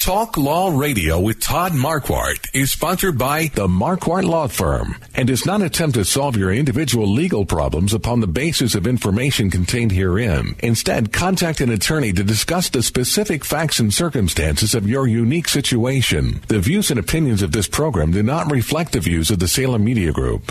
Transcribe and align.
Talk 0.00 0.38
Law 0.38 0.74
Radio 0.78 1.20
with 1.20 1.40
Todd 1.40 1.72
Marquardt 1.72 2.48
is 2.54 2.72
sponsored 2.72 3.18
by 3.18 3.50
the 3.52 3.68
Marquardt 3.68 4.24
Law 4.24 4.48
Firm 4.48 4.96
and 5.14 5.28
does 5.28 5.44
not 5.44 5.60
attempt 5.60 5.94
to 5.96 6.06
solve 6.06 6.38
your 6.38 6.50
individual 6.50 7.06
legal 7.06 7.44
problems 7.44 7.92
upon 7.92 8.20
the 8.20 8.26
basis 8.26 8.74
of 8.74 8.86
information 8.86 9.50
contained 9.50 9.92
herein. 9.92 10.56
Instead, 10.60 11.12
contact 11.12 11.60
an 11.60 11.68
attorney 11.68 12.14
to 12.14 12.24
discuss 12.24 12.70
the 12.70 12.82
specific 12.82 13.44
facts 13.44 13.78
and 13.78 13.92
circumstances 13.92 14.74
of 14.74 14.88
your 14.88 15.06
unique 15.06 15.48
situation. 15.48 16.40
The 16.48 16.60
views 16.60 16.90
and 16.90 16.98
opinions 16.98 17.42
of 17.42 17.52
this 17.52 17.68
program 17.68 18.10
do 18.10 18.22
not 18.22 18.50
reflect 18.50 18.92
the 18.92 19.00
views 19.00 19.30
of 19.30 19.38
the 19.38 19.48
Salem 19.48 19.84
Media 19.84 20.12
Group. 20.12 20.50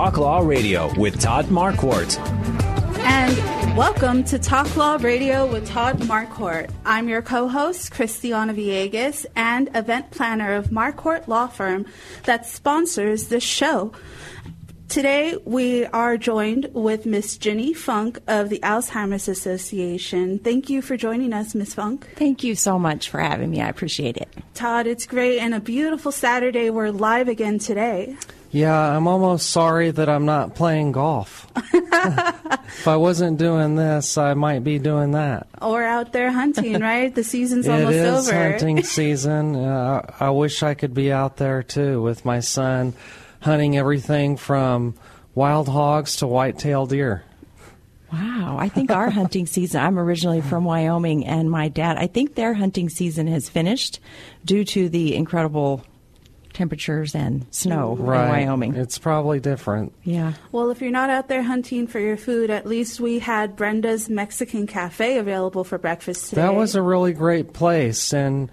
Law 0.01 0.39
Radio 0.39 0.91
with 0.99 1.21
Todd 1.21 1.45
Marquardt. 1.45 2.17
And 3.01 3.77
welcome 3.77 4.23
to 4.23 4.39
Talk 4.39 4.75
Law 4.75 4.97
Radio 4.99 5.45
with 5.45 5.67
Todd 5.67 5.99
Marquardt. 5.99 6.71
I'm 6.83 7.07
your 7.07 7.21
co-host, 7.21 7.91
Christiana 7.91 8.55
Villegas, 8.55 9.27
and 9.35 9.69
event 9.75 10.09
planner 10.09 10.55
of 10.55 10.69
Marquardt 10.69 11.27
Law 11.27 11.45
Firm 11.45 11.85
that 12.23 12.47
sponsors 12.47 13.27
this 13.27 13.43
show. 13.43 13.93
Today, 14.89 15.37
we 15.45 15.85
are 15.85 16.17
joined 16.17 16.71
with 16.73 17.05
Miss 17.05 17.37
Jenny 17.37 17.71
Funk 17.73 18.17
of 18.27 18.49
the 18.49 18.59
Alzheimer's 18.59 19.27
Association. 19.27 20.39
Thank 20.39 20.67
you 20.69 20.81
for 20.81 20.97
joining 20.97 21.31
us, 21.31 21.53
Miss 21.53 21.75
Funk. 21.75 22.09
Thank 22.15 22.43
you 22.43 22.55
so 22.55 22.79
much 22.79 23.07
for 23.07 23.19
having 23.19 23.51
me. 23.51 23.61
I 23.61 23.69
appreciate 23.69 24.17
it. 24.17 24.29
Todd, 24.55 24.87
it's 24.87 25.05
great 25.05 25.37
and 25.37 25.53
a 25.53 25.59
beautiful 25.59 26.11
Saturday. 26.11 26.71
We're 26.71 26.89
live 26.89 27.27
again 27.27 27.59
today. 27.59 28.17
Yeah, 28.51 28.77
I'm 28.77 29.07
almost 29.07 29.49
sorry 29.49 29.91
that 29.91 30.09
I'm 30.09 30.25
not 30.25 30.55
playing 30.55 30.91
golf. 30.91 31.47
if 31.55 32.85
I 32.87 32.97
wasn't 32.97 33.37
doing 33.37 33.77
this, 33.77 34.17
I 34.17 34.33
might 34.33 34.63
be 34.63 34.77
doing 34.77 35.11
that. 35.11 35.47
Or 35.61 35.81
out 35.83 36.11
there 36.11 36.31
hunting, 36.31 36.79
right? 36.81 37.13
The 37.15 37.23
season's 37.23 37.65
It 37.65 37.71
almost 37.71 37.95
is 37.95 38.27
over. 38.29 38.49
hunting 38.51 38.83
season. 38.83 39.55
Uh, 39.55 40.01
I 40.19 40.31
wish 40.31 40.63
I 40.63 40.73
could 40.73 40.93
be 40.93 41.13
out 41.13 41.37
there 41.37 41.63
too 41.63 42.01
with 42.01 42.25
my 42.25 42.41
son, 42.41 42.93
hunting 43.39 43.77
everything 43.77 44.35
from 44.35 44.95
wild 45.33 45.69
hogs 45.69 46.17
to 46.17 46.27
white-tailed 46.27 46.89
deer. 46.89 47.23
Wow. 48.11 48.57
I 48.59 48.67
think 48.67 48.91
our 48.91 49.09
hunting 49.09 49.45
season, 49.45 49.81
I'm 49.81 49.97
originally 49.97 50.41
from 50.41 50.65
Wyoming, 50.65 51.25
and 51.25 51.49
my 51.49 51.69
dad, 51.69 51.95
I 51.95 52.07
think 52.07 52.35
their 52.35 52.53
hunting 52.53 52.89
season 52.89 53.27
has 53.27 53.47
finished 53.47 54.01
due 54.43 54.65
to 54.65 54.89
the 54.89 55.15
incredible 55.15 55.85
temperatures 56.53 57.15
and 57.15 57.45
snow 57.51 57.95
Right. 57.95 58.23
in 58.23 58.29
Wyoming. 58.47 58.75
It's 58.75 58.97
probably 58.97 59.39
different. 59.39 59.93
yeah. 60.03 60.33
Well, 60.51 60.69
if 60.71 60.81
you're 60.81 60.91
not 60.91 61.09
out 61.09 61.27
there 61.27 61.43
hunting 61.43 61.87
for 61.87 61.99
your 61.99 62.17
food, 62.17 62.49
at 62.49 62.65
least 62.65 62.99
we 62.99 63.19
had 63.19 63.55
Brenda's 63.55 64.09
Mexican 64.09 64.67
Cafe 64.67 65.17
available 65.17 65.63
for 65.63 65.77
breakfast 65.77 66.29
today. 66.29 66.41
That 66.41 66.55
was 66.55 66.75
a 66.75 66.81
really 66.81 67.13
great 67.13 67.53
place, 67.53 68.13
and 68.13 68.51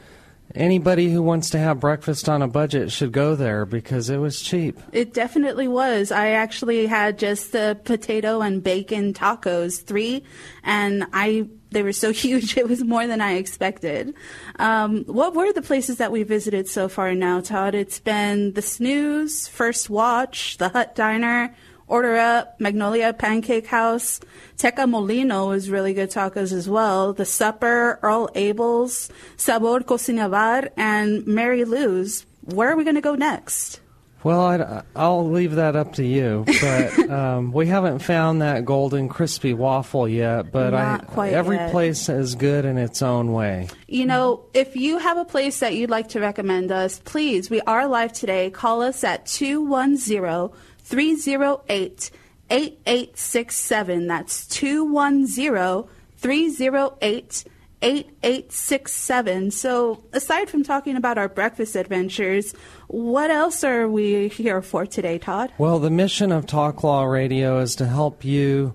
anybody 0.55 1.11
who 1.13 1.23
wants 1.23 1.51
to 1.51 1.59
have 1.59 1.79
breakfast 1.79 2.29
on 2.29 2.41
a 2.41 2.49
budget 2.49 2.91
should 2.91 3.13
go 3.13 3.35
there 3.35 3.67
because 3.67 4.09
it 4.09 4.17
was 4.17 4.41
cheap. 4.41 4.79
It 4.93 5.13
definitely 5.13 5.69
was. 5.69 6.11
I 6.11 6.31
actually 6.31 6.87
had 6.87 7.19
just 7.19 7.53
the 7.53 7.79
potato 7.85 8.41
and 8.41 8.63
bacon 8.63 9.13
tacos, 9.13 9.83
three, 9.85 10.25
and 10.65 11.05
I 11.13 11.49
they 11.71 11.83
were 11.83 11.93
so 11.93 12.13
huge 12.25 12.57
it 12.57 12.69
was 12.69 12.83
more 12.83 13.07
than 13.07 13.21
I 13.21 13.35
expected. 13.35 14.15
Um, 14.59 15.05
what 15.05 15.35
were 15.35 15.53
the 15.53 15.63
places 15.63 15.99
that 15.99 16.13
we 16.13 16.23
visited 16.23 16.69
so 16.69 16.89
far 16.89 17.15
now, 17.15 17.41
Todd? 17.41 17.75
It's 17.75 18.01
been 18.01 18.53
the 18.55 18.63
Snooze, 18.63 19.49
First 19.49 19.91
Watch, 19.91 20.59
the 20.59 20.71
Hut 20.71 20.95
Diner, 20.95 21.55
Order 21.87 22.17
Up, 22.17 22.61
Magnolia 22.61 23.15
Pancake 23.15 23.67
Haus, 23.67 24.21
Teka 24.59 24.89
Molino 24.89 25.53
is 25.53 25.71
really 25.71 25.95
good 25.95 26.11
tacos 26.11 26.53
as 26.53 26.69
well. 26.69 27.15
The 27.15 27.25
Supper, 27.25 27.99
Earl 28.03 28.29
Abel's, 28.35 29.11
Sabor 29.37 29.81
Cocina 29.81 30.29
Bar, 30.29 30.71
and 30.77 31.27
Mary 31.27 31.65
Lou's. 31.65 32.27
Where 32.43 32.71
are 32.71 32.77
we 32.77 32.85
going 32.85 32.97
to 32.97 33.01
go 33.01 33.15
next? 33.15 33.81
Well, 34.25 34.41
I'd, 34.41 34.83
I'll 34.97 35.31
leave 35.31 35.55
that 35.55 35.77
up 35.77 35.95
to 35.95 36.05
you, 36.05 36.45
but 36.61 36.99
um, 37.11 37.53
we 37.53 37.67
haven't 37.67 38.01
found 38.01 38.43
that 38.43 38.65
golden 38.65 39.09
crispy 39.09 39.55
waffle 39.55 40.09
yet. 40.09 40.51
But 40.51 40.75
I, 40.75 41.31
every 41.31 41.57
yet. 41.57 41.71
place 41.71 42.09
is 42.09 42.35
good 42.35 42.65
in 42.65 42.79
its 42.79 43.01
own 43.01 43.33
way. 43.33 43.69
You 43.87 44.07
know, 44.07 44.45
if 44.55 44.75
you 44.75 44.99
have 44.99 45.19
a 45.19 45.25
place 45.25 45.61
that 45.61 45.75
you'd 45.75 45.91
like 45.91 46.09
to 46.11 46.21
recommend 46.21 46.73
us, 46.73 46.99
please, 47.05 47.49
we 47.49 47.61
are 47.63 47.87
live 47.87 48.13
today. 48.13 48.51
Call 48.51 48.83
us 48.83 49.05
at 49.05 49.27
210 49.27 50.51
308 50.79 52.11
8867. 52.51 54.07
That's 54.07 54.47
210 54.49 55.85
308 56.17 57.45
8867. 57.81 59.51
So, 59.53 60.03
aside 60.13 60.51
from 60.51 60.65
talking 60.65 60.97
about 60.97 61.17
our 61.19 61.29
breakfast 61.29 61.77
adventures, 61.77 62.55
what 62.89 63.31
else 63.31 63.63
are 63.65 63.87
we 63.87 64.29
here 64.29 64.63
for 64.63 64.87
today, 64.87 65.19
Todd? 65.19 65.53
Well, 65.59 65.79
the 65.79 65.91
mission 65.91 66.33
of 66.33 66.47
Talk 66.47 66.83
Law 66.83 67.05
Radio 67.05 67.61
is 67.61 67.77
to 67.77 67.87
help 67.87 68.25
you 68.25 68.75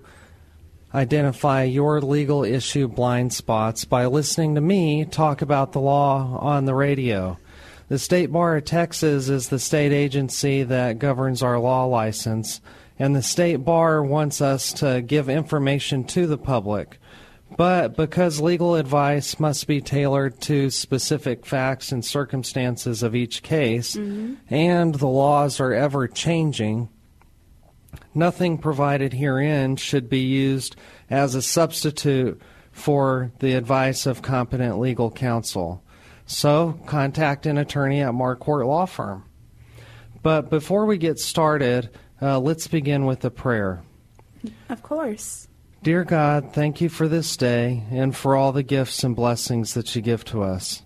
identify 0.94 1.64
your 1.64 2.00
legal 2.00 2.44
issue 2.44 2.86
blind 2.86 3.32
spots 3.32 3.84
by 3.84 4.06
listening 4.06 4.54
to 4.54 4.60
me 4.60 5.04
talk 5.04 5.42
about 5.42 5.72
the 5.72 5.80
law 5.80 6.38
on 6.40 6.64
the 6.64 6.74
radio. 6.74 7.36
The 7.88 7.98
State 7.98 8.30
Bar 8.30 8.58
of 8.58 8.64
Texas 8.64 9.28
is 9.28 9.48
the 9.48 9.58
state 9.58 9.92
agency 9.92 10.62
that 10.62 11.00
governs 11.00 11.42
our 11.42 11.58
law 11.58 11.84
license, 11.84 12.60
and 12.98 13.16
the 13.16 13.22
State 13.22 13.64
Bar 13.64 14.04
wants 14.04 14.40
us 14.40 14.72
to 14.74 15.02
give 15.02 15.28
information 15.28 16.04
to 16.04 16.28
the 16.28 16.38
public. 16.38 16.98
But 17.56 17.96
because 17.96 18.40
legal 18.40 18.74
advice 18.74 19.38
must 19.38 19.66
be 19.66 19.80
tailored 19.80 20.40
to 20.42 20.70
specific 20.70 21.46
facts 21.46 21.92
and 21.92 22.04
circumstances 22.04 23.02
of 23.02 23.14
each 23.14 23.42
case, 23.42 23.94
and 24.50 24.94
the 24.94 25.06
laws 25.06 25.60
are 25.60 25.72
ever 25.72 26.08
changing, 26.08 26.88
nothing 28.14 28.58
provided 28.58 29.12
herein 29.12 29.76
should 29.76 30.08
be 30.08 30.20
used 30.20 30.74
as 31.08 31.34
a 31.34 31.42
substitute 31.42 32.40
for 32.72 33.30
the 33.38 33.54
advice 33.54 34.06
of 34.06 34.22
competent 34.22 34.80
legal 34.80 35.10
counsel. 35.10 35.82
So, 36.26 36.80
contact 36.86 37.46
an 37.46 37.58
attorney 37.58 38.00
at 38.00 38.12
Marquardt 38.12 38.66
Law 38.66 38.86
Firm. 38.86 39.24
But 40.22 40.50
before 40.50 40.86
we 40.86 40.96
get 40.96 41.20
started, 41.20 41.90
uh, 42.20 42.40
let's 42.40 42.66
begin 42.66 43.04
with 43.04 43.24
a 43.24 43.30
prayer. 43.30 43.82
Of 44.68 44.82
course. 44.82 45.48
Dear 45.84 46.04
God, 46.04 46.54
thank 46.54 46.80
you 46.80 46.88
for 46.88 47.08
this 47.08 47.36
day 47.36 47.82
and 47.90 48.16
for 48.16 48.36
all 48.36 48.52
the 48.52 48.62
gifts 48.62 49.04
and 49.04 49.14
blessings 49.14 49.74
that 49.74 49.94
you 49.94 50.00
give 50.00 50.24
to 50.24 50.42
us. 50.42 50.82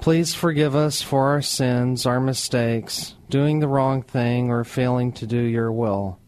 Please 0.00 0.34
forgive 0.34 0.74
us 0.74 1.02
for 1.02 1.26
our 1.26 1.42
sins, 1.42 2.06
our 2.06 2.18
mistakes, 2.18 3.14
doing 3.28 3.60
the 3.60 3.68
wrong 3.68 4.00
thing, 4.00 4.48
or 4.48 4.64
failing 4.64 5.12
to 5.12 5.26
do 5.26 5.36
your 5.36 5.70
will. 5.70 6.18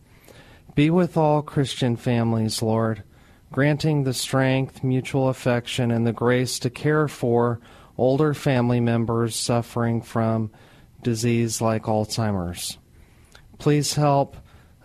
Be 0.75 0.91
with 0.91 1.17
all 1.17 1.41
Christian 1.41 1.97
families, 1.97 2.61
Lord, 2.61 3.05
granting 3.51 4.05
the 4.05 4.13
strength, 4.13 4.85
mutual 4.85 5.31
affection, 5.31 5.91
and 5.91 6.07
the 6.07 6.13
grace 6.13 6.59
to 6.59 6.69
care 6.69 7.09
for 7.09 7.59
older 7.97 8.35
family 8.35 8.81
members 8.81 9.35
suffering 9.35 10.03
from 10.03 10.51
disease 11.03 11.63
like 11.63 11.85
Alzheimer's. 11.85 12.77
Please 13.57 13.95
help 13.95 14.37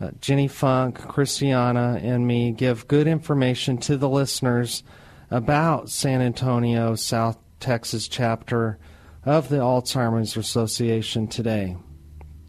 uh, 0.01 0.11
Jenny 0.21 0.47
Funk, 0.47 0.97
Christiana, 0.99 1.99
and 2.01 2.25
me 2.25 2.51
give 2.51 2.87
good 2.87 3.07
information 3.07 3.77
to 3.79 3.97
the 3.97 4.09
listeners 4.09 4.83
about 5.29 5.89
San 5.89 6.21
Antonio, 6.21 6.95
South 6.95 7.37
Texas 7.59 8.07
chapter 8.07 8.79
of 9.25 9.49
the 9.49 9.57
Alzheimer's 9.57 10.37
Association 10.37 11.27
today. 11.27 11.75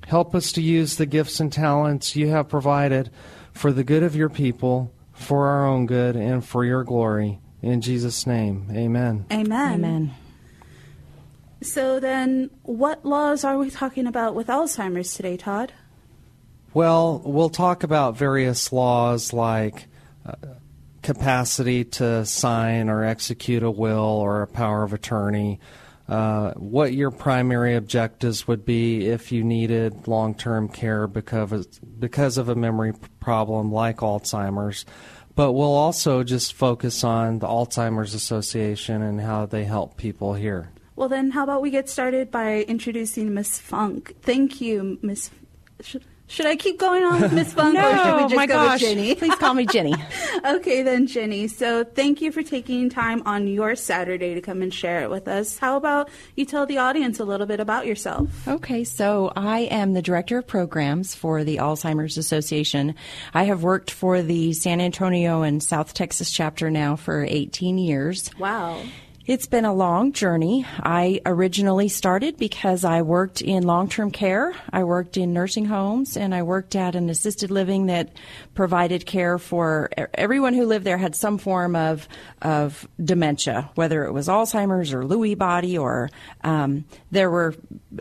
Help 0.07 0.35
us 0.35 0.53
to 0.53 0.63
use 0.63 0.97
the 0.97 1.07
gifts 1.07 1.41
and 1.41 1.53
talents 1.53 2.17
you 2.17 2.29
have 2.29 2.49
provided 2.49 3.11
for 3.53 3.73
the 3.73 3.85
good 3.85 4.03
of 4.03 4.17
your 4.17 4.29
people, 4.29 4.93
for 5.13 5.47
our 5.49 5.67
own 5.67 5.87
good, 5.87 6.17
and 6.17 6.45
for 6.45 6.65
your 6.65 6.85
glory. 6.85 7.41
In 7.63 7.81
Jesus' 7.81 8.27
name, 8.27 8.69
amen. 8.71 9.27
Amen. 9.31 9.73
Amen. 9.75 10.15
So 11.63 12.01
then, 12.01 12.51
what 12.63 13.05
laws 13.05 13.45
are 13.45 13.59
we 13.59 13.69
talking 13.71 14.07
about 14.07 14.35
with 14.35 14.47
Alzheimer's 14.47 15.13
today, 15.13 15.37
Todd? 15.37 15.75
Well, 16.73 17.21
we'll 17.25 17.51
talk 17.51 17.83
about 17.83 18.17
various 18.17 18.73
laws 18.73 19.33
like 19.33 19.89
uh, 20.25 20.35
capacity 21.03 21.85
to 21.85 22.25
sign 22.25 22.89
or 22.89 23.05
execute 23.05 23.63
a 23.63 23.71
will 23.71 23.99
or 23.99 24.43
a 24.43 24.47
power 24.47 24.83
of 24.83 24.93
attorney, 24.93 25.59
uh, 26.09 26.53
what 26.55 26.93
your 26.93 27.11
primary 27.11 27.75
objectives 27.75 28.47
would 28.47 28.65
be 28.65 29.07
if 29.07 29.33
you 29.33 29.43
needed 29.43 30.07
long 30.07 30.35
term 30.35 30.69
care 30.69 31.07
because 31.07 31.53
of, 31.53 32.01
because 32.01 32.39
of 32.39 32.49
a 32.49 32.55
memory 32.55 32.93
problem 33.19 33.73
like 33.73 33.99
Alzheimer's. 33.99 34.85
But 35.37 35.53
we'll 35.53 35.75
also 35.75 36.23
just 36.23 36.53
focus 36.53 37.03
on 37.03 37.39
the 37.39 37.47
Alzheimer's 37.47 38.15
Association 38.15 39.03
and 39.03 39.21
how 39.21 39.47
they 39.47 39.65
help 39.65 39.97
people 39.97 40.35
here. 40.35 40.71
Well, 40.97 41.09
then, 41.09 41.31
how 41.31 41.45
about 41.45 41.63
we 41.63 41.71
get 41.71 41.89
started 41.89 42.31
by 42.31 42.63
introducing 42.63 43.33
Miss 43.33 43.59
Funk? 43.59 44.17
Thank 44.21 44.61
you, 44.61 44.99
Miss. 45.01 45.31
Should, 45.81 46.05
should 46.31 46.47
I 46.47 46.55
keep 46.55 46.79
going 46.79 47.03
on 47.03 47.21
with 47.21 47.33
Miss 47.41 47.53
Funk, 47.53 47.75
no, 47.75 47.91
or 47.91 47.97
should 47.97 48.17
we 48.17 48.23
just 48.23 48.37
my 48.37 48.47
go 48.47 48.55
gosh. 48.55 48.81
with 48.81 48.89
Jenny? 48.89 49.15
Please 49.17 49.35
call 49.35 49.53
me 49.53 49.67
Jenny. 49.67 49.95
okay, 50.45 50.83
then, 50.83 51.09
Jenny. 51.09 51.49
So, 51.49 51.83
thank 51.83 52.23
you 52.23 52.31
for 52.31 52.45
taking 52.45 52.89
time 52.89 53.23
on 53.27 53.49
your 53.49 53.75
Saturday 53.75 54.35
to 54.35 54.41
come 54.41 54.63
and 54.63 54.73
share 54.73 55.03
it 55.03 55.11
with 55.11 55.27
us. 55.27 55.59
How 55.59 55.77
about 55.77 56.09
you 56.37 56.45
tell 56.45 56.67
the 56.67 56.79
audience 56.79 57.19
a 57.19 57.25
little 57.25 57.47
bit 57.47 57.59
about 57.59 57.85
yourself? 57.85 58.47
Okay, 58.47 58.85
so 58.85 59.33
I 59.35 59.61
am 59.63 59.93
the 59.93 60.03
director 60.03 60.39
of 60.39 60.47
programs 60.47 61.17
for 61.17 61.43
the 61.43 61.57
Alzheimer's 61.57 62.17
Association. 62.17 62.95
I 63.35 63.43
have 63.45 63.65
worked 63.65 63.91
for 63.91 64.23
the 64.23 64.53
San 64.53 64.81
Antonio 64.81 65.43
and 65.43 65.61
South 65.61 65.95
Texas 65.95 66.31
chapter 66.31 66.71
now 66.71 66.95
for 66.95 67.25
18 67.25 67.77
years. 67.77 68.31
Wow. 68.39 68.81
It's 69.31 69.47
been 69.47 69.65
a 69.65 69.73
long 69.73 70.11
journey. 70.11 70.67
I 70.83 71.21
originally 71.25 71.87
started 71.87 72.37
because 72.37 72.85
I 72.85 73.03
worked 73.03 73.43
in 73.43 73.63
long 73.63 73.89
term 73.89 74.11
care, 74.11 74.53
I 74.73 74.83
worked 74.83 75.17
in 75.17 75.33
nursing 75.33 75.67
homes, 75.67 76.17
and 76.17 76.35
I 76.35 76.43
worked 76.43 76.75
at 76.75 76.97
an 76.97 77.09
assisted 77.09 77.49
living 77.49 77.87
that 77.87 78.11
provided 78.55 79.07
care 79.07 79.39
for 79.39 79.89
everyone 80.15 80.55
who 80.55 80.67
lived 80.67 80.85
there 80.85 80.99
had 80.99 81.15
some 81.15 81.39
form 81.39 81.77
of, 81.77 82.09
of 82.43 82.89
dementia, 83.01 83.71
whether 83.77 84.05
it 84.05 84.11
was 84.11 84.27
Alzheimer's 84.27 84.93
or 84.93 85.05
Lewy 85.05 85.39
body, 85.39 85.79
or 85.79 86.11
um, 86.43 86.85
there 87.13 87.31
were 87.31 87.55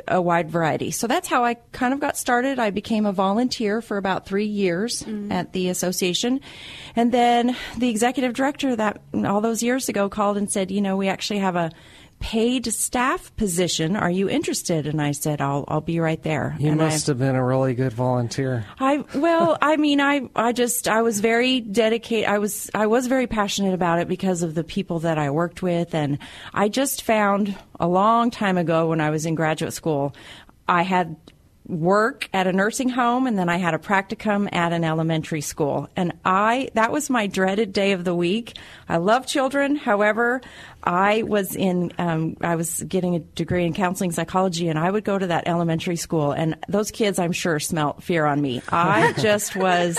a 0.07 0.19
wide 0.19 0.49
variety. 0.49 0.89
So 0.89 1.05
that's 1.05 1.27
how 1.27 1.45
I 1.45 1.53
kind 1.71 1.93
of 1.93 1.99
got 1.99 2.17
started. 2.17 2.57
I 2.57 2.71
became 2.71 3.05
a 3.05 3.13
volunteer 3.13 3.83
for 3.83 3.97
about 3.97 4.25
three 4.25 4.47
years 4.47 5.03
mm-hmm. 5.03 5.31
at 5.31 5.53
the 5.53 5.69
association. 5.69 6.41
And 6.95 7.11
then 7.11 7.55
the 7.77 7.89
executive 7.89 8.33
director 8.33 8.75
that 8.75 8.99
all 9.13 9.41
those 9.41 9.61
years 9.61 9.89
ago 9.89 10.09
called 10.09 10.35
and 10.35 10.51
said, 10.51 10.71
you 10.71 10.81
know, 10.81 10.97
we 10.97 11.07
actually 11.19 11.39
have 11.39 11.57
a 11.57 11.69
paid 12.21 12.65
staff 12.71 13.35
position. 13.35 13.97
Are 13.97 14.09
you 14.09 14.29
interested? 14.29 14.87
And 14.87 15.01
I 15.01 15.11
said, 15.11 15.41
I'll, 15.41 15.65
I'll 15.67 15.81
be 15.81 15.99
right 15.99 16.21
there. 16.23 16.55
You 16.57 16.69
and 16.69 16.77
must 16.77 17.09
I, 17.09 17.11
have 17.11 17.19
been 17.19 17.35
a 17.35 17.43
really 17.43 17.73
good 17.73 17.91
volunteer. 17.91 18.65
I, 18.79 19.03
well, 19.15 19.57
I 19.61 19.75
mean, 19.75 19.99
I, 19.99 20.29
I 20.33 20.53
just, 20.53 20.87
I 20.87 21.01
was 21.01 21.19
very 21.19 21.59
dedicated. 21.59 22.29
I 22.29 22.39
was, 22.39 22.69
I 22.73 22.87
was 22.87 23.07
very 23.07 23.27
passionate 23.27 23.73
about 23.73 23.99
it 23.99 24.07
because 24.07 24.43
of 24.43 24.55
the 24.55 24.63
people 24.63 24.99
that 24.99 25.17
I 25.17 25.29
worked 25.29 25.61
with. 25.61 25.93
And 25.93 26.19
I 26.53 26.69
just 26.69 27.03
found 27.03 27.53
a 27.81 27.87
long 27.87 28.31
time 28.31 28.57
ago 28.57 28.87
when 28.87 29.01
I 29.01 29.09
was 29.09 29.25
in 29.25 29.35
graduate 29.35 29.73
school, 29.73 30.15
I 30.69 30.83
had 30.83 31.17
work 31.69 32.27
at 32.33 32.47
a 32.47 32.51
nursing 32.51 32.89
home 32.89 33.27
and 33.27 33.37
then 33.37 33.47
I 33.47 33.57
had 33.57 33.73
a 33.73 33.77
practicum 33.77 34.49
at 34.51 34.73
an 34.73 34.83
elementary 34.83 35.41
school. 35.41 35.87
And 35.95 36.13
I, 36.25 36.69
that 36.73 36.91
was 36.91 37.09
my 37.09 37.27
dreaded 37.27 37.71
day 37.73 37.91
of 37.91 38.03
the 38.03 38.15
week. 38.15 38.57
I 38.87 38.97
love 38.97 39.27
children. 39.27 39.75
However, 39.75 40.41
I 40.83 41.23
was 41.23 41.55
in, 41.55 41.93
um, 41.99 42.37
I 42.41 42.55
was 42.55 42.81
getting 42.83 43.15
a 43.15 43.19
degree 43.19 43.65
in 43.65 43.73
counseling 43.73 44.11
psychology 44.11 44.67
and 44.67 44.79
I 44.79 44.89
would 44.89 45.03
go 45.03 45.17
to 45.17 45.27
that 45.27 45.47
elementary 45.47 45.95
school 45.95 46.31
and 46.31 46.57
those 46.67 46.89
kids, 46.89 47.19
I'm 47.19 47.33
sure, 47.33 47.59
smelt 47.59 48.01
fear 48.01 48.25
on 48.25 48.41
me. 48.41 48.61
I 48.69 49.13
just 49.19 49.55
was, 49.55 49.97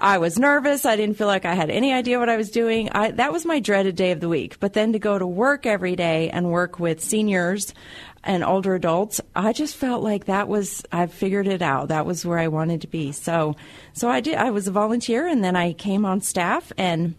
I 0.00 0.18
was 0.18 0.38
nervous. 0.38 0.84
I 0.84 0.96
didn't 0.96 1.16
feel 1.16 1.26
like 1.26 1.44
I 1.44 1.54
had 1.54 1.70
any 1.70 1.92
idea 1.92 2.18
what 2.18 2.28
I 2.28 2.36
was 2.36 2.50
doing. 2.50 2.90
I, 2.90 3.10
that 3.12 3.32
was 3.32 3.44
my 3.44 3.58
dreaded 3.58 3.96
day 3.96 4.12
of 4.12 4.20
the 4.20 4.28
week. 4.28 4.60
But 4.60 4.72
then 4.72 4.92
to 4.92 4.98
go 4.98 5.18
to 5.18 5.26
work 5.26 5.66
every 5.66 5.96
day 5.96 6.30
and 6.30 6.50
work 6.50 6.78
with 6.78 7.02
seniors, 7.02 7.74
and 8.24 8.44
older 8.44 8.74
adults, 8.74 9.20
I 9.34 9.52
just 9.52 9.76
felt 9.76 10.02
like 10.02 10.26
that 10.26 10.48
was 10.48 10.84
I 10.92 11.06
figured 11.06 11.48
it 11.48 11.62
out. 11.62 11.88
That 11.88 12.06
was 12.06 12.24
where 12.24 12.38
I 12.38 12.48
wanted 12.48 12.82
to 12.82 12.86
be. 12.86 13.12
So 13.12 13.56
so 13.92 14.08
I 14.08 14.20
did 14.20 14.36
I 14.36 14.50
was 14.50 14.68
a 14.68 14.72
volunteer 14.72 15.26
and 15.26 15.42
then 15.42 15.56
I 15.56 15.72
came 15.72 16.04
on 16.04 16.20
staff 16.20 16.72
and 16.78 17.14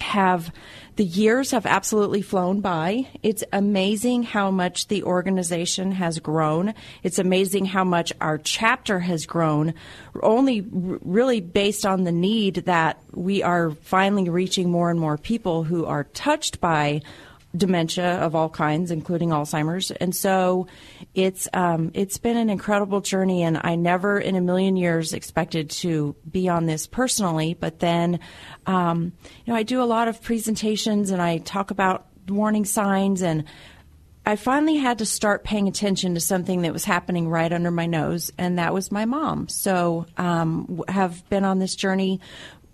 have 0.00 0.52
the 0.96 1.04
years 1.04 1.50
have 1.50 1.66
absolutely 1.66 2.22
flown 2.22 2.60
by. 2.60 3.08
It's 3.22 3.42
amazing 3.52 4.22
how 4.22 4.52
much 4.52 4.86
the 4.86 5.02
organization 5.02 5.90
has 5.92 6.20
grown. 6.20 6.74
It's 7.02 7.18
amazing 7.18 7.66
how 7.66 7.82
much 7.82 8.12
our 8.20 8.38
chapter 8.38 9.00
has 9.00 9.26
grown, 9.26 9.74
only 10.22 10.60
really 10.60 11.40
based 11.40 11.84
on 11.84 12.04
the 12.04 12.12
need 12.12 12.56
that 12.66 13.00
we 13.12 13.42
are 13.42 13.72
finally 13.72 14.28
reaching 14.30 14.70
more 14.70 14.90
and 14.90 15.00
more 15.00 15.18
people 15.18 15.64
who 15.64 15.84
are 15.84 16.04
touched 16.04 16.60
by 16.60 17.02
dementia 17.56 18.18
of 18.18 18.34
all 18.34 18.48
kinds, 18.48 18.90
including 18.90 19.30
Alzheimer's. 19.30 19.90
And 19.90 20.14
so 20.14 20.66
it's 21.14 21.48
um, 21.52 21.90
it's 21.94 22.18
been 22.18 22.36
an 22.36 22.50
incredible 22.50 23.00
journey, 23.00 23.42
and 23.42 23.60
I 23.62 23.76
never 23.76 24.18
in 24.18 24.36
a 24.36 24.40
million 24.40 24.76
years 24.76 25.12
expected 25.12 25.70
to 25.70 26.16
be 26.30 26.48
on 26.48 26.66
this 26.66 26.86
personally. 26.86 27.54
But 27.54 27.78
then, 27.78 28.20
um, 28.66 29.12
you 29.44 29.52
know, 29.52 29.56
I 29.56 29.62
do 29.62 29.82
a 29.82 29.84
lot 29.84 30.08
of 30.08 30.22
presentations 30.22 31.10
and 31.10 31.22
I 31.22 31.38
talk 31.38 31.70
about 31.70 32.06
warning 32.28 32.64
signs 32.64 33.22
and. 33.22 33.44
I 34.26 34.36
finally 34.36 34.76
had 34.76 35.00
to 35.00 35.04
start 35.04 35.44
paying 35.44 35.68
attention 35.68 36.14
to 36.14 36.20
something 36.20 36.62
that 36.62 36.72
was 36.72 36.86
happening 36.86 37.28
right 37.28 37.52
under 37.52 37.70
my 37.70 37.84
nose, 37.84 38.32
and 38.38 38.58
that 38.58 38.72
was 38.72 38.90
my 38.90 39.04
mom. 39.04 39.48
So, 39.48 40.06
um, 40.16 40.82
have 40.88 41.28
been 41.28 41.44
on 41.44 41.58
this 41.58 41.76
journey 41.76 42.22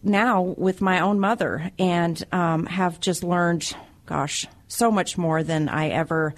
now 0.01 0.43
with 0.43 0.81
my 0.81 1.01
own 1.01 1.19
mother, 1.19 1.73
and 1.77 2.23
um, 2.31 2.67
have 2.67 3.01
just 3.01 3.25
learned, 3.25 3.75
gosh, 4.07 4.47
so 4.71 4.91
much 4.91 5.19
more 5.19 5.43
than 5.43 5.69
I 5.69 5.89
ever. 5.89 6.35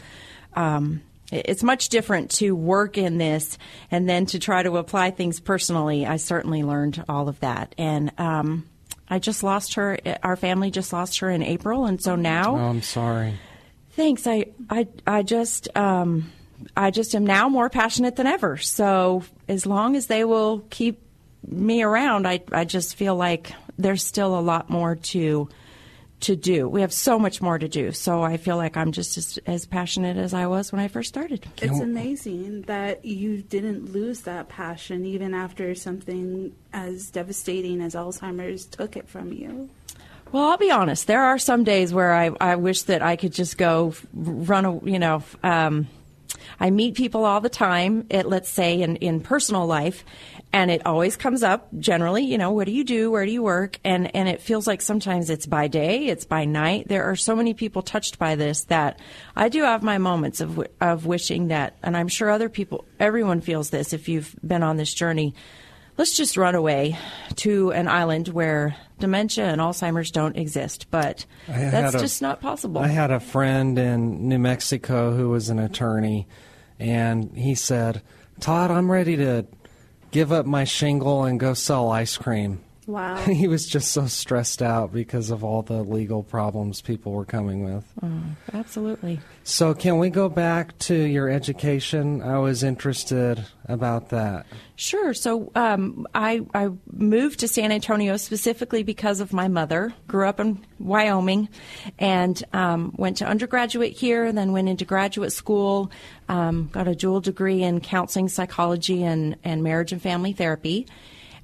Um, 0.55 1.03
it's 1.31 1.63
much 1.63 1.89
different 1.89 2.31
to 2.33 2.55
work 2.55 2.99
in 2.99 3.19
this 3.19 3.57
and 3.91 4.09
then 4.09 4.27
to 4.27 4.39
try 4.39 4.63
to 4.63 4.77
apply 4.77 5.13
things 5.13 5.41
personally. 5.41 6.07
I 6.07 6.17
certainly 6.17 6.63
learned 6.63 7.03
all 7.09 7.29
of 7.29 7.41
that. 7.41 7.75
And 7.79 8.13
um, 8.19 8.69
I 9.09 9.19
just 9.19 9.43
lost 9.43 9.75
her. 9.75 9.99
Our 10.23 10.37
family 10.37 10.71
just 10.71 10.93
lost 10.93 11.21
her 11.21 11.31
in 11.31 11.43
April. 11.43 11.87
And 11.87 12.03
so 12.03 12.17
now. 12.17 12.57
Oh, 12.57 12.69
I'm 12.69 12.83
sorry. 12.83 13.35
Thanks. 13.91 14.27
I, 14.27 14.47
I, 14.69 14.89
I 15.07 15.23
just. 15.23 15.75
Um, 15.77 16.33
I 16.77 16.93
just 16.93 17.15
am 17.17 17.27
now 17.27 17.49
more 17.49 17.69
passionate 17.69 18.15
than 18.15 18.29
ever. 18.29 18.57
So 18.57 19.25
as 19.49 19.67
long 19.67 19.97
as 19.97 20.07
they 20.07 20.25
will 20.25 20.61
keep 20.71 21.01
me 21.45 21.83
around, 21.83 22.27
I, 22.27 22.41
I 22.53 22.65
just 22.65 22.95
feel 22.95 23.17
like 23.17 23.53
there's 23.79 24.05
still 24.05 24.39
a 24.39 24.41
lot 24.41 24.71
more 24.71 24.95
to 24.97 25.49
to 26.23 26.37
do. 26.37 26.69
We 26.69 26.81
have 26.81 26.93
so 26.93 27.19
much 27.19 27.43
more 27.43 27.59
to 27.59 27.69
do. 27.69 27.93
So 27.93 28.23
I 28.23 28.37
feel 28.37 28.57
like 28.57 28.77
I'm 28.77 28.93
just 28.93 29.17
as, 29.17 29.39
as 29.47 29.67
passionate 29.67 30.17
as 30.17 30.35
I 30.35 30.47
was 30.47 30.73
when 30.73 30.81
I 30.81 30.89
first 30.89 31.09
started. 31.09 31.47
It's 31.61 31.81
amazing 31.81 32.63
that 32.63 33.05
you 33.05 33.43
didn't 33.43 33.93
lose 33.93 34.23
that 34.23 34.49
passion 34.49 35.05
even 35.05 35.35
after 35.35 35.75
something 35.75 36.55
as 36.73 37.11
devastating 37.11 37.81
as 37.81 37.95
Alzheimer's 37.95 38.67
took 38.67 38.97
it 38.97 39.09
from 39.09 39.33
you. 39.33 39.69
Well, 40.33 40.45
I'll 40.45 40.57
be 40.57 40.71
honest. 40.71 41.07
There 41.07 41.23
are 41.23 41.39
some 41.39 41.63
days 41.63 41.93
where 41.93 42.15
I, 42.15 42.31
I 42.41 42.57
wish 42.57 42.83
that 42.83 43.03
I 43.03 43.17
could 43.17 43.33
just 43.33 43.59
go 43.59 43.95
run 44.15 44.65
a, 44.65 44.85
you 44.85 44.99
know, 44.99 45.23
um, 45.43 45.89
I 46.59 46.71
meet 46.71 46.95
people 46.95 47.25
all 47.25 47.41
the 47.41 47.51
time, 47.51 48.07
at, 48.11 48.29
let's 48.29 48.49
say 48.49 48.81
in, 48.81 48.97
in 48.97 49.21
personal 49.21 49.67
life, 49.67 50.05
and 50.53 50.71
it 50.71 50.85
always 50.87 51.17
comes 51.17 51.43
up 51.43 51.69
generally 51.79 52.25
you 52.25 52.39
know 52.39 52.53
what 52.53 52.67
do 52.67 52.73
you 52.73 52.85
do? 52.85 53.11
Where 53.11 53.25
do 53.25 53.33
you 53.33 53.43
work? 53.43 53.79
And 53.85 54.15
and 54.15 54.29
it 54.29 54.41
feels 54.41 54.67
like 54.67 54.83
sometimes 54.83 55.31
it's 55.31 55.47
by 55.47 55.69
day 55.69 56.07
it's 56.07 56.25
by 56.25 56.45
night. 56.45 56.89
There 56.89 57.05
are 57.05 57.17
so 57.17 57.35
many 57.35 57.55
people 57.55 57.83
touched 57.83 58.19
by 58.19 58.35
this 58.35 58.65
that 58.65 58.99
i 59.37 59.49
do 59.49 59.63
have 59.63 59.83
my 59.83 59.99
moments 59.99 60.41
of 60.41 60.67
of 60.81 61.07
wishing 61.07 61.49
that 61.49 61.77
and 61.83 61.97
i'm 61.97 62.09
sure 62.09 62.31
other 62.31 62.49
people 62.49 62.85
everyone 63.01 63.41
feels 63.41 63.71
this 63.71 63.93
if 63.93 64.09
you've 64.09 64.35
been 64.47 64.63
on 64.63 64.77
this 64.77 64.93
journey. 64.93 65.35
Let's 65.99 66.17
just 66.17 66.39
run 66.39 66.55
away 66.55 66.97
to 67.37 67.71
an 67.73 67.87
island 67.87 68.29
where 68.29 68.75
dementia 68.99 69.45
and 69.45 69.61
alzheimer's 69.61 70.11
don't 70.11 70.37
exist 70.37 70.91
but 70.91 71.27
that's 71.49 71.95
a, 71.95 71.99
just 71.99 72.23
not 72.23 72.41
possible. 72.41 72.81
I 72.81 72.89
had 72.89 73.11
a 73.11 73.21
friend 73.21 73.79
in 73.79 74.29
new 74.29 74.39
mexico 74.39 75.15
who 75.15 75.31
was 75.31 75.49
an 75.49 75.59
attorney 75.59 76.27
and 76.79 77.37
he 77.37 77.55
said 77.55 78.03
todd 78.41 78.71
i'm 78.71 78.91
ready 78.91 79.17
to 79.17 79.47
give 80.13 80.31
up 80.31 80.47
my 80.47 80.65
shingle 80.65 81.25
and 81.25 81.41
go 81.41 81.55
sell 81.55 81.91
ice 81.91 82.17
cream. 82.17 82.61
Wow. 82.87 83.17
he 83.25 83.47
was 83.47 83.67
just 83.67 83.93
so 83.93 84.07
stressed 84.07 84.61
out 84.61 84.93
because 84.93 85.31
of 85.31 85.45
all 85.45 85.63
the 85.63 85.83
legal 85.83 86.23
problems 86.23 86.81
people 86.81 87.13
were 87.13 87.25
coming 87.25 87.65
with. 87.65 87.85
Oh, 88.03 88.23
absolutely. 88.53 89.21
So, 89.45 89.75
can 89.75 89.99
we 89.99 90.11
go 90.11 90.29
back 90.29 90.77
to 90.81 90.95
your 90.95 91.29
education? 91.29 92.23
I 92.23 92.39
was 92.39 92.63
interested 92.63 93.45
about 93.67 94.09
that. 94.11 94.47
Sure. 94.75 95.15
So 95.15 95.53
um, 95.55 96.09
I, 96.13 96.45
I 96.55 96.71
moved 96.91 97.41
to 97.41 97.49
San 97.49 97.71
Antonio 97.71 98.17
specifically 98.17 98.83
because 98.83 99.21
of 99.21 99.33
my 99.33 99.47
mother. 99.47 99.95
Grew 100.09 100.27
up 100.27 100.41
in 100.41 100.65
Wyoming 100.81 101.49
and 102.01 102.43
um, 102.53 102.93
went 102.97 103.19
to 103.19 103.27
undergraduate 103.27 103.93
here, 103.93 104.33
then 104.33 104.51
went 104.51 104.69
into 104.69 104.85
graduate 104.85 105.33
school. 105.33 105.93
Um, 106.29 106.69
got 106.73 106.89
a 106.89 106.97
dual 106.97 107.21
degree 107.21 107.63
in 107.63 107.81
counseling, 107.81 108.29
psychology, 108.29 109.05
and, 109.05 109.37
and 109.45 109.63
marriage 109.63 109.93
and 109.93 110.03
family 110.03 110.33
therapy 110.33 110.87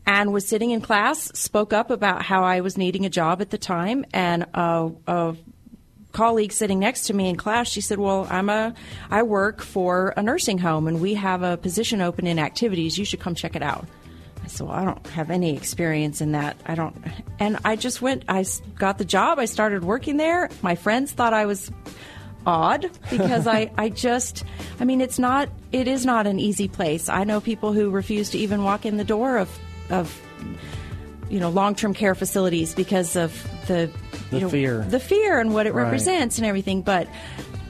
and 0.09 0.33
was 0.33 0.49
sitting 0.49 0.71
in 0.71 0.81
class, 0.81 1.31
spoke 1.38 1.75
up 1.75 1.91
about 1.91 2.23
how 2.23 2.43
I 2.43 2.62
was 2.62 2.79
needing 2.79 3.05
a 3.05 3.11
job 3.11 3.43
at 3.43 3.50
the 3.50 3.59
time, 3.59 4.07
and 4.15 4.47
a, 4.55 4.91
a 5.07 5.37
colleague 6.12 6.50
sitting 6.50 6.79
next 6.79 7.09
to 7.09 7.15
me 7.15 7.29
in 7.29 7.37
class, 7.37 7.69
she 7.69 7.83
said, 7.83 7.99
"Well, 7.99 8.27
I'm 8.31 8.49
a 8.49 8.75
I 9.11 9.23
work 9.23 9.61
for 9.61 10.15
a 10.17 10.23
nursing 10.23 10.57
home, 10.57 10.88
and 10.88 11.03
we 11.03 11.12
have 11.15 11.43
a 11.43 11.59
position 11.59 12.00
open 12.00 12.27
in 12.27 12.38
activities. 12.38 12.97
You 12.97 13.05
should 13.05 13.21
come 13.21 13.35
check 13.35 13.55
it 13.55 13.62
out." 13.62 13.87
I 14.43 14.47
said, 14.47 14.67
"Well, 14.67 14.77
I 14.77 14.85
don't 14.87 15.07
have 15.09 15.31
any 15.31 15.55
experience 15.55 16.23
in 16.23 16.33
that. 16.33 16.57
I 16.65 16.75
don't." 16.75 16.97
And 17.38 17.59
I 17.67 17.77
just 17.77 18.00
went. 18.00 18.25
I 18.31 18.47
got 18.77 18.97
the 18.97 19.05
job. 19.05 19.38
I 19.38 19.45
started 19.45 19.85
working 19.85 20.17
there. 20.17 20.49
My 20.62 20.75
friends 20.75 21.12
thought 21.12 21.35
I 21.35 21.45
was 21.45 21.71
odd 22.47 22.88
because 23.11 23.47
I, 23.47 23.71
I 23.77 23.91
just 23.91 24.43
I 24.81 24.87
mean 24.87 25.03
it's 25.03 25.19
not 25.19 25.50
it 25.71 25.87
is 25.87 26.07
not 26.07 26.27
an 26.27 26.41
easy 26.41 26.67
place. 26.67 27.11
I 27.11 27.25
know 27.25 27.43
people 27.43 27.75
who 27.75 27.91
refuse 27.91 28.31
to 28.31 28.38
even 28.38 28.65
walk 28.65 28.87
in 28.87 28.97
the 28.97 29.05
door 29.05 29.37
of 29.37 29.50
of 29.90 30.21
you 31.30 31.40
know 31.40 31.50
long-term 31.50 31.95
care 31.95 32.14
facilities 32.14 32.75
because 32.75 33.16
of 33.16 33.33
the 33.66 33.90
The 34.30 34.37
you 34.37 34.40
know, 34.42 34.49
fear. 34.50 34.87
the 34.88 35.00
fear 35.00 35.38
and 35.40 35.52
what 35.52 35.66
it 35.66 35.75
Right. 35.75 35.83
represents 35.85 36.38
and 36.38 36.47
everything 36.47 36.83
but 36.83 37.07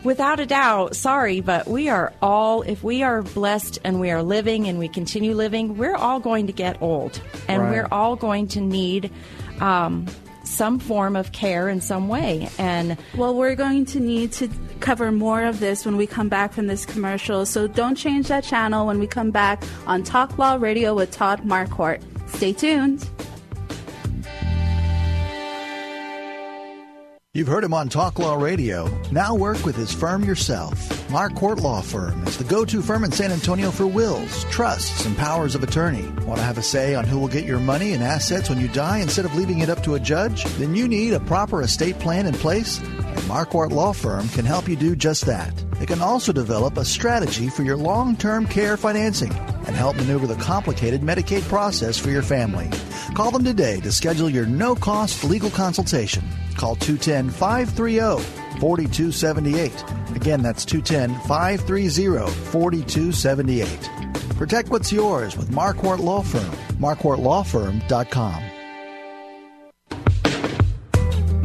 without 0.05 0.39
a 0.39 0.47
doubt 0.47 0.95
sorry 0.95 1.41
but 1.41 1.67
we 1.67 1.89
are 1.89 2.13
all 2.23 2.63
if 2.63 2.85
we 2.85 3.03
are 3.03 3.23
blessed 3.23 3.79
and 3.85 3.99
we 4.01 4.11
are 4.13 4.23
living 4.23 4.69
and 4.69 4.79
we 4.79 4.87
continue 4.89 5.35
living 5.35 5.77
we're 5.77 5.97
all 5.97 6.21
going 6.21 6.47
to 6.47 6.53
get 6.53 6.81
old 6.81 7.21
and 7.49 7.63
Right. 7.63 7.71
we're 7.73 7.89
all 7.91 8.15
going 8.15 8.47
to 8.49 8.61
need 8.61 9.11
um, 9.61 10.07
some 10.49 10.79
form 10.79 11.15
of 11.17 11.33
care 11.33 11.69
in 11.69 11.81
some 11.81 12.09
way 12.09 12.49
and 12.59 12.97
Well, 13.17 13.35
we're 13.35 13.55
going 13.55 13.85
to 13.87 14.01
need 14.01 14.33
to 14.33 14.49
cover 14.81 15.13
more 15.13 15.45
of 15.45 15.61
this 15.61 15.85
when 15.85 15.97
we 15.97 16.07
come 16.07 16.29
back 16.29 16.53
from 16.53 16.67
this 16.67 16.87
commercial. 16.87 17.45
So 17.47 17.67
don't 17.67 17.95
change 17.95 18.29
that 18.29 18.45
channel 18.45 18.87
when 18.87 18.99
we 18.99 19.07
come 19.07 19.31
back 19.31 19.63
on 19.87 20.03
Talk 20.03 20.39
Law 20.39 20.57
Radio 20.57 20.95
with 20.95 21.11
Todd 21.11 21.43
Marquardt. 21.43 22.03
Stay 22.29 22.53
tuned. 22.53 23.09
You've 27.35 27.47
heard 27.47 27.63
him 27.63 27.75
on 27.75 27.91
Talk 27.91 28.19
Law 28.19 28.37
Radio. 28.37 28.89
Now 29.13 29.35
work 29.35 29.63
with 29.67 29.77
his 29.77 29.93
firm 29.93 30.25
yourself. 30.25 30.89
Marquardt 31.09 31.61
Law 31.61 31.83
Firm 31.83 32.27
is 32.27 32.39
the 32.39 32.45
go-to 32.45 32.81
firm 32.81 33.05
in 33.05 33.13
San 33.13 33.31
Antonio 33.31 33.71
for 33.71 33.87
wills, 33.87 34.45
trusts, 34.45 35.05
and 35.05 35.15
powers 35.15 35.55
of 35.55 35.63
attorney. 35.63 36.09
Want 36.25 36.39
to 36.39 36.43
have 36.43 36.57
a 36.57 36.63
say 36.63 36.95
on 36.95 37.05
who 37.05 37.19
will 37.19 37.29
get 37.29 37.45
your 37.45 37.61
money 37.61 37.93
and 37.93 38.03
assets 38.03 38.49
when 38.49 38.59
you 38.59 38.69
die 38.69 39.01
instead 39.01 39.27
of 39.27 39.35
leaving 39.35 39.59
it 39.59 39.69
up 39.69 39.83
to 39.83 39.95
a 39.95 40.01
judge? 40.01 40.45
Then 40.57 40.75
you 40.75 40.89
need 40.89 41.13
a 41.13 41.21
proper 41.21 41.61
estate 41.61 41.99
plan 41.99 42.25
in 42.25 42.33
place, 42.33 42.79
and 42.79 43.19
Marquardt 43.29 43.73
Law 43.73 43.93
Firm 43.93 44.27
can 44.31 44.47
help 44.47 44.67
you 44.67 44.75
do 44.75 44.97
just 44.97 45.27
that. 45.27 45.55
They 45.73 45.85
can 45.85 46.01
also 46.01 46.33
develop 46.33 46.79
a 46.79 46.85
strategy 46.85 47.51
for 47.51 47.63
your 47.63 47.77
long-term 47.77 48.47
care 48.47 48.79
financing 48.79 49.35
and 49.69 49.77
help 49.77 49.95
maneuver 49.97 50.27
the 50.27 50.35
complicated 50.37 51.03
Medicaid 51.03 51.43
process 51.43 51.97
for 51.97 52.11
your 52.11 52.23
family. 52.23 52.69
Call 53.15 53.31
them 53.31 53.45
today 53.45 53.79
to 53.81 53.93
schedule 53.93 54.29
your 54.29 54.47
no-cost 54.47 55.23
legal 55.23 55.51
consultation. 55.51 56.25
Call 56.57 56.75
210 56.75 57.31
530 57.31 58.25
4278. 58.59 59.85
Again, 60.17 60.43
that's 60.43 60.65
210 60.65 61.21
530 61.29 62.33
4278. 62.51 63.91
Protect 64.37 64.69
what's 64.71 64.91
yours 64.91 65.37
with 65.37 65.51
Marquardt 65.51 66.01
Law 66.01 66.23
Firm. 66.23 66.51
MarquardtLawFirm.com. 66.79 68.43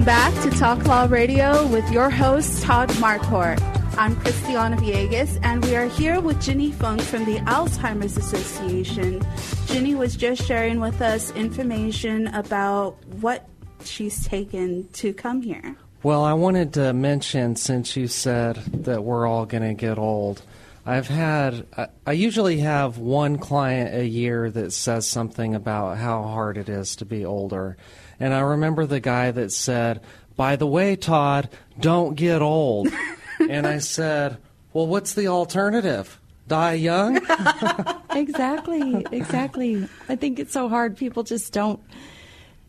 Back 0.06 0.44
to 0.44 0.50
Talk 0.52 0.86
Law 0.86 1.06
Radio 1.10 1.66
with 1.68 1.90
your 1.92 2.10
host, 2.10 2.62
Todd 2.62 2.90
Marquardt. 2.90 3.73
I'm 3.96 4.16
Christiana 4.16 4.76
Villegas, 4.78 5.40
and 5.44 5.64
we 5.64 5.76
are 5.76 5.86
here 5.86 6.20
with 6.20 6.42
Ginny 6.42 6.72
Funk 6.72 7.00
from 7.00 7.26
the 7.26 7.38
Alzheimer's 7.42 8.18
Association. 8.18 9.24
Ginny 9.68 9.94
was 9.94 10.16
just 10.16 10.44
sharing 10.48 10.80
with 10.80 11.00
us 11.00 11.32
information 11.36 12.26
about 12.28 12.96
what 13.22 13.48
she's 13.84 14.26
taken 14.26 14.88
to 14.94 15.14
come 15.14 15.44
here. 15.44 15.76
Well, 16.02 16.24
I 16.24 16.34
wanted 16.34 16.74
to 16.74 16.92
mention 16.92 17.56
since 17.56 17.96
you 17.96 18.08
said 18.08 18.56
that 18.84 19.04
we're 19.04 19.28
all 19.28 19.46
going 19.46 19.64
to 19.64 19.76
get 19.76 20.00
old. 20.00 20.42
I've 20.88 21.08
had, 21.08 21.68
I, 21.78 21.88
I 22.08 22.14
usually 22.14 22.58
have 22.60 22.98
one 22.98 23.38
client 23.38 23.94
a 23.94 24.08
year 24.08 24.50
that 24.50 24.74
says 24.74 25.08
something 25.08 25.54
about 25.54 26.00
how 26.00 26.24
hard 26.24 26.58
it 26.58 26.68
is 26.68 26.96
to 26.96 27.06
be 27.06 27.26
older. 27.26 27.78
And 28.20 28.34
I 28.34 28.40
remember 28.40 28.88
the 28.88 29.00
guy 29.00 29.30
that 29.30 29.52
said, 29.52 30.02
By 30.36 30.56
the 30.56 30.68
way, 30.68 30.96
Todd, 30.96 31.50
don't 31.80 32.16
get 32.16 32.42
old. 32.42 32.88
and 33.50 33.66
I 33.68 33.78
said, 33.80 34.38
Well, 34.74 34.88
what's 34.88 35.14
the 35.14 35.28
alternative? 35.28 36.20
Die 36.48 36.74
young? 36.74 37.18
exactly 38.16 39.06
exactly 39.12 39.88
i 40.10 40.16
think 40.16 40.40
it's 40.40 40.54
so 40.54 40.70
hard 40.70 40.96
people 40.98 41.24
just 41.24 41.52
don't 41.54 41.80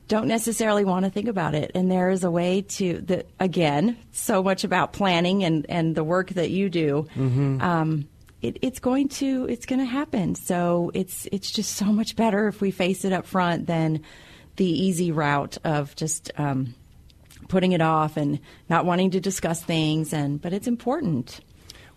don't 0.09 0.27
necessarily 0.27 0.85
want 0.85 1.05
to 1.05 1.11
think 1.11 1.29
about 1.29 1.55
it 1.55 1.71
and 1.75 1.91
there 1.91 2.11
is 2.11 2.25
a 2.25 2.31
way 2.31 2.63
to 2.63 3.01
that 3.03 3.27
again 3.41 3.97
so 4.13 4.43
much 4.43 4.65
about 4.65 4.93
planning 4.93 5.45
and 5.45 5.67
and 5.69 5.95
the 5.95 6.05
work 6.05 6.31
that 6.31 6.51
you 6.51 6.71
do 6.71 7.07
Mhm. 7.17 7.61
um 7.63 8.09
it, 8.43 8.59
it's 8.63 8.79
going 8.79 9.09
to 9.09 9.47
it's 9.47 9.67
going 9.67 9.79
to 9.81 9.85
happen 9.87 10.35
so 10.35 10.91
it's 10.95 11.27
it's 11.33 11.51
just 11.51 11.73
so 11.77 11.87
much 11.87 12.17
better 12.17 12.49
if 12.49 12.61
we 12.61 12.71
face 12.71 13.05
it 13.05 13.13
up 13.13 13.27
front 13.27 13.67
than 13.67 14.01
the 14.57 14.67
easy 14.67 15.11
route 15.13 15.59
of 15.65 15.95
just 15.97 16.31
um 16.39 16.75
putting 17.55 17.73
it 17.73 17.81
off 17.81 18.17
and 18.17 18.41
not 18.69 18.85
wanting 18.85 19.11
to 19.11 19.21
discuss 19.21 19.63
things 19.63 20.13
and 20.13 20.43
but 20.43 20.53
it's 20.53 20.67
important 20.67 21.41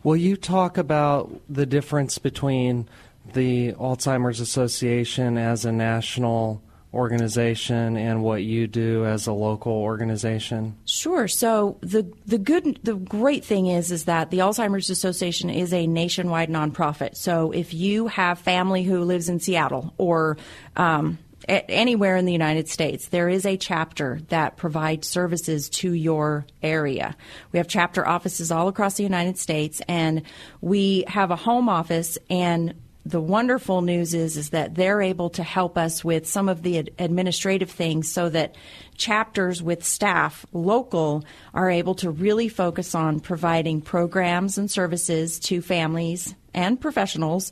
Will 0.03 0.15
you 0.15 0.37
talk 0.37 0.77
about 0.77 1.41
the 1.49 1.65
difference 1.65 2.17
between 2.17 2.87
the 3.33 3.73
Alzheimer's 3.73 4.39
Association 4.39 5.37
as 5.37 5.65
a 5.65 5.71
national 5.71 6.61
organization 6.93 7.97
and 7.97 8.23
what 8.23 8.43
you 8.43 8.67
do 8.67 9.05
as 9.05 9.27
a 9.27 9.33
local 9.33 9.73
organization? 9.73 10.77
Sure. 10.85 11.27
So 11.27 11.77
the 11.81 12.09
the 12.25 12.37
good 12.37 12.79
the 12.83 12.95
great 12.95 13.43
thing 13.43 13.67
is 13.67 13.91
is 13.91 14.05
that 14.05 14.31
the 14.31 14.39
Alzheimer's 14.39 14.89
Association 14.89 15.49
is 15.49 15.73
a 15.73 15.87
nationwide 15.87 16.49
nonprofit. 16.49 17.17
So 17.17 17.51
if 17.51 17.73
you 17.73 18.07
have 18.07 18.39
family 18.39 18.83
who 18.83 19.03
lives 19.03 19.27
in 19.27 19.39
Seattle 19.39 19.93
or 19.97 20.37
um, 20.75 21.17
anywhere 21.47 22.15
in 22.15 22.25
the 22.25 22.31
United 22.31 22.67
States, 22.67 23.07
there 23.07 23.29
is 23.29 23.45
a 23.45 23.57
chapter 23.57 24.19
that 24.29 24.57
provides 24.57 25.07
services 25.07 25.69
to 25.69 25.93
your 25.93 26.45
area. 26.61 27.15
We 27.51 27.57
have 27.57 27.67
chapter 27.67 28.07
offices 28.07 28.51
all 28.51 28.67
across 28.67 28.95
the 28.95 29.03
United 29.03 29.37
States, 29.37 29.81
and 29.87 30.23
we 30.61 31.05
have 31.07 31.31
a 31.31 31.35
home 31.35 31.69
office 31.69 32.17
and 32.29 32.73
the 33.07 33.21
wonderful 33.21 33.81
news 33.81 34.13
is 34.13 34.35
is 34.35 34.49
that 34.49 34.75
they're 34.75 35.01
able 35.01 35.29
to 35.29 35.41
help 35.41 35.77
us 35.77 36.03
with 36.03 36.27
some 36.27 36.49
of 36.49 36.61
the 36.61 36.79
ad- 36.79 36.89
administrative 36.99 37.71
things 37.71 38.11
so 38.11 38.27
that 38.27 38.55
chapters 38.97 39.63
with 39.63 39.85
staff 39.85 40.45
local 40.51 41.23
are 41.53 41.69
able 41.69 41.95
to 41.95 42.11
really 42.11 42.49
focus 42.49 42.93
on 42.93 43.21
providing 43.21 43.79
programs 43.79 44.57
and 44.57 44.69
services 44.69 45.39
to 45.39 45.61
families 45.61 46.35
and 46.53 46.81
professionals 46.81 47.51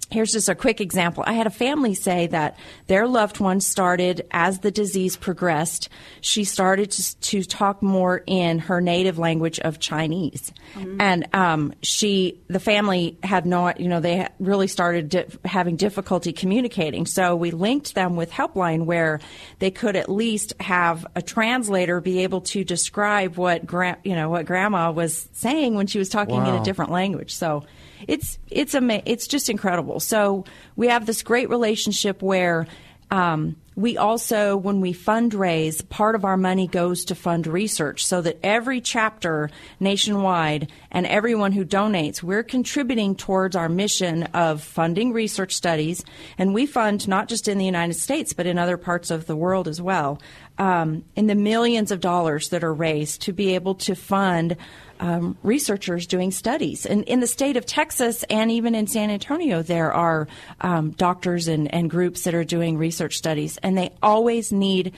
Here's 0.10 0.32
just 0.32 0.48
a 0.48 0.56
quick 0.56 0.80
example. 0.80 1.24
I 1.28 1.34
had 1.34 1.48
a 1.48 1.52
family 1.52 1.94
say 1.94 2.28
that 2.28 2.58
their 2.88 3.08
loved 3.08 3.40
one 3.40 3.60
started 3.60 4.26
as 4.32 4.60
the 4.60 4.72
disease 4.72 5.18
progressed. 5.18 5.90
She 6.22 6.46
started 6.46 6.92
to, 6.92 7.20
to 7.20 7.44
talk 7.44 7.84
more 7.84 8.24
in 8.26 8.60
her 8.60 8.80
native 8.80 9.20
language 9.20 9.60
of 9.60 9.80
Chinese, 9.80 10.54
Mm-hmm. 10.76 11.02
and 11.02 11.36
um, 11.36 11.74
she, 11.82 12.40
the 12.48 12.60
family 12.60 13.18
had 13.24 13.46
not, 13.46 13.80
you 13.80 13.88
know, 13.88 14.00
they 14.00 14.28
really 14.40 14.68
started 14.68 15.10
di- 15.10 15.26
having 15.44 15.76
difficulty 15.76 16.34
communicating. 16.34 17.06
So 17.06 17.36
we 17.36 17.52
linked 17.52 17.96
them 17.96 18.16
with 18.16 18.30
Helpline, 18.32 18.86
where 18.86 19.20
they 19.60 19.72
could 19.72 19.96
at 19.96 20.10
least 20.10 20.54
have 20.60 21.08
a 21.16 21.22
translator 21.22 22.00
be 22.02 22.24
able 22.24 22.42
to 22.42 22.64
describe 22.64 23.38
what, 23.38 23.66
gra- 23.66 23.98
you 24.04 24.16
know, 24.16 24.30
what 24.30 24.46
Grandma 24.46 24.92
was 24.92 25.28
saying 25.34 25.76
when 25.76 25.88
she 25.88 26.00
was 26.00 26.10
talking 26.10 26.36
in 26.46 26.56
a 26.56 26.64
different 26.64 26.92
language. 26.92 27.34
So 27.34 27.66
it's 28.08 28.38
it's 28.50 28.76
ama- 28.76 29.04
it's 29.06 29.28
just 29.28 29.50
incredible. 29.50 30.00
So 30.00 30.46
we 30.76 30.88
have 30.88 31.06
this 31.06 31.24
great 31.24 31.50
relationship 31.50 32.22
where 32.22 32.68
um, 33.10 33.56
we 33.78 33.96
also, 33.96 34.58
when 34.58 34.82
we 34.82 34.92
fundraise, 34.92 35.88
part 35.88 36.16
of 36.16 36.26
our 36.26 36.36
money 36.36 36.68
goes 36.68 37.06
to 37.06 37.16
fund 37.16 37.46
research, 37.46 38.04
so 38.04 38.22
that 38.22 38.40
every 38.42 38.82
chapter 38.82 39.52
nationwide 39.80 40.72
and 40.92 41.06
everyone 41.06 41.52
who 41.52 41.64
donates, 41.64 42.24
we're 42.24 42.44
contributing 42.44 43.16
towards 43.16 43.56
our 43.56 43.70
mission 43.70 44.24
of 44.34 44.64
funding 44.64 45.14
research 45.14 45.56
studies, 45.56 46.04
and 46.40 46.56
we 46.56 46.66
fund 46.66 47.08
not 47.08 47.30
just 47.30 47.48
in 47.48 47.60
the 47.60 47.66
United 47.66 47.94
States 47.94 48.34
but 48.34 48.48
in 48.48 48.58
other 48.58 48.78
parts 48.78 49.12
of 49.12 49.28
the 49.28 49.36
world 49.36 49.68
as 49.68 49.80
well. 49.80 50.20
Um, 50.58 51.06
in 51.16 51.28
the 51.28 51.36
millions 51.36 51.92
of 51.92 52.00
dollars 52.00 52.50
that 52.50 52.64
are 52.64 52.74
raised 52.74 53.22
to 53.22 53.32
be 53.32 53.54
able 53.54 53.76
to 53.76 53.94
fund 53.94 54.58
um, 55.00 55.38
researchers 55.44 56.08
doing 56.08 56.32
studies. 56.32 56.86
And 56.86 57.04
in 57.04 57.20
the 57.20 57.28
state 57.28 57.58
of 57.58 57.66
Texas 57.66 58.24
and 58.30 58.52
even 58.52 58.76
in 58.76 58.88
San 58.88 59.10
Antonio, 59.10 59.62
there 59.62 59.94
are 59.94 60.28
um, 60.62 60.92
doctors 60.92 61.48
and, 61.48 61.74
and 61.74 61.90
groups 61.90 62.24
that 62.24 62.34
are 62.34 62.44
doing 62.44 62.78
research 62.78 63.18
studies, 63.18 63.58
and 63.58 63.78
they 63.78 63.92
always 64.02 64.52
need 64.52 64.94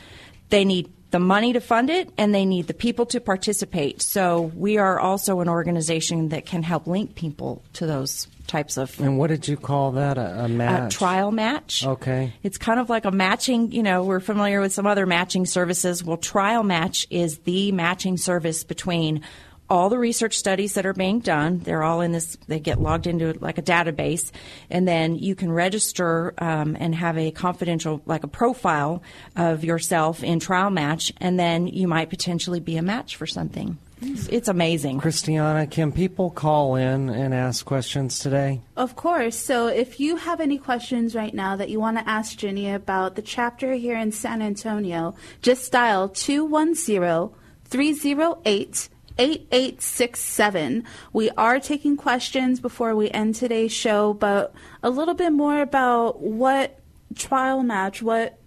they 0.50 0.66
need 0.66 0.92
the 1.12 1.20
money 1.20 1.54
to 1.54 1.60
fund 1.60 1.90
it, 1.90 2.10
and 2.18 2.36
they 2.36 2.46
need 2.46 2.68
the 2.68 2.74
people 2.74 3.06
to 3.08 3.20
participate. 3.20 4.02
So 4.02 4.52
we 4.56 4.78
are 4.78 5.00
also 5.00 5.40
an 5.40 5.50
organization 5.50 6.30
that 6.30 6.46
can 6.46 6.62
help 6.62 6.86
link 6.86 7.16
people 7.16 7.64
to 7.74 7.88
those 7.88 8.28
types 8.46 8.78
of 8.78 9.00
And 9.00 9.18
what 9.18 9.28
did 9.28 9.48
you 9.48 9.58
call 9.58 9.94
that? 9.94 10.18
A, 10.18 10.42
a 10.42 10.44
uh, 10.44 10.48
match? 10.48 10.94
trial 10.94 11.32
match. 11.32 11.86
Okay. 11.86 12.34
It's 12.44 12.58
kind 12.58 12.80
of 12.80 12.90
like 12.90 13.06
a 13.06 13.12
matching, 13.12 13.72
you 13.72 13.84
know, 13.84 14.04
we're 14.04 14.20
familiar 14.20 14.60
with 14.60 14.74
some 14.74 14.86
other 14.86 15.06
matching 15.06 15.46
services. 15.46 16.04
Well, 16.04 16.18
Trial 16.18 16.64
Match 16.64 17.08
is 17.10 17.40
the 17.40 17.72
matching 17.72 18.18
service 18.18 18.64
between 18.64 19.24
all 19.70 19.90
the 19.90 20.00
research 20.00 20.38
studies 20.38 20.74
that 20.74 20.86
are 20.86 20.94
being 20.94 21.20
done. 21.20 21.60
They're 21.60 21.84
all 21.84 22.02
in 22.02 22.12
this, 22.12 22.38
they 22.48 22.60
get 22.60 22.82
logged 22.82 23.08
into 23.08 23.34
like 23.40 23.58
a 23.58 23.62
database. 23.62 24.32
And 24.70 24.88
then 24.88 25.16
you 25.16 25.36
can 25.36 25.52
register 25.52 26.34
um, 26.38 26.76
and 26.80 26.96
have 26.96 27.18
a 27.18 27.32
confidential, 27.32 28.02
like 28.06 28.24
a 28.24 28.28
profile 28.28 29.04
of 29.36 29.64
yourself 29.64 30.24
in 30.24 30.40
Trial 30.40 30.70
Match. 30.70 31.14
And 31.18 31.40
then 31.40 31.68
you 31.68 31.88
might 31.88 32.10
potentially 32.10 32.60
be 32.60 32.78
a 32.78 32.82
match 32.82 33.16
for 33.16 33.28
something. 33.28 33.78
It's, 34.02 34.28
it's 34.28 34.48
amazing. 34.48 35.00
Christiana, 35.00 35.68
can 35.68 35.92
people 35.92 36.30
call 36.30 36.76
in 36.76 37.10
and 37.10 37.34
ask 37.34 37.66
questions 37.66 38.20
today? 38.20 38.62
Of 38.78 38.96
course. 38.96 39.38
So 39.38 39.68
if 39.68 40.00
you 40.00 40.16
have 40.16 40.40
any 40.40 40.58
questions 40.58 41.16
right 41.16 41.34
now 41.34 41.58
that 41.58 41.70
you 41.70 41.80
want 41.80 41.98
to 41.98 42.10
ask 42.10 42.38
Ginny 42.38 42.72
about 42.72 43.16
the 43.16 43.22
chapter 43.22 43.74
here 43.74 43.98
in 43.98 44.12
San 44.12 44.42
Antonio, 44.42 45.16
just 45.42 45.72
dial 45.72 46.08
210 46.08 47.36
308 47.66 48.90
8867. 49.20 50.86
We 51.14 51.30
are 51.32 51.60
taking 51.60 51.98
questions 51.98 52.60
before 52.60 52.96
we 52.96 53.12
end 53.12 53.36
today's 53.36 53.74
show, 53.74 54.14
but 54.14 54.54
a 54.82 54.90
little 54.90 55.14
bit 55.14 55.32
more 55.32 55.62
about 55.62 56.22
what 56.22 56.80
trial 57.16 57.62
match, 57.62 58.02
what 58.02 58.40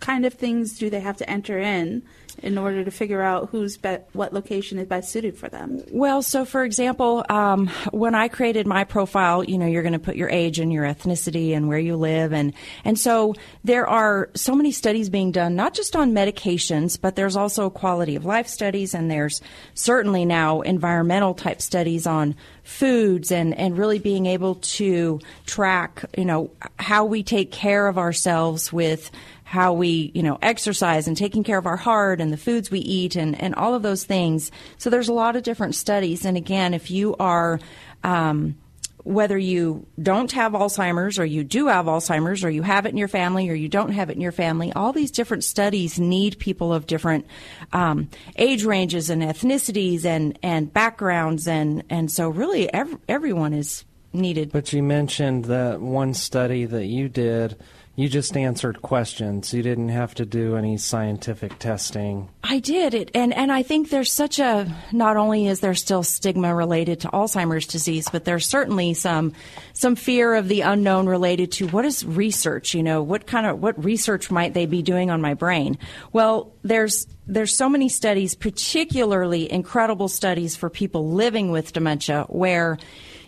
kind 0.00 0.26
of 0.26 0.34
things 0.34 0.78
do 0.78 0.90
they 0.90 1.00
have 1.00 1.16
to 1.16 1.28
enter 1.28 1.58
in 1.58 2.02
in 2.42 2.58
order 2.58 2.84
to 2.84 2.90
figure 2.90 3.22
out 3.22 3.48
who's 3.50 3.76
be- 3.76 3.98
what 4.12 4.32
location 4.32 4.78
is 4.78 4.86
best 4.86 5.10
suited 5.10 5.36
for 5.36 5.48
them? 5.48 5.82
Well, 5.90 6.22
so 6.22 6.44
for 6.44 6.64
example, 6.64 7.24
um, 7.28 7.68
when 7.90 8.14
I 8.14 8.28
created 8.28 8.66
my 8.66 8.84
profile, 8.84 9.44
you 9.44 9.58
know, 9.58 9.66
you're 9.66 9.82
going 9.82 9.92
to 9.92 9.98
put 9.98 10.16
your 10.16 10.28
age 10.28 10.58
and 10.58 10.72
your 10.72 10.84
ethnicity 10.84 11.54
and 11.56 11.68
where 11.68 11.78
you 11.78 11.96
live, 11.96 12.32
and 12.32 12.52
and 12.84 12.98
so 12.98 13.34
there 13.62 13.86
are 13.86 14.30
so 14.34 14.54
many 14.54 14.72
studies 14.72 15.10
being 15.10 15.32
done, 15.32 15.54
not 15.56 15.74
just 15.74 15.96
on 15.96 16.12
medications, 16.12 17.00
but 17.00 17.16
there's 17.16 17.36
also 17.36 17.70
quality 17.70 18.16
of 18.16 18.24
life 18.24 18.48
studies, 18.48 18.94
and 18.94 19.10
there's 19.10 19.40
certainly 19.74 20.24
now 20.24 20.60
environmental 20.62 21.34
type 21.34 21.62
studies 21.62 22.06
on 22.06 22.34
foods 22.62 23.30
and 23.30 23.56
and 23.58 23.76
really 23.76 23.98
being 23.98 24.26
able 24.26 24.56
to 24.56 25.20
track, 25.46 26.04
you 26.16 26.24
know, 26.24 26.50
how 26.78 27.04
we 27.04 27.22
take 27.22 27.52
care 27.52 27.86
of 27.86 27.98
ourselves 27.98 28.72
with 28.72 29.10
how 29.54 29.72
we, 29.72 30.10
you 30.14 30.22
know, 30.24 30.36
exercise 30.42 31.06
and 31.06 31.16
taking 31.16 31.44
care 31.44 31.58
of 31.58 31.64
our 31.64 31.76
heart 31.76 32.20
and 32.20 32.32
the 32.32 32.36
foods 32.36 32.72
we 32.72 32.80
eat 32.80 33.14
and, 33.14 33.40
and 33.40 33.54
all 33.54 33.72
of 33.72 33.82
those 33.82 34.02
things. 34.02 34.50
So 34.78 34.90
there's 34.90 35.08
a 35.08 35.12
lot 35.12 35.36
of 35.36 35.44
different 35.44 35.76
studies. 35.76 36.24
And 36.24 36.36
again, 36.36 36.74
if 36.74 36.90
you 36.90 37.14
are, 37.20 37.60
um, 38.02 38.56
whether 39.04 39.38
you 39.38 39.86
don't 40.02 40.32
have 40.32 40.52
Alzheimer's 40.52 41.20
or 41.20 41.24
you 41.24 41.44
do 41.44 41.68
have 41.68 41.86
Alzheimer's 41.86 42.42
or 42.42 42.50
you 42.50 42.62
have 42.62 42.84
it 42.84 42.88
in 42.88 42.96
your 42.96 43.06
family 43.06 43.48
or 43.48 43.54
you 43.54 43.68
don't 43.68 43.92
have 43.92 44.10
it 44.10 44.16
in 44.16 44.20
your 44.20 44.32
family, 44.32 44.72
all 44.72 44.92
these 44.92 45.12
different 45.12 45.44
studies 45.44 46.00
need 46.00 46.40
people 46.40 46.74
of 46.74 46.88
different 46.88 47.24
um, 47.72 48.10
age 48.34 48.64
ranges 48.64 49.08
and 49.08 49.22
ethnicities 49.22 50.04
and, 50.04 50.36
and 50.42 50.72
backgrounds. 50.72 51.46
And, 51.46 51.84
and 51.88 52.10
so 52.10 52.28
really 52.28 52.72
ev- 52.74 52.98
everyone 53.08 53.52
is 53.52 53.84
needed. 54.12 54.50
But 54.50 54.72
you 54.72 54.82
mentioned 54.82 55.44
that 55.44 55.80
one 55.80 56.12
study 56.12 56.64
that 56.64 56.86
you 56.86 57.08
did, 57.08 57.56
you 57.96 58.08
just 58.08 58.36
answered 58.36 58.82
questions. 58.82 59.54
You 59.54 59.62
didn't 59.62 59.90
have 59.90 60.14
to 60.16 60.26
do 60.26 60.56
any 60.56 60.76
scientific 60.78 61.58
testing. 61.60 62.28
I 62.42 62.58
did 62.58 62.92
it, 62.92 63.10
and 63.14 63.32
and 63.32 63.52
I 63.52 63.62
think 63.62 63.90
there's 63.90 64.10
such 64.10 64.40
a 64.40 64.72
not 64.90 65.16
only 65.16 65.46
is 65.46 65.60
there 65.60 65.74
still 65.74 66.02
stigma 66.02 66.54
related 66.54 67.00
to 67.00 67.08
Alzheimer's 67.08 67.66
disease, 67.66 68.08
but 68.10 68.24
there's 68.24 68.46
certainly 68.46 68.94
some 68.94 69.32
some 69.74 69.94
fear 69.94 70.34
of 70.34 70.48
the 70.48 70.62
unknown 70.62 71.06
related 71.06 71.52
to 71.52 71.68
what 71.68 71.84
is 71.84 72.04
research. 72.04 72.74
You 72.74 72.82
know, 72.82 73.02
what 73.02 73.26
kind 73.28 73.46
of 73.46 73.60
what 73.60 73.82
research 73.82 74.30
might 74.30 74.54
they 74.54 74.66
be 74.66 74.82
doing 74.82 75.10
on 75.10 75.20
my 75.20 75.34
brain? 75.34 75.78
Well, 76.12 76.52
there's 76.62 77.06
there's 77.26 77.56
so 77.56 77.68
many 77.68 77.88
studies, 77.88 78.34
particularly 78.34 79.50
incredible 79.50 80.08
studies 80.08 80.56
for 80.56 80.68
people 80.68 81.12
living 81.12 81.52
with 81.52 81.72
dementia, 81.72 82.26
where 82.28 82.76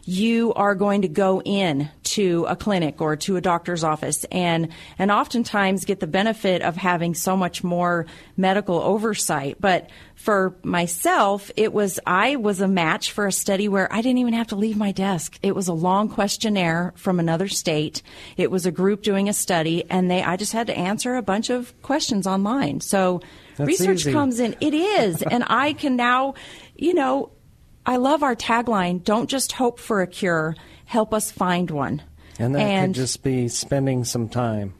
you 0.08 0.54
are 0.54 0.76
going 0.76 1.02
to 1.02 1.08
go 1.08 1.42
in 1.42 1.90
to 2.04 2.46
a 2.48 2.54
clinic 2.54 3.00
or 3.00 3.16
to 3.16 3.34
a 3.36 3.40
doctor's 3.40 3.82
office. 3.82 4.24
And 4.30 4.68
and 4.98 5.10
oftentimes 5.10 5.84
get 5.84 5.98
the 5.98 6.06
benefit 6.06 6.62
of 6.62 6.76
having 6.76 7.12
so 7.12 7.36
much 7.36 7.64
more 7.64 8.06
medical 8.36 8.80
oversight. 8.80 9.56
But 9.60 9.90
for 10.14 10.56
myself 10.62 11.50
it 11.56 11.72
was 11.72 11.98
I 12.06 12.36
was 12.36 12.60
a 12.60 12.68
match 12.68 13.10
for 13.10 13.26
a 13.26 13.32
study 13.32 13.68
where 13.68 13.92
I 13.92 14.00
didn't 14.00 14.18
even 14.18 14.34
have 14.34 14.46
to 14.48 14.56
leave 14.56 14.76
my 14.76 14.92
desk. 14.92 15.40
It 15.42 15.56
was 15.56 15.66
a 15.66 15.74
long 15.74 16.08
questionnaire 16.08 16.92
from 16.94 17.18
another 17.18 17.48
state. 17.48 18.02
It 18.36 18.50
was 18.50 18.64
a 18.64 18.70
group 18.70 19.02
doing 19.02 19.28
a 19.28 19.32
study 19.32 19.90
and 19.90 20.08
they 20.08 20.22
I 20.22 20.36
just 20.36 20.52
had 20.52 20.68
to 20.68 20.78
answer 20.78 21.16
a 21.16 21.22
bunch 21.22 21.50
of 21.50 21.74
questions 21.82 22.28
online. 22.28 22.80
So 22.80 23.22
That's 23.56 23.66
research 23.66 24.00
easy. 24.02 24.12
comes 24.12 24.38
in. 24.38 24.54
It 24.60 24.72
is. 24.72 25.22
And 25.36 25.44
I 25.48 25.72
can 25.72 25.96
now 25.96 26.34
you 26.76 26.94
know 26.94 27.30
I 27.86 27.96
love 27.96 28.22
our 28.22 28.34
tagline 28.36 29.02
don't 29.04 29.30
just 29.30 29.52
hope 29.52 29.78
for 29.78 30.02
a 30.02 30.06
cure, 30.06 30.56
help 30.84 31.14
us 31.14 31.30
find 31.30 31.70
one. 31.70 32.02
And 32.38 32.54
that 32.54 32.86
could 32.86 32.94
just 32.94 33.22
be 33.22 33.48
spending 33.48 34.04
some 34.04 34.28
time 34.28 34.74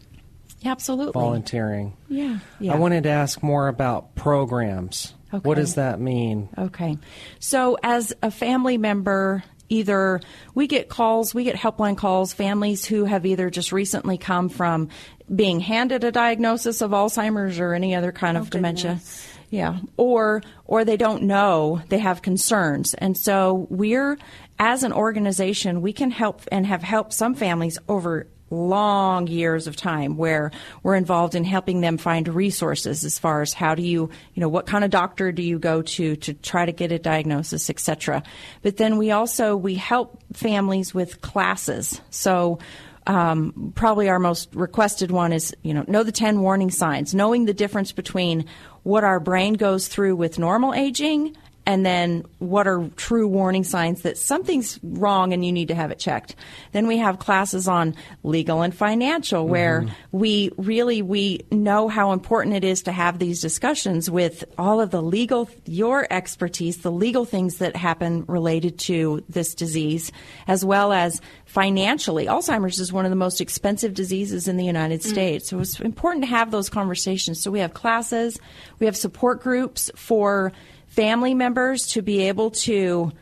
absolutely 0.65 1.13
volunteering. 1.13 1.97
Yeah. 2.09 2.39
Yeah. 2.59 2.75
I 2.75 2.77
wanted 2.77 3.05
to 3.05 3.11
ask 3.11 3.43
more 3.43 3.69
about 3.69 4.15
programs. 4.15 5.15
Okay. 5.33 5.47
What 5.49 5.57
does 5.57 5.75
that 5.77 6.01
mean? 6.01 6.49
Okay. 6.57 6.99
So, 7.39 7.79
as 7.83 8.13
a 8.23 8.31
family 8.31 8.79
member 8.79 9.45
either 9.69 10.21
we 10.55 10.67
get 10.69 10.89
calls, 10.89 11.35
we 11.35 11.45
get 11.45 11.57
helpline 11.57 11.97
calls, 11.97 12.33
families 12.33 12.85
who 12.85 13.05
have 13.05 13.27
either 13.27 13.51
just 13.51 13.73
recently 13.73 14.17
come 14.19 14.49
from 14.49 14.89
being 15.35 15.59
handed 15.59 16.05
a 16.05 16.13
diagnosis 16.13 16.81
of 16.81 16.93
Alzheimer's 16.93 17.59
or 17.59 17.75
any 17.75 17.95
other 17.95 18.13
kind 18.13 18.37
of 18.37 18.47
Oh, 18.47 18.51
dementia. 18.51 18.93
goodness. 18.93 19.29
Yeah, 19.51 19.79
or 19.97 20.43
or 20.65 20.85
they 20.85 20.97
don't 20.97 21.25
know, 21.25 21.83
they 21.89 21.99
have 21.99 22.23
concerns. 22.23 22.95
And 22.95 23.17
so 23.17 23.67
we're 23.71 24.19
as 24.59 24.83
an 24.83 24.93
organization, 24.93 25.83
we 25.83 25.93
can 25.93 26.11
help 26.11 26.43
and 26.51 26.67
have 26.67 26.83
helped 26.83 27.13
some 27.13 27.35
families 27.35 27.79
over 27.89 28.27
long 28.51 29.27
years 29.27 29.67
of 29.67 29.75
time 29.75 30.17
where 30.17 30.53
we're 30.83 30.95
involved 30.95 31.35
in 31.35 31.43
helping 31.43 31.81
them 31.81 31.99
find 31.99 32.29
resources 32.29 33.05
as 33.05 33.19
far 33.19 33.43
as 33.43 33.53
how 33.53 33.75
do 33.75 33.83
you 33.83 34.09
you 34.35 34.41
know 34.41 34.49
what 34.49 34.67
kind 34.67 34.85
of 34.85 34.91
doctor 34.91 35.33
do 35.33 35.43
you 35.43 35.59
go 35.59 35.83
to 35.83 36.15
to 36.15 36.33
try 36.33 36.65
to 36.65 36.71
get 36.71 36.93
a 36.93 36.99
diagnosis 37.01 37.69
etc 37.69 38.23
but 38.63 38.77
then 38.77 38.99
we 38.99 39.11
also 39.11 39.57
we 39.57 39.75
help 39.75 40.23
families 40.33 40.95
with 40.95 41.21
classes. 41.21 42.01
So 42.11 42.59
um, 43.07 43.73
probably 43.75 44.09
our 44.09 44.19
most 44.19 44.55
requested 44.55 45.11
one 45.11 45.33
is 45.33 45.55
you 45.63 45.73
know 45.75 45.85
know 45.87 46.03
the 46.03 46.13
10 46.13 46.41
warning 46.41 46.71
signs 46.71 47.15
knowing 47.15 47.45
the 47.45 47.55
difference 47.55 47.93
between 47.93 48.45
what 48.83 49.05
our 49.05 49.21
brain 49.21 49.55
goes 49.55 49.89
through 49.89 50.17
with 50.17 50.39
normal 50.39 50.75
aging 50.75 51.37
and 51.67 51.85
then 51.85 52.25
what 52.39 52.69
are 52.69 52.89
true 52.95 53.27
warning 53.27 53.65
signs 53.65 54.03
that 54.03 54.17
something's 54.17 54.79
wrong 54.85 55.33
and 55.33 55.45
you 55.45 55.51
need 55.51 55.69
to 55.69 55.75
have 55.75 55.91
it 55.91 55.99
checked? 55.99 56.37
Then 56.71 56.87
we 56.87 56.97
have 56.99 57.19
classes 57.19 57.67
on 57.67 57.97
legal 58.23 58.63
and 58.63 58.73
financial 58.75 59.49
where 59.49 59.83
mm-hmm. 59.83 59.93
we 60.13 60.53
really 60.57 61.03
we 61.03 61.45
know 61.51 61.89
how 61.89 62.13
important 62.13 62.55
it 62.55 62.63
is 62.63 62.83
to 62.85 62.93
have 62.93 63.19
these 63.19 63.41
discussions 63.41 64.09
with 64.09 64.45
all 64.57 64.81
of 64.81 64.91
the 64.91 65.03
legal 65.03 65.51
your 65.65 66.07
expertise 66.11 66.79
the 66.79 66.93
legal 66.93 67.25
things 67.25 67.59
that 67.59 67.75
happen 67.75 68.25
related 68.29 68.79
to 68.79 69.25
this 69.29 69.55
disease 69.55 70.13
as 70.47 70.65
well 70.65 70.93
as 70.93 71.21
financially. 71.47 72.27
Alzheimer's 72.27 72.79
is 72.79 72.93
one 72.93 73.05
of 73.05 73.11
the 73.11 73.17
most 73.17 73.41
expensive 73.41 73.93
diseases 73.93 74.47
in 74.47 74.57
the 74.57 74.65
united 74.65 75.01
mm. 75.01 75.05
states. 75.05 75.49
So 75.49 75.59
it's 75.59 75.81
important 75.81 76.23
to 76.25 76.31
have 76.31 76.53
those 76.53 76.69
conversations. 76.69 77.43
So 77.43 77.51
we 77.51 77.59
have 77.59 77.75
classes. 77.75 78.39
We 78.79 78.87
have 78.87 78.97
support 78.97 79.43
groups 79.43 79.91
for 79.97 80.53
family 80.97 81.35
members 81.35 81.87
to 81.89 82.03
be 82.03 82.23
able 82.29 82.51
to 82.51 83.13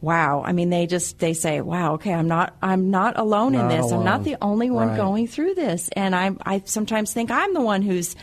wow 0.00 0.42
i 0.46 0.52
mean 0.52 0.70
they 0.70 0.86
just 0.86 1.18
they 1.18 1.34
say 1.34 1.60
wow 1.60 1.94
okay 1.94 2.14
i'm 2.14 2.28
not 2.28 2.54
i'm 2.62 2.90
not 2.90 3.18
alone 3.18 3.54
in 3.54 3.62
Not 3.68 3.70
this. 3.82 3.92
I'm 3.92 4.04
not 4.04 4.22
the 4.24 4.36
only 4.40 4.70
one 4.70 4.88
Right. 4.88 4.96
going 4.96 5.26
through 5.26 5.54
this. 5.54 5.88
And 5.96 6.14
i 6.14 6.30
i 6.46 6.62
sometimes 6.64 7.12
think 7.12 7.30
i'm 7.30 7.52
the 7.54 7.60
one 7.60 7.82
who's 7.82 8.14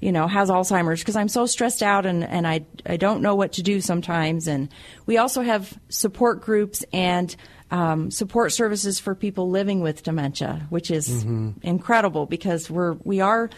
you 0.00 0.12
know 0.12 0.26
has 0.26 0.48
alzheimer's 0.50 1.00
because 1.00 1.16
i'm 1.16 1.28
so 1.28 1.44
stressed 1.46 1.82
out 1.82 2.06
and 2.06 2.24
and 2.24 2.46
i 2.46 2.64
i 2.86 2.96
don't 2.96 3.20
know 3.20 3.34
what 3.34 3.52
to 3.54 3.62
do 3.62 3.80
sometimes. 3.80 4.46
And 4.48 4.68
we 5.06 5.18
also 5.18 5.42
have 5.42 5.76
support 5.88 6.40
groups 6.40 6.84
and 6.92 7.34
um, 7.70 8.10
support 8.10 8.52
services 8.52 9.00
for 9.00 9.14
people 9.14 9.50
living 9.50 9.80
with 9.80 10.02
dementia 10.04 10.66
which 10.70 10.90
is 10.90 11.24
incredible 11.62 12.26
because 12.26 12.70
we're 12.70 12.92
we 13.04 13.20
are 13.20 13.50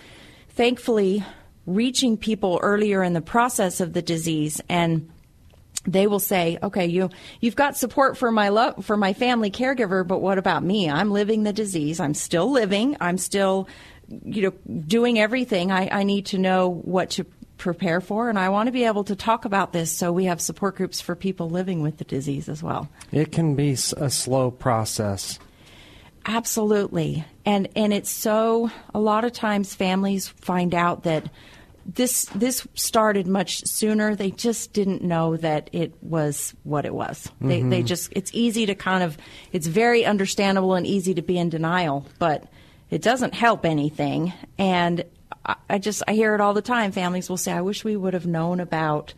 thankfully 0.50 1.22
reaching 1.66 2.16
people 2.16 2.58
earlier 2.62 3.02
in 3.02 3.12
the 3.12 3.20
process 3.20 3.80
of 3.80 3.92
the 3.92 4.02
disease 4.02 4.60
and 4.68 5.10
they 5.86 6.06
will 6.06 6.18
say, 6.18 6.58
"Okay, 6.62 6.86
you 6.86 7.10
you've 7.40 7.54
got 7.54 7.76
support 7.76 8.16
for 8.16 8.32
my 8.32 8.48
love 8.48 8.84
for 8.84 8.96
my 8.96 9.12
family 9.12 9.50
caregiver, 9.50 10.06
but 10.06 10.20
what 10.20 10.38
about 10.38 10.64
me? 10.64 10.90
I'm 10.90 11.12
living 11.12 11.44
the 11.44 11.52
disease. 11.52 12.00
I'm 12.00 12.14
still 12.14 12.50
living. 12.50 12.96
I'm 13.00 13.18
still, 13.18 13.68
you 14.08 14.42
know, 14.42 14.80
doing 14.80 15.18
everything. 15.18 15.70
I, 15.70 15.88
I 16.00 16.02
need 16.02 16.26
to 16.26 16.38
know 16.38 16.68
what 16.68 17.10
to 17.10 17.26
prepare 17.56 18.00
for, 18.00 18.28
and 18.28 18.38
I 18.38 18.48
want 18.48 18.66
to 18.66 18.72
be 18.72 18.84
able 18.84 19.04
to 19.04 19.16
talk 19.16 19.44
about 19.44 19.72
this. 19.72 19.90
So 19.90 20.12
we 20.12 20.24
have 20.24 20.40
support 20.40 20.76
groups 20.76 21.00
for 21.00 21.14
people 21.14 21.48
living 21.48 21.82
with 21.82 21.98
the 21.98 22.04
disease 22.04 22.48
as 22.48 22.62
well. 22.62 22.88
It 23.12 23.32
can 23.32 23.54
be 23.54 23.72
a 23.72 24.10
slow 24.10 24.50
process. 24.50 25.38
Absolutely. 26.26 27.24
And 27.44 27.68
and 27.76 27.92
it's 27.92 28.10
so 28.10 28.70
a 28.92 28.98
lot 28.98 29.24
of 29.24 29.32
times 29.32 29.74
families 29.74 30.26
find 30.28 30.74
out 30.74 31.04
that 31.04 31.30
this 31.86 32.24
this 32.34 32.66
started 32.74 33.26
much 33.26 33.64
sooner. 33.64 34.14
They 34.14 34.30
just 34.30 34.72
didn't 34.72 35.02
know 35.02 35.36
that 35.36 35.70
it 35.72 35.94
was 36.02 36.54
what 36.64 36.84
it 36.84 36.94
was. 36.94 37.30
They 37.40 37.62
they 37.62 37.78
mm-hmm. 37.78 37.86
just 37.86 38.12
it's 38.12 38.30
easy 38.34 38.66
to 38.66 38.74
kind 38.74 39.04
of 39.04 39.16
it's 39.52 39.66
very 39.66 40.04
understandable 40.04 40.74
and 40.74 40.86
easy 40.86 41.14
to 41.14 41.22
be 41.22 41.38
in 41.38 41.48
denial, 41.48 42.06
but 42.18 42.44
it 42.90 43.02
doesn't 43.02 43.34
help 43.34 43.64
anything. 43.64 44.32
And 44.58 45.04
I, 45.44 45.56
I 45.70 45.78
just 45.78 46.02
I 46.08 46.14
hear 46.14 46.34
it 46.34 46.40
all 46.40 46.54
the 46.54 46.62
time. 46.62 46.90
Families 46.90 47.30
will 47.30 47.36
say, 47.36 47.52
"I 47.52 47.60
wish 47.60 47.84
we 47.84 47.96
would 47.96 48.14
have 48.14 48.26
known 48.26 48.58
about 48.58 49.14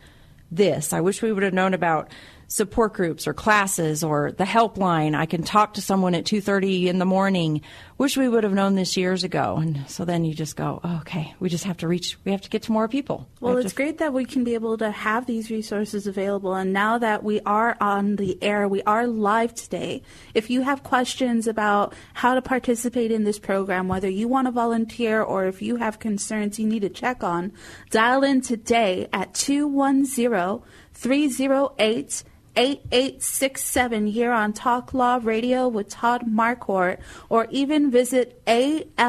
this. 0.51 0.93
I 0.93 1.01
wish 1.01 1.21
we 1.21 1.31
would 1.31 1.43
have 1.43 1.53
known 1.53 1.73
about 1.73 2.11
support 2.49 2.93
groups 2.93 3.27
or 3.27 3.33
classes 3.33 4.03
or 4.03 4.31
the 4.31 4.43
helpline. 4.43 5.15
I 5.15 5.27
can 5.27 5.43
talk 5.43 5.75
to 5.75 5.81
someone 5.81 6.15
at 6.15 6.25
2:30 6.25 6.87
in 6.87 6.97
the 6.97 7.05
morning. 7.05 7.61
Wish 7.99 8.17
we 8.17 8.27
would 8.27 8.43
have 8.43 8.53
known 8.53 8.73
this 8.75 8.97
years 8.97 9.23
ago. 9.23 9.57
And 9.57 9.85
so 9.87 10.03
then 10.03 10.25
you 10.25 10.33
just 10.33 10.55
go, 10.55 10.81
oh, 10.83 10.97
"Okay, 11.01 11.33
we 11.39 11.47
just 11.47 11.63
have 11.65 11.77
to 11.77 11.87
reach 11.87 12.17
we 12.25 12.31
have 12.31 12.41
to 12.41 12.49
get 12.49 12.63
to 12.63 12.71
more 12.71 12.87
people." 12.87 13.27
Well, 13.39 13.57
it's 13.57 13.73
great 13.73 13.99
that 13.99 14.13
we 14.13 14.25
can 14.25 14.43
be 14.43 14.55
able 14.55 14.77
to 14.79 14.89
have 14.89 15.27
these 15.27 15.51
resources 15.51 16.07
available. 16.07 16.55
And 16.55 16.73
now 16.73 16.97
that 16.97 17.23
we 17.23 17.39
are 17.45 17.77
on 17.79 18.15
the 18.15 18.41
air, 18.41 18.67
we 18.67 18.81
are 18.83 19.05
live 19.05 19.53
today. 19.53 20.01
If 20.33 20.49
you 20.49 20.61
have 20.61 20.81
questions 20.81 21.47
about 21.47 21.93
how 22.15 22.33
to 22.33 22.41
participate 22.41 23.11
in 23.11 23.25
this 23.25 23.37
program, 23.37 23.87
whether 23.87 24.09
you 24.09 24.27
want 24.27 24.47
to 24.47 24.51
volunteer 24.51 25.21
or 25.21 25.45
if 25.45 25.61
you 25.61 25.75
have 25.75 25.99
concerns 25.99 26.57
you 26.57 26.65
need 26.65 26.81
to 26.81 26.89
check 26.89 27.23
on, 27.23 27.51
dial 27.91 28.23
in 28.23 28.41
today 28.41 29.07
at 29.13 29.35
210 29.35 30.63
308 30.93 32.23
8867 32.59 34.07
here 34.07 34.33
on 34.33 34.51
Talk 34.51 34.93
Law 34.93 35.21
Radio 35.23 35.69
with 35.69 35.87
Todd 35.87 36.25
Marquardt, 36.27 36.97
or 37.29 37.47
even 37.51 37.89
visit 37.89 38.43
alz.org 38.45 38.99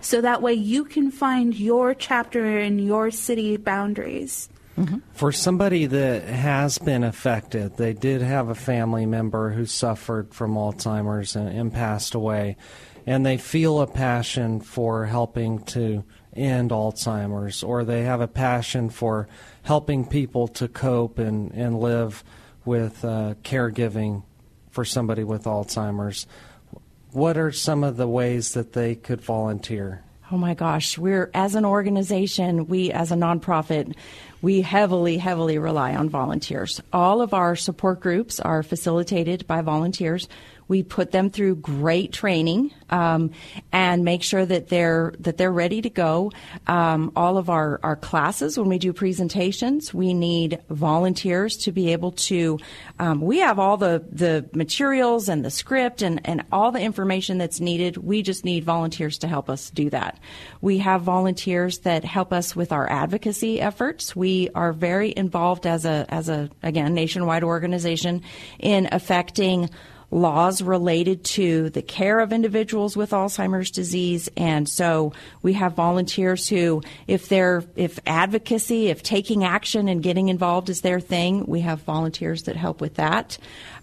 so 0.00 0.20
that 0.22 0.40
way 0.40 0.54
you 0.54 0.84
can 0.86 1.10
find 1.10 1.54
your 1.54 1.92
chapter 1.92 2.58
in 2.58 2.78
your 2.78 3.10
city 3.10 3.58
boundaries. 3.58 4.48
Mm-hmm. 4.78 4.98
For 5.12 5.32
somebody 5.32 5.84
that 5.84 6.22
has 6.24 6.78
been 6.78 7.04
affected, 7.04 7.76
they 7.76 7.92
did 7.92 8.22
have 8.22 8.48
a 8.48 8.54
family 8.54 9.04
member 9.04 9.50
who 9.50 9.66
suffered 9.66 10.32
from 10.32 10.54
Alzheimer's 10.54 11.36
and, 11.36 11.48
and 11.48 11.72
passed 11.72 12.14
away, 12.14 12.56
and 13.06 13.24
they 13.24 13.36
feel 13.36 13.82
a 13.82 13.86
passion 13.86 14.60
for 14.60 15.04
helping 15.04 15.62
to 15.64 16.04
end 16.34 16.70
Alzheimer's, 16.70 17.62
or 17.62 17.84
they 17.84 18.02
have 18.02 18.20
a 18.20 18.28
passion 18.28 18.90
for 18.90 19.28
helping 19.66 20.06
people 20.06 20.46
to 20.46 20.68
cope 20.68 21.18
and, 21.18 21.50
and 21.50 21.80
live 21.80 22.22
with 22.64 23.04
uh, 23.04 23.34
caregiving 23.42 24.22
for 24.70 24.84
somebody 24.84 25.24
with 25.24 25.42
Alzheimer's. 25.42 26.24
What 27.10 27.36
are 27.36 27.50
some 27.50 27.82
of 27.82 27.96
the 27.96 28.06
ways 28.06 28.54
that 28.54 28.74
they 28.74 28.94
could 28.94 29.20
volunteer? 29.20 30.04
Oh 30.30 30.38
my 30.38 30.54
gosh, 30.54 30.96
we're 30.96 31.32
as 31.34 31.56
an 31.56 31.64
organization, 31.64 32.68
we 32.68 32.92
as 32.92 33.10
a 33.10 33.16
nonprofit, 33.16 33.96
we 34.42 34.60
heavily, 34.60 35.18
heavily 35.18 35.58
rely 35.58 35.94
on 35.94 36.08
volunteers. 36.08 36.80
All 36.92 37.20
of 37.20 37.34
our 37.34 37.56
support 37.56 38.00
groups 38.00 38.40
are 38.40 38.62
facilitated 38.62 39.46
by 39.46 39.62
volunteers. 39.62 40.28
We 40.68 40.82
put 40.82 41.12
them 41.12 41.30
through 41.30 41.56
great 41.56 42.12
training 42.12 42.72
um, 42.90 43.30
and 43.72 44.04
make 44.04 44.24
sure 44.24 44.44
that 44.44 44.68
they're 44.68 45.14
that 45.20 45.36
they're 45.36 45.52
ready 45.52 45.80
to 45.82 45.90
go. 45.90 46.32
Um, 46.66 47.12
all 47.14 47.38
of 47.38 47.48
our, 47.48 47.78
our 47.84 47.94
classes, 47.94 48.58
when 48.58 48.68
we 48.68 48.78
do 48.78 48.92
presentations, 48.92 49.94
we 49.94 50.12
need 50.12 50.60
volunteers 50.68 51.56
to 51.58 51.72
be 51.72 51.92
able 51.92 52.12
to. 52.12 52.58
Um, 52.98 53.20
we 53.20 53.38
have 53.38 53.60
all 53.60 53.76
the 53.76 54.04
the 54.10 54.48
materials 54.54 55.28
and 55.28 55.44
the 55.44 55.52
script 55.52 56.02
and 56.02 56.20
and 56.24 56.44
all 56.50 56.72
the 56.72 56.80
information 56.80 57.38
that's 57.38 57.60
needed. 57.60 57.96
We 57.96 58.22
just 58.22 58.44
need 58.44 58.64
volunteers 58.64 59.18
to 59.18 59.28
help 59.28 59.48
us 59.48 59.70
do 59.70 59.88
that. 59.90 60.18
We 60.60 60.78
have 60.78 61.02
volunteers 61.02 61.80
that 61.80 62.04
help 62.04 62.32
us 62.32 62.56
with 62.56 62.72
our 62.72 62.90
advocacy 62.90 63.60
efforts. 63.60 64.16
We 64.16 64.25
are 64.54 64.72
very 64.72 65.12
involved 65.16 65.66
as 65.66 65.84
a 65.84 66.06
as 66.08 66.28
a 66.28 66.50
again 66.62 66.94
nationwide 66.94 67.44
organization 67.44 68.22
in 68.58 68.88
affecting 68.92 69.70
laws 70.10 70.62
related 70.62 71.24
to 71.24 71.68
the 71.70 71.82
care 71.82 72.20
of 72.20 72.32
individuals 72.32 72.96
with 72.96 73.10
Alzheimer's 73.10 73.70
disease. 73.70 74.28
And 74.36 74.68
so 74.68 75.12
we 75.42 75.54
have 75.54 75.74
volunteers 75.74 76.48
who 76.48 76.82
if 77.06 77.28
they're 77.28 77.64
if 77.74 77.98
advocacy 78.06 78.88
if 78.88 79.02
taking 79.02 79.44
action 79.44 79.88
and 79.88 80.02
getting 80.02 80.28
involved 80.28 80.70
is 80.70 80.80
their 80.82 81.00
thing 81.00 81.44
we 81.46 81.60
have 81.60 81.82
volunteers 81.82 82.44
that 82.44 82.56
help 82.56 82.80
with 82.80 82.94
that. 82.94 83.38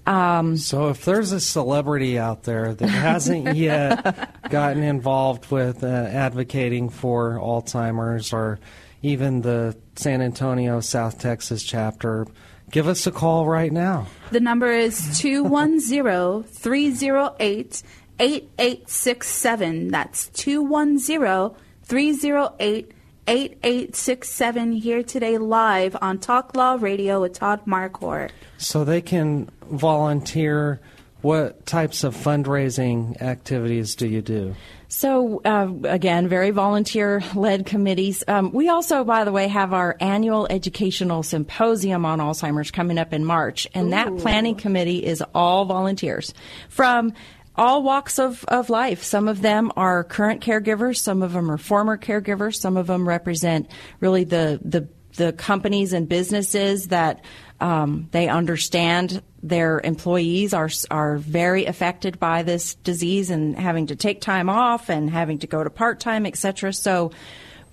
Um, 0.05 0.57
So, 0.57 0.89
if 0.89 1.05
there's 1.05 1.31
a 1.31 1.39
celebrity 1.39 2.19
out 2.19 2.43
there 2.43 2.73
that 2.73 2.89
hasn't 2.89 3.55
yet 3.55 4.49
gotten 4.49 4.83
involved 4.83 5.49
with 5.49 5.83
uh, 5.83 5.87
advocating 5.87 6.89
for 6.89 7.39
Alzheimer's 7.39 8.33
or 8.33 8.59
even 9.03 9.41
the 9.41 9.77
San 9.95 10.21
Antonio, 10.21 10.79
South 10.79 11.19
Texas 11.19 11.61
chapter, 11.61 12.25
give 12.71 12.87
us 12.87 13.05
a 13.05 13.11
call 13.11 13.45
right 13.45 13.71
now. 13.71 14.07
The 14.31 14.39
number 14.39 14.71
is 14.71 15.19
210 15.19 16.43
308 16.43 17.83
8867. 18.19 19.87
That's 19.89 20.27
210 20.29 21.55
308 21.83 22.91
8867 23.25 24.71
here 24.73 25.03
today 25.03 25.37
live 25.37 25.95
on 26.01 26.19
Talk 26.19 26.55
Law 26.55 26.77
Radio 26.79 27.21
with 27.21 27.33
Todd 27.33 27.65
Marquardt. 27.65 28.31
So 28.57 28.83
they 28.83 29.01
can 29.01 29.49
volunteer. 29.69 30.81
What 31.21 31.65
types 31.65 32.03
of 32.03 32.17
fundraising 32.17 33.21
activities 33.21 33.95
do 33.95 34.07
you 34.09 34.21
do? 34.21 34.55
So, 34.93 35.41
uh, 35.43 35.73
again, 35.85 36.27
very 36.27 36.51
volunteer 36.51 37.23
led 37.33 37.65
committees. 37.65 38.23
Um, 38.27 38.51
we 38.51 38.69
also, 38.69 39.03
by 39.03 39.23
the 39.23 39.31
way, 39.31 39.47
have 39.47 39.73
our 39.73 39.97
annual 39.99 40.45
educational 40.51 41.23
symposium 41.23 42.05
on 42.05 42.19
Alzheimer's 42.19 42.69
coming 42.69 42.99
up 42.99 43.11
in 43.11 43.25
March, 43.25 43.67
and 43.73 43.87
Ooh. 43.87 43.91
that 43.91 44.17
planning 44.19 44.53
committee 44.55 45.03
is 45.03 45.23
all 45.33 45.65
volunteers 45.65 46.35
from 46.69 47.13
all 47.55 47.81
walks 47.81 48.19
of, 48.19 48.45
of 48.47 48.69
life. 48.69 49.01
Some 49.01 49.27
of 49.27 49.41
them 49.41 49.71
are 49.75 50.03
current 50.03 50.41
caregivers, 50.41 50.97
some 50.97 51.23
of 51.23 51.33
them 51.33 51.49
are 51.49 51.57
former 51.57 51.97
caregivers, 51.97 52.57
some 52.57 52.77
of 52.77 52.85
them 52.85 53.07
represent 53.07 53.71
really 53.99 54.25
the, 54.25 54.59
the, 54.63 54.87
the 55.15 55.33
companies 55.33 55.93
and 55.93 56.07
businesses 56.07 56.87
that 56.87 57.23
um, 57.59 58.09
they 58.11 58.27
understand 58.27 59.21
their 59.41 59.79
employees 59.83 60.53
are 60.53 60.69
are 60.91 61.17
very 61.17 61.65
affected 61.65 62.19
by 62.19 62.43
this 62.43 62.75
disease 62.75 63.29
and 63.29 63.57
having 63.57 63.87
to 63.87 63.95
take 63.95 64.21
time 64.21 64.49
off 64.49 64.89
and 64.89 65.09
having 65.09 65.39
to 65.39 65.47
go 65.47 65.63
to 65.63 65.69
part 65.69 65.99
time, 65.99 66.25
etc. 66.25 66.73
So 66.73 67.11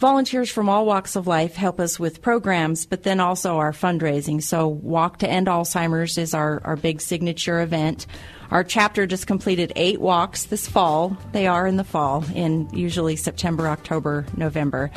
volunteers 0.00 0.50
from 0.50 0.68
all 0.68 0.86
walks 0.86 1.14
of 1.14 1.26
life 1.26 1.54
help 1.54 1.78
us 1.78 2.00
with 2.00 2.22
programs, 2.22 2.86
but 2.86 3.02
then 3.02 3.20
also 3.20 3.58
our 3.58 3.72
fundraising. 3.72 4.42
So, 4.42 4.66
Walk 4.66 5.18
to 5.18 5.28
End 5.28 5.46
Alzheimer's 5.46 6.16
is 6.18 6.34
our, 6.34 6.60
our 6.64 6.76
big 6.76 7.00
signature 7.02 7.60
event. 7.60 8.06
Our 8.50 8.64
chapter 8.64 9.06
just 9.06 9.26
completed 9.26 9.72
eight 9.76 10.00
walks 10.00 10.44
this 10.44 10.66
fall. 10.66 11.16
They 11.32 11.46
are 11.46 11.66
in 11.66 11.76
the 11.76 11.84
fall, 11.84 12.24
in 12.34 12.68
usually 12.72 13.14
September, 13.14 13.68
October, 13.68 14.26
November. 14.36 14.90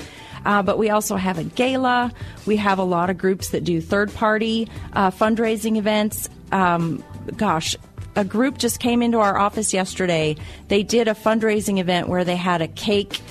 Uh, 0.45 0.61
but 0.61 0.77
we 0.77 0.89
also 0.89 1.15
have 1.15 1.37
a 1.37 1.43
gala. 1.43 2.11
We 2.45 2.57
have 2.57 2.79
a 2.79 2.83
lot 2.83 3.09
of 3.09 3.17
groups 3.17 3.49
that 3.49 3.63
do 3.63 3.81
third 3.81 4.13
party 4.13 4.69
uh, 4.93 5.11
fundraising 5.11 5.77
events. 5.77 6.29
Um, 6.51 7.03
gosh, 7.37 7.75
a 8.15 8.23
group 8.23 8.57
just 8.57 8.79
came 8.79 9.01
into 9.01 9.19
our 9.19 9.37
office 9.37 9.73
yesterday. 9.73 10.35
They 10.67 10.83
did 10.83 11.07
a 11.07 11.13
fundraising 11.13 11.79
event 11.79 12.09
where 12.09 12.23
they 12.23 12.35
had 12.35 12.61
a 12.61 12.67
cake 12.67 13.21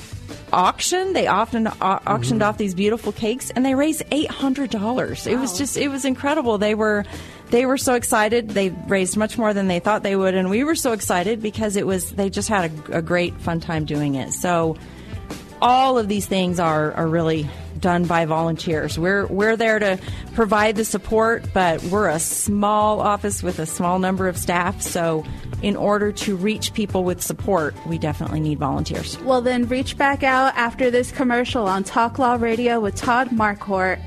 auction. 0.52 1.12
They 1.12 1.26
often 1.26 1.66
au- 1.66 1.72
auctioned 1.80 2.40
mm-hmm. 2.40 2.48
off 2.48 2.58
these 2.58 2.74
beautiful 2.74 3.12
cakes, 3.12 3.50
and 3.50 3.64
they 3.64 3.74
raised 3.74 4.02
eight 4.10 4.30
hundred 4.30 4.70
dollars. 4.70 5.26
Wow. 5.26 5.32
It 5.32 5.38
was 5.38 5.56
just 5.58 5.76
it 5.76 5.88
was 5.88 6.04
incredible. 6.04 6.58
They 6.58 6.74
were 6.74 7.04
they 7.50 7.66
were 7.66 7.78
so 7.78 7.94
excited. 7.94 8.50
They 8.50 8.70
raised 8.70 9.16
much 9.16 9.38
more 9.38 9.52
than 9.54 9.68
they 9.68 9.78
thought 9.78 10.02
they 10.02 10.16
would, 10.16 10.34
and 10.34 10.50
we 10.50 10.64
were 10.64 10.74
so 10.74 10.92
excited 10.92 11.42
because 11.42 11.76
it 11.76 11.86
was 11.86 12.12
they 12.12 12.30
just 12.30 12.48
had 12.48 12.72
a, 12.88 12.98
a 12.98 13.02
great 13.02 13.34
fun 13.40 13.60
time 13.60 13.84
doing 13.84 14.14
it. 14.14 14.32
So 14.32 14.76
all 15.62 15.96
of 15.96 16.08
these 16.08 16.26
things 16.26 16.58
are 16.58 16.92
are 16.92 17.06
really 17.06 17.48
done 17.78 18.04
by 18.04 18.26
volunteers. 18.26 18.98
We're 18.98 19.26
we're 19.26 19.56
there 19.56 19.78
to 19.78 19.98
provide 20.34 20.76
the 20.76 20.84
support, 20.84 21.44
but 21.54 21.82
we're 21.84 22.08
a 22.08 22.18
small 22.18 23.00
office 23.00 23.42
with 23.42 23.58
a 23.58 23.66
small 23.66 23.98
number 23.98 24.28
of 24.28 24.36
staff, 24.36 24.82
so 24.82 25.24
in 25.62 25.76
order 25.76 26.10
to 26.10 26.36
reach 26.36 26.74
people 26.74 27.04
with 27.04 27.22
support, 27.22 27.74
we 27.86 27.96
definitely 27.96 28.40
need 28.40 28.58
volunteers. 28.58 29.18
Well, 29.20 29.40
then 29.40 29.68
reach 29.68 29.96
back 29.96 30.22
out 30.22 30.54
after 30.56 30.90
this 30.90 31.12
commercial 31.12 31.68
on 31.68 31.84
Talk 31.84 32.18
Law 32.18 32.34
Radio 32.34 32.80
with 32.80 32.96
Todd 32.96 33.28
Marquardt. 33.28 34.02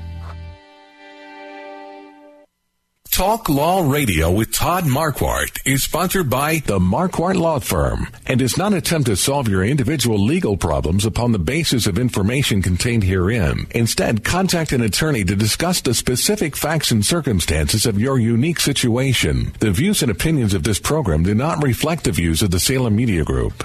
Talk 3.16 3.48
Law 3.48 3.80
Radio 3.90 4.30
with 4.30 4.52
Todd 4.52 4.84
Marquardt 4.84 5.58
is 5.64 5.82
sponsored 5.82 6.28
by 6.28 6.58
the 6.66 6.78
Marquardt 6.78 7.36
Law 7.36 7.60
Firm 7.60 8.08
and 8.26 8.38
does 8.38 8.58
not 8.58 8.74
attempt 8.74 9.06
to 9.06 9.16
solve 9.16 9.48
your 9.48 9.64
individual 9.64 10.22
legal 10.22 10.58
problems 10.58 11.06
upon 11.06 11.32
the 11.32 11.38
basis 11.38 11.86
of 11.86 11.98
information 11.98 12.60
contained 12.60 13.04
herein. 13.04 13.68
Instead, 13.70 14.22
contact 14.22 14.72
an 14.72 14.82
attorney 14.82 15.24
to 15.24 15.34
discuss 15.34 15.80
the 15.80 15.94
specific 15.94 16.54
facts 16.54 16.90
and 16.90 17.06
circumstances 17.06 17.86
of 17.86 17.98
your 17.98 18.18
unique 18.18 18.60
situation. 18.60 19.54
The 19.60 19.70
views 19.70 20.02
and 20.02 20.10
opinions 20.10 20.52
of 20.52 20.64
this 20.64 20.78
program 20.78 21.22
do 21.22 21.34
not 21.34 21.64
reflect 21.64 22.04
the 22.04 22.12
views 22.12 22.42
of 22.42 22.50
the 22.50 22.60
Salem 22.60 22.96
Media 22.96 23.24
Group. 23.24 23.64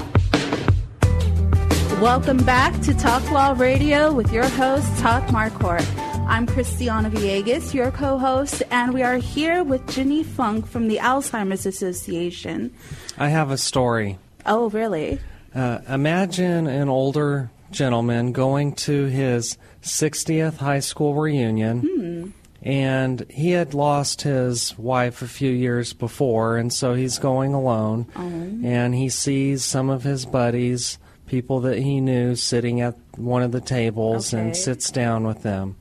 Welcome 1.99 2.37
back 2.45 2.79
to 2.83 2.93
Talk 2.93 3.29
Law 3.31 3.53
Radio 3.57 4.13
with 4.13 4.31
your 4.31 4.47
host, 4.47 4.97
Todd 4.99 5.23
Marquardt. 5.23 6.10
I'm 6.31 6.47
Christiana 6.47 7.09
Villegas, 7.09 7.73
your 7.73 7.91
co 7.91 8.17
host, 8.17 8.63
and 8.71 8.93
we 8.93 9.03
are 9.03 9.17
here 9.17 9.65
with 9.65 9.85
Ginny 9.89 10.23
Funk 10.23 10.65
from 10.65 10.87
the 10.87 10.99
Alzheimer's 10.99 11.65
Association. 11.65 12.73
I 13.17 13.27
have 13.27 13.51
a 13.51 13.57
story. 13.57 14.17
Oh, 14.45 14.69
really? 14.69 15.19
Uh, 15.53 15.79
imagine 15.89 16.67
an 16.67 16.87
older 16.87 17.51
gentleman 17.69 18.31
going 18.31 18.75
to 18.75 19.07
his 19.07 19.57
60th 19.81 20.55
high 20.55 20.79
school 20.79 21.15
reunion. 21.15 21.81
Hmm. 21.81 22.29
And 22.65 23.25
he 23.29 23.51
had 23.51 23.73
lost 23.73 24.21
his 24.21 24.77
wife 24.77 25.21
a 25.21 25.27
few 25.27 25.51
years 25.51 25.91
before, 25.91 26.55
and 26.55 26.71
so 26.71 26.93
he's 26.93 27.19
going 27.19 27.53
alone. 27.53 28.07
Oh. 28.15 28.21
And 28.21 28.95
he 28.95 29.09
sees 29.09 29.65
some 29.65 29.89
of 29.89 30.03
his 30.03 30.25
buddies, 30.25 30.97
people 31.27 31.59
that 31.59 31.79
he 31.79 31.99
knew, 31.99 32.37
sitting 32.37 32.79
at 32.79 32.95
one 33.17 33.43
of 33.43 33.51
the 33.51 33.59
tables 33.59 34.33
okay. 34.33 34.41
and 34.41 34.55
sits 34.55 34.91
down 34.91 35.27
with 35.27 35.43
them 35.43 35.75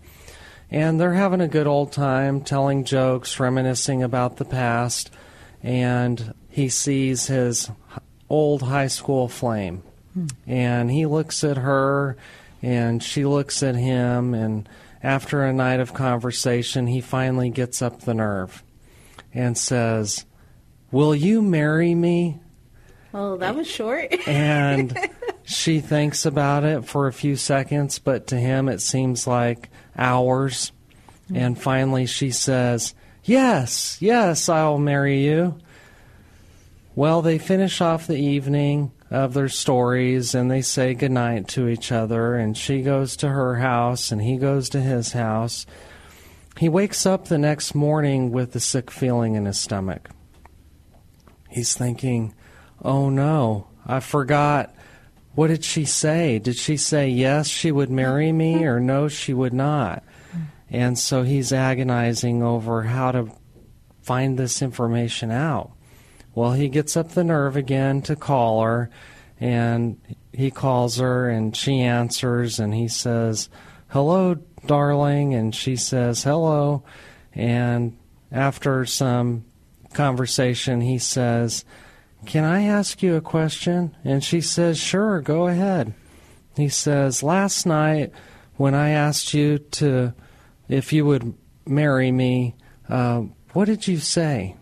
and 0.71 1.01
they're 1.01 1.15
having 1.15 1.41
a 1.41 1.49
good 1.49 1.67
old 1.67 1.93
time 1.93 2.43
telling 2.43 2.85
jokes, 2.85 3.41
reminiscing 3.41 4.03
about 4.03 4.37
the 4.37 4.45
past, 4.45 5.11
and 5.63 6.35
he 6.49 6.69
sees 6.69 7.27
his 7.27 7.71
old 8.29 8.63
high 8.63 8.87
school 8.87 9.29
flame. 9.29 9.83
Hmm. 10.15 10.27
And 10.47 10.91
he 10.91 11.07
looks 11.07 11.43
at 11.45 11.57
her, 11.57 12.17
and 12.63 13.03
she 13.03 13.25
looks 13.25 13.63
at 13.63 13.75
him, 13.75 14.35
and 14.35 14.69
after 15.03 15.45
a 15.45 15.53
night 15.53 15.81
of 15.81 15.95
conversation, 15.95 16.87
he 16.87 17.01
finally 17.01 17.51
gets 17.51 17.83
up 17.83 18.03
the 18.03 18.15
nerve 18.15 18.63
and 19.33 19.57
says, 19.57 20.25
Will 20.93 21.15
you 21.15 21.41
marry 21.43 21.95
me? 21.95 22.39
Oh, 23.15 23.37
that 23.39 23.57
was 23.57 23.67
short. 23.67 24.15
and 24.29 24.97
she 25.43 25.81
thinks 25.81 26.27
about 26.27 26.65
it 26.65 26.85
for 26.85 27.07
a 27.07 27.13
few 27.13 27.37
seconds, 27.37 27.99
but 27.99 28.29
to 28.29 28.37
him 28.37 28.69
it 28.69 28.81
seems 28.81 29.27
like 29.27 29.71
hours. 29.97 30.73
And 31.35 31.61
finally 31.61 32.07
she 32.07 32.31
says, 32.31 32.95
Yes, 33.25 33.99
yes, 34.01 34.49
I'll 34.49 34.79
marry 34.79 35.25
you. 35.25 35.59
Well, 36.95 37.23
they 37.23 37.39
finish 37.39 37.81
off 37.81 38.07
the 38.07 38.19
evening 38.19 38.93
of 39.11 39.35
their 39.35 39.49
stories 39.49 40.35
and 40.35 40.51
they 40.51 40.63
say 40.63 40.95
goodnight 40.95 41.49
to 41.49 41.69
each 41.69 41.93
other. 41.93 42.35
And 42.35 42.57
she 42.57 42.83
goes 42.83 43.17
to 43.17 43.29
her 43.29 43.57
house 43.57 44.11
and 44.11 44.23
he 44.23 44.37
goes 44.37 44.69
to 44.71 44.81
his 44.81 45.13
house. 45.13 45.67
He 46.59 46.69
wakes 46.69 47.07
up 47.07 47.27
the 47.27 47.39
next 47.39 47.75
morning 47.75 48.33
with 48.33 48.55
a 48.57 48.61
sick 48.61 48.91
feeling 48.91 49.35
in 49.35 49.47
his 49.47 49.59
stomach. 49.59 50.11
He's 51.49 51.75
thinking, 51.75 52.35
oh 52.83 53.11
no, 53.11 53.67
I 53.87 54.01
forgot. 54.01 54.75
What 55.35 55.49
did 55.49 55.65
she 55.65 55.85
say? 55.85 56.39
Did 56.39 56.57
she 56.57 56.77
say 56.77 57.09
yes, 57.09 57.47
she 57.47 57.71
would 57.73 57.91
marry 57.91 58.33
me, 58.33 58.65
or 58.67 58.81
no, 58.81 59.09
she 59.09 59.35
would 59.35 59.55
not? 59.55 60.03
And 60.71 60.99
so 60.99 61.23
he's 61.23 61.53
agonizing 61.53 62.43
over 62.43 62.83
how 62.83 63.13
to 63.13 63.33
find 64.03 64.39
this 64.39 64.63
information 64.63 65.31
out. 65.31 65.73
Well, 66.35 66.53
he 66.53 66.69
gets 66.69 66.97
up 66.97 67.11
the 67.11 67.25
nerve 67.25 67.57
again 67.57 68.03
to 68.03 68.15
call 68.15 68.63
her, 68.63 68.89
and 69.41 70.01
he 70.33 70.51
calls 70.51 70.99
her, 70.99 71.29
and 71.29 71.57
she 71.57 71.81
answers, 71.81 72.61
and 72.61 72.73
he 72.73 72.87
says, 72.87 73.49
Hello, 73.89 74.37
darling. 74.67 75.35
And 75.35 75.53
she 75.55 75.75
says, 75.75 76.23
Hello. 76.23 76.85
And 77.35 77.97
after 78.31 78.85
some 78.85 79.45
conversation, 79.93 80.81
he 80.81 80.99
says, 80.99 81.65
Can 82.27 82.45
I 82.45 82.63
ask 82.65 83.03
you 83.03 83.17
a 83.17 83.21
question? 83.21 83.97
And 84.05 84.23
she 84.23 84.41
says, 84.41 84.79
Sure, 84.79 85.21
go 85.21 85.47
ahead. 85.47 85.95
He 86.57 86.69
says, 86.69 87.23
Last 87.23 87.67
night, 87.67 88.13
when 88.57 88.75
I 88.75 88.91
asked 88.91 89.35
you 89.35 89.59
to 89.59 90.15
if 90.69 90.93
you 90.93 91.05
would 91.07 91.35
marry 91.67 92.13
me, 92.13 92.55
uh, 92.89 93.23
what 93.53 93.65
did 93.65 93.89
you 93.89 93.99
say? 93.99 94.57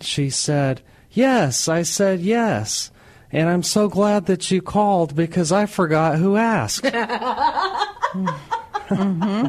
She 0.00 0.30
said, 0.30 0.82
Yes, 1.10 1.68
I 1.68 1.82
said 1.82 2.20
yes. 2.20 2.90
And 3.30 3.48
I'm 3.48 3.62
so 3.62 3.88
glad 3.88 4.26
that 4.26 4.50
you 4.50 4.62
called 4.62 5.16
because 5.16 5.50
I 5.50 5.66
forgot 5.66 6.18
who 6.18 6.36
asked. 6.36 6.84
mm-hmm. 8.88 9.46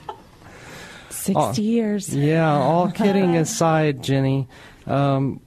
60 1.10 1.62
years. 1.62 2.14
Yeah, 2.14 2.50
all 2.50 2.90
kidding 2.90 3.36
aside, 3.36 4.02
Jenny, 4.02 4.48
um, 4.86 5.40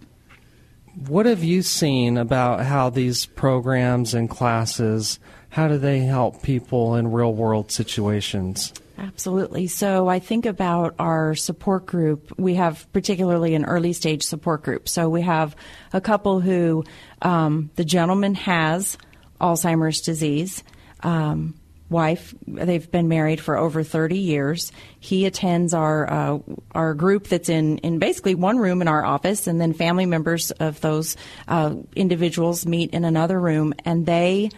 what 1.08 1.26
have 1.26 1.44
you 1.44 1.62
seen 1.62 2.18
about 2.18 2.62
how 2.66 2.90
these 2.90 3.26
programs 3.26 4.14
and 4.14 4.30
classes, 4.30 5.20
how 5.50 5.68
do 5.68 5.78
they 5.78 6.00
help 6.00 6.44
people 6.44 6.96
in 6.96 7.12
real 7.12 7.34
world 7.34 7.72
situations? 7.72 8.74
Absolutely. 8.98 9.66
So 9.66 10.08
I 10.08 10.20
think 10.20 10.46
about 10.46 10.94
our 11.00 11.34
support 11.34 11.88
group. 11.88 12.32
We 12.38 12.56
have 12.56 12.88
particularly 12.94 13.56
an 13.56 13.66
early 13.66 13.94
stage 13.94 14.22
support 14.22 14.62
group. 14.62 14.88
So 14.88 15.10
we 15.10 15.24
have 15.24 15.56
a 15.92 16.02
couple 16.02 16.40
who 16.40 16.84
um, 17.24 17.72
the 17.76 17.86
gentleman 17.86 18.36
has 18.36 18.98
Alzheimer's 19.40 20.02
disease. 20.02 20.64
Um, 21.02 21.56
wife. 21.92 22.34
They've 22.48 22.90
been 22.90 23.08
married 23.08 23.40
for 23.40 23.58
over 23.58 23.84
30 23.84 24.18
years. 24.18 24.72
He 25.00 25.26
attends 25.26 25.74
our 25.74 26.10
uh, 26.10 26.40
our 26.72 26.94
group 26.94 27.28
that's 27.28 27.50
in, 27.50 27.78
in 27.80 28.00
basically 28.00 28.34
one 28.34 28.58
room 28.58 28.82
in 28.82 28.88
our 28.88 29.06
office, 29.06 29.46
and 29.46 29.62
then 29.62 29.74
family 29.74 30.06
members 30.06 30.52
of 30.52 30.82
those 30.82 31.18
uh, 31.48 31.76
individuals 31.96 32.66
meet 32.66 32.92
in 32.92 33.06
another 33.06 33.40
room, 33.40 33.74
and 33.86 34.06
they 34.06 34.50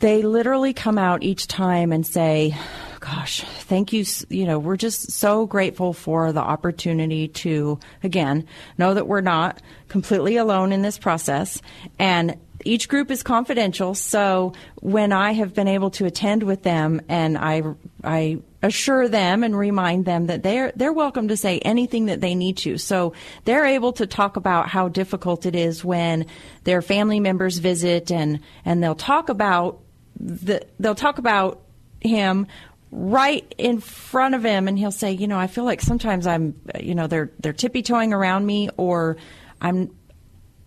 they 0.00 0.22
literally 0.22 0.72
come 0.72 0.98
out 0.98 1.22
each 1.22 1.46
time 1.46 1.92
and 1.92 2.06
say, 2.06 2.56
gosh, 3.00 3.42
thank 3.42 3.92
you. 3.92 4.04
You 4.28 4.46
know, 4.46 4.58
we're 4.58 4.76
just 4.76 5.12
so 5.12 5.46
grateful 5.46 5.92
for 5.92 6.32
the 6.32 6.40
opportunity 6.40 7.28
to, 7.28 7.78
again, 8.02 8.46
know 8.78 8.94
that 8.94 9.06
we're 9.06 9.20
not 9.20 9.60
completely 9.88 10.36
alone 10.36 10.72
in 10.72 10.82
this 10.82 10.98
process. 10.98 11.60
And 11.98 12.38
each 12.64 12.88
group 12.88 13.10
is 13.10 13.22
confidential. 13.22 13.94
So 13.94 14.52
when 14.76 15.12
I 15.12 15.32
have 15.32 15.54
been 15.54 15.68
able 15.68 15.90
to 15.92 16.06
attend 16.06 16.42
with 16.42 16.62
them 16.62 17.00
and 17.08 17.38
I, 17.38 17.62
I 18.04 18.38
assure 18.62 19.08
them 19.08 19.42
and 19.42 19.56
remind 19.56 20.04
them 20.04 20.26
that 20.26 20.42
they're, 20.42 20.72
they're 20.76 20.92
welcome 20.92 21.28
to 21.28 21.36
say 21.36 21.58
anything 21.60 22.06
that 22.06 22.20
they 22.20 22.34
need 22.34 22.58
to. 22.58 22.78
So 22.78 23.14
they're 23.44 23.66
able 23.66 23.92
to 23.94 24.06
talk 24.06 24.36
about 24.36 24.68
how 24.68 24.88
difficult 24.88 25.46
it 25.46 25.54
is 25.54 25.84
when 25.84 26.26
their 26.64 26.82
family 26.82 27.20
members 27.20 27.58
visit 27.58 28.10
and, 28.10 28.40
and 28.64 28.82
they'll 28.82 28.94
talk 28.94 29.28
about 29.28 29.80
the, 30.18 30.66
they'll 30.78 30.94
talk 30.94 31.18
about 31.18 31.62
him 32.00 32.46
right 32.92 33.54
in 33.56 33.80
front 33.80 34.34
of 34.34 34.44
him 34.44 34.68
and 34.68 34.78
he'll 34.78 34.90
say, 34.90 35.12
you 35.12 35.28
know, 35.28 35.38
I 35.38 35.46
feel 35.46 35.64
like 35.64 35.80
sometimes 35.80 36.26
I'm, 36.26 36.60
you 36.78 36.94
know, 36.94 37.06
they're 37.06 37.30
they're 37.38 37.52
tippy 37.52 37.82
toeing 37.82 38.12
around 38.12 38.46
me 38.46 38.68
or 38.76 39.16
I'm 39.60 39.90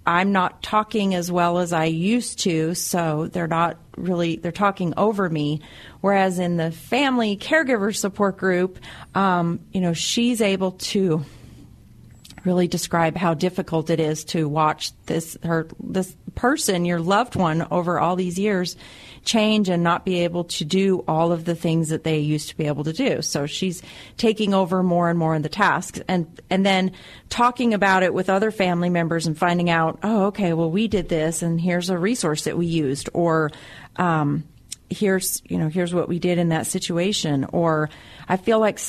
I'm 0.05 0.31
not 0.31 0.61
talking 0.61 1.15
as 1.15 1.31
well 1.31 1.59
as 1.59 1.71
I 1.71 1.85
used 1.85 2.39
to, 2.39 2.75
so 2.75 3.27
they're 3.27 3.47
not 3.47 3.77
really 3.95 4.35
they're 4.35 4.51
talking 4.51 4.93
over 4.97 5.29
me. 5.29 5.61
Whereas 6.01 6.39
in 6.39 6.57
the 6.57 6.71
family 6.71 7.37
caregiver 7.37 7.95
support 7.95 8.37
group, 8.37 8.79
um, 9.15 9.61
you 9.71 9.81
know, 9.81 9.93
she's 9.93 10.41
able 10.41 10.71
to 10.71 11.23
really 12.43 12.67
describe 12.67 13.15
how 13.15 13.33
difficult 13.33 13.89
it 13.89 14.01
is 14.01 14.25
to 14.25 14.49
watch 14.49 14.91
this 15.05 15.37
her 15.43 15.67
this 15.79 16.13
person, 16.35 16.83
your 16.83 16.99
loved 16.99 17.35
one, 17.35 17.65
over 17.71 17.99
all 17.99 18.15
these 18.15 18.37
years 18.37 18.75
change 19.23 19.69
and 19.69 19.83
not 19.83 20.05
be 20.05 20.23
able 20.23 20.43
to 20.45 20.65
do 20.65 21.03
all 21.07 21.31
of 21.31 21.45
the 21.45 21.55
things 21.55 21.89
that 21.89 22.03
they 22.03 22.19
used 22.19 22.49
to 22.49 22.57
be 22.57 22.67
able 22.67 22.83
to 22.83 22.93
do. 22.93 23.21
So 23.21 23.45
she's 23.45 23.81
taking 24.17 24.53
over 24.53 24.83
more 24.83 25.09
and 25.09 25.17
more 25.17 25.35
in 25.35 25.41
the 25.41 25.49
tasks. 25.49 26.01
And 26.07 26.41
and 26.49 26.65
then 26.65 26.91
talking 27.29 27.73
about 27.73 28.03
it 28.03 28.13
with 28.13 28.29
other 28.29 28.51
family 28.51 28.89
members 28.89 29.27
and 29.27 29.37
finding 29.37 29.69
out, 29.69 29.99
oh, 30.03 30.25
okay, 30.25 30.53
well 30.53 30.69
we 30.69 30.87
did 30.87 31.09
this 31.09 31.41
and 31.41 31.59
here's 31.59 31.89
a 31.89 31.97
resource 31.97 32.43
that 32.43 32.57
we 32.57 32.65
used. 32.65 33.09
Or 33.13 33.51
um, 33.95 34.43
here's 34.89 35.41
you 35.47 35.57
know 35.57 35.67
here's 35.67 35.93
what 35.93 36.07
we 36.07 36.19
did 36.19 36.37
in 36.37 36.49
that 36.49 36.67
situation. 36.67 37.45
Or 37.45 37.89
I 38.27 38.37
feel 38.37 38.59
like 38.59 38.79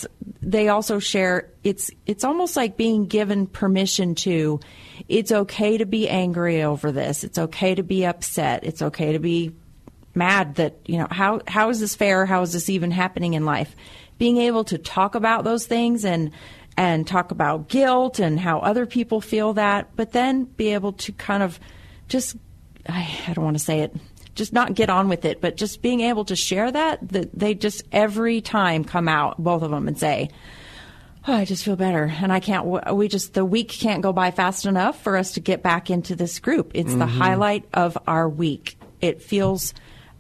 they 0.43 0.69
also 0.69 0.99
share 0.99 1.51
it's 1.63 1.91
it's 2.07 2.25
almost 2.25 2.57
like 2.57 2.77
being 2.77 3.07
given 3.07 3.47
permission 3.47 4.15
to 4.17 4.61
it's 5.09 5.33
okay 5.33 5.79
to 5.79 5.87
be 5.87 6.09
angry 6.09 6.63
over 6.63 6.93
this. 6.93 7.25
It's 7.25 7.39
okay 7.39 7.75
to 7.75 7.83
be 7.83 8.07
upset. 8.07 8.65
It's 8.65 8.83
okay 8.83 9.13
to 9.13 9.19
be 9.19 9.53
mad 10.15 10.57
that 10.57 10.77
you 10.87 10.99
know 10.99 11.09
how 11.11 11.41
how 11.47 11.71
is 11.71 11.81
this 11.81 11.95
fair? 11.95 12.27
How 12.27 12.43
is 12.43 12.53
this 12.53 12.69
even 12.69 12.91
happening 12.91 13.35
in 13.35 13.45
life? 13.45 13.75
Being 14.19 14.39
able 14.39 14.65
to 14.65 14.79
talk 14.79 15.15
about 15.15 15.45
those 15.45 15.67
things 15.67 16.05
and 16.05 16.31
and 16.77 17.07
talk 17.07 17.31
about 17.31 17.69
guilt 17.69 18.19
and 18.19 18.39
how 18.39 18.59
other 18.59 18.87
people 18.87 19.21
feel 19.21 19.53
that, 19.55 19.95
but 19.97 20.13
then 20.13 20.45
be 20.45 20.73
able 20.75 20.93
to 20.93 21.13
kind 21.13 21.43
of 21.43 21.61
just 22.09 22.37
I, 22.89 23.09
I 23.29 23.33
don't 23.33 23.45
want 23.45 23.57
to 23.57 23.65
say 23.65 23.81
it 23.81 23.95
just 24.35 24.53
not 24.53 24.75
get 24.75 24.91
on 24.91 25.09
with 25.09 25.25
it, 25.25 25.41
but 25.41 25.57
just 25.57 25.83
being 25.83 26.01
able 26.01 26.25
to 26.27 26.37
share 26.37 26.71
that, 26.71 27.09
that 27.11 27.37
they 27.39 27.55
just 27.55 27.85
every 27.93 28.41
time 28.41 28.85
come 28.85 29.09
out, 29.09 29.39
both 29.39 29.63
of 29.63 29.71
them, 29.71 29.89
and 29.89 29.99
say, 29.99 30.31
oh, 31.27 31.35
I 31.35 31.45
just 31.45 31.65
feel 31.65 31.77
better. 31.77 32.13
And 32.21 32.33
I 32.33 32.41
can't, 32.41 32.95
we 32.95 33.09
just, 33.09 33.35
the 33.35 33.45
week 33.45 33.69
can't 33.69 34.03
go 34.03 34.13
by 34.13 34.31
fast 34.31 34.67
enough 34.67 35.01
for 35.03 35.17
us 35.17 35.33
to 35.33 35.41
get 35.41 35.63
back 35.63 35.91
into 35.91 36.17
this 36.17 36.39
group. 36.39 36.73
It's 36.75 36.91
mm-hmm. 36.91 36.99
the 36.99 37.07
highlight 37.07 37.65
of 37.73 37.97
our 38.07 38.29
week. 38.29 38.79
It 39.01 39.23
feels 39.23 39.73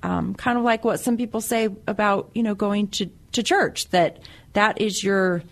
um, 0.04 0.34
kind 0.34 0.58
of 0.58 0.64
like 0.64 0.84
what 0.84 1.00
some 1.00 1.16
people 1.16 1.40
say 1.40 1.70
about 1.88 2.30
you 2.34 2.42
know 2.42 2.54
going 2.54 2.88
to, 2.88 3.10
to 3.32 3.42
church 3.42 3.88
that 3.88 4.18
that 4.52 4.80
is 4.80 5.02
your 5.02 5.42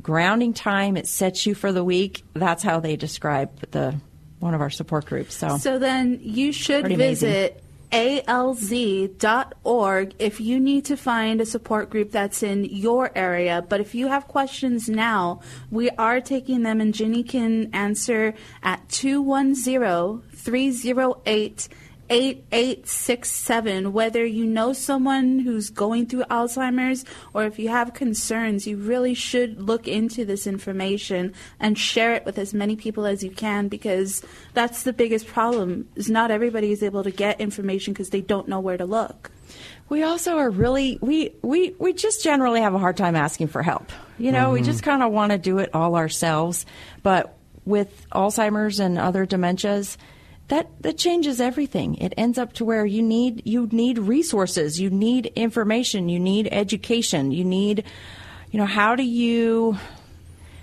grounding 0.00 0.54
time. 0.54 0.96
It 0.96 1.08
sets 1.08 1.44
you 1.44 1.54
for 1.54 1.72
the 1.72 1.82
week. 1.84 2.22
That's 2.32 2.62
how 2.62 2.80
they 2.80 2.96
describe 2.96 3.60
the 3.72 3.96
one 4.38 4.54
of 4.54 4.60
our 4.60 4.70
support 4.70 5.06
groups. 5.06 5.34
So 5.34 5.58
so 5.58 5.78
then 5.78 6.20
you 6.22 6.52
should 6.52 6.86
visit 6.96 7.62
alz.org 7.92 8.54
if 10.18 10.40
you 10.40 10.60
need 10.60 10.84
to 10.84 10.96
find 10.96 11.40
a 11.40 11.46
support 11.46 11.90
group 11.90 12.12
that's 12.12 12.42
in 12.42 12.64
your 12.64 13.10
area. 13.16 13.64
But 13.68 13.80
if 13.80 13.94
you 13.94 14.08
have 14.08 14.28
questions 14.28 14.88
now, 14.88 15.40
we 15.70 15.90
are 15.90 16.20
taking 16.20 16.62
them 16.62 16.80
and 16.80 16.94
Ginny 16.94 17.22
can 17.22 17.70
answer 17.74 18.34
at 18.62 18.88
210 18.88 20.22
308 20.32 21.68
8867. 22.10 23.92
Whether 23.92 24.24
you 24.24 24.44
know 24.44 24.72
someone 24.72 25.40
who's 25.40 25.70
going 25.70 26.06
through 26.06 26.24
Alzheimer's 26.24 27.04
or 27.34 27.44
if 27.44 27.58
you 27.58 27.68
have 27.68 27.94
concerns, 27.94 28.66
you 28.66 28.76
really 28.76 29.14
should 29.14 29.60
look 29.60 29.88
into 29.88 30.24
this 30.24 30.46
information 30.46 31.34
and 31.60 31.78
share 31.78 32.14
it 32.14 32.24
with 32.24 32.38
as 32.38 32.54
many 32.54 32.76
people 32.76 33.06
as 33.06 33.22
you 33.22 33.30
can 33.30 33.68
because 33.68 34.22
that's 34.54 34.82
the 34.82 34.92
biggest 34.92 35.26
problem. 35.26 35.88
Is 35.96 36.10
not 36.10 36.30
everybody 36.30 36.72
is 36.72 36.82
able 36.82 37.04
to 37.04 37.10
get 37.10 37.40
information 37.40 37.92
because 37.92 38.10
they 38.10 38.20
don't 38.20 38.48
know 38.48 38.60
where 38.60 38.76
to 38.76 38.84
look. 38.84 39.30
We 39.88 40.02
also 40.02 40.38
are 40.38 40.50
really 40.50 40.98
we 41.00 41.34
we 41.42 41.74
we 41.78 41.92
just 41.92 42.24
generally 42.24 42.60
have 42.60 42.74
a 42.74 42.78
hard 42.78 42.96
time 42.96 43.14
asking 43.14 43.48
for 43.48 43.62
help. 43.62 43.90
You 44.18 44.32
know, 44.32 44.44
mm-hmm. 44.44 44.54
we 44.54 44.62
just 44.62 44.82
kind 44.82 45.02
of 45.02 45.12
want 45.12 45.32
to 45.32 45.38
do 45.38 45.58
it 45.58 45.70
all 45.74 45.94
ourselves, 45.96 46.66
but 47.02 47.36
with 47.64 48.06
Alzheimer's 48.10 48.80
and 48.80 48.98
other 48.98 49.26
dementias, 49.26 49.96
that 50.48 50.68
that 50.82 50.98
changes 50.98 51.40
everything. 51.40 51.96
It 51.96 52.14
ends 52.16 52.38
up 52.38 52.52
to 52.54 52.64
where 52.64 52.86
you 52.86 53.02
need 53.02 53.42
you 53.44 53.68
need 53.72 53.98
resources, 53.98 54.80
you 54.80 54.90
need 54.90 55.26
information, 55.34 56.08
you 56.08 56.20
need 56.20 56.48
education, 56.50 57.32
you 57.32 57.44
need 57.44 57.84
you 58.50 58.58
know 58.58 58.66
how 58.66 58.94
do 58.94 59.02
you 59.02 59.76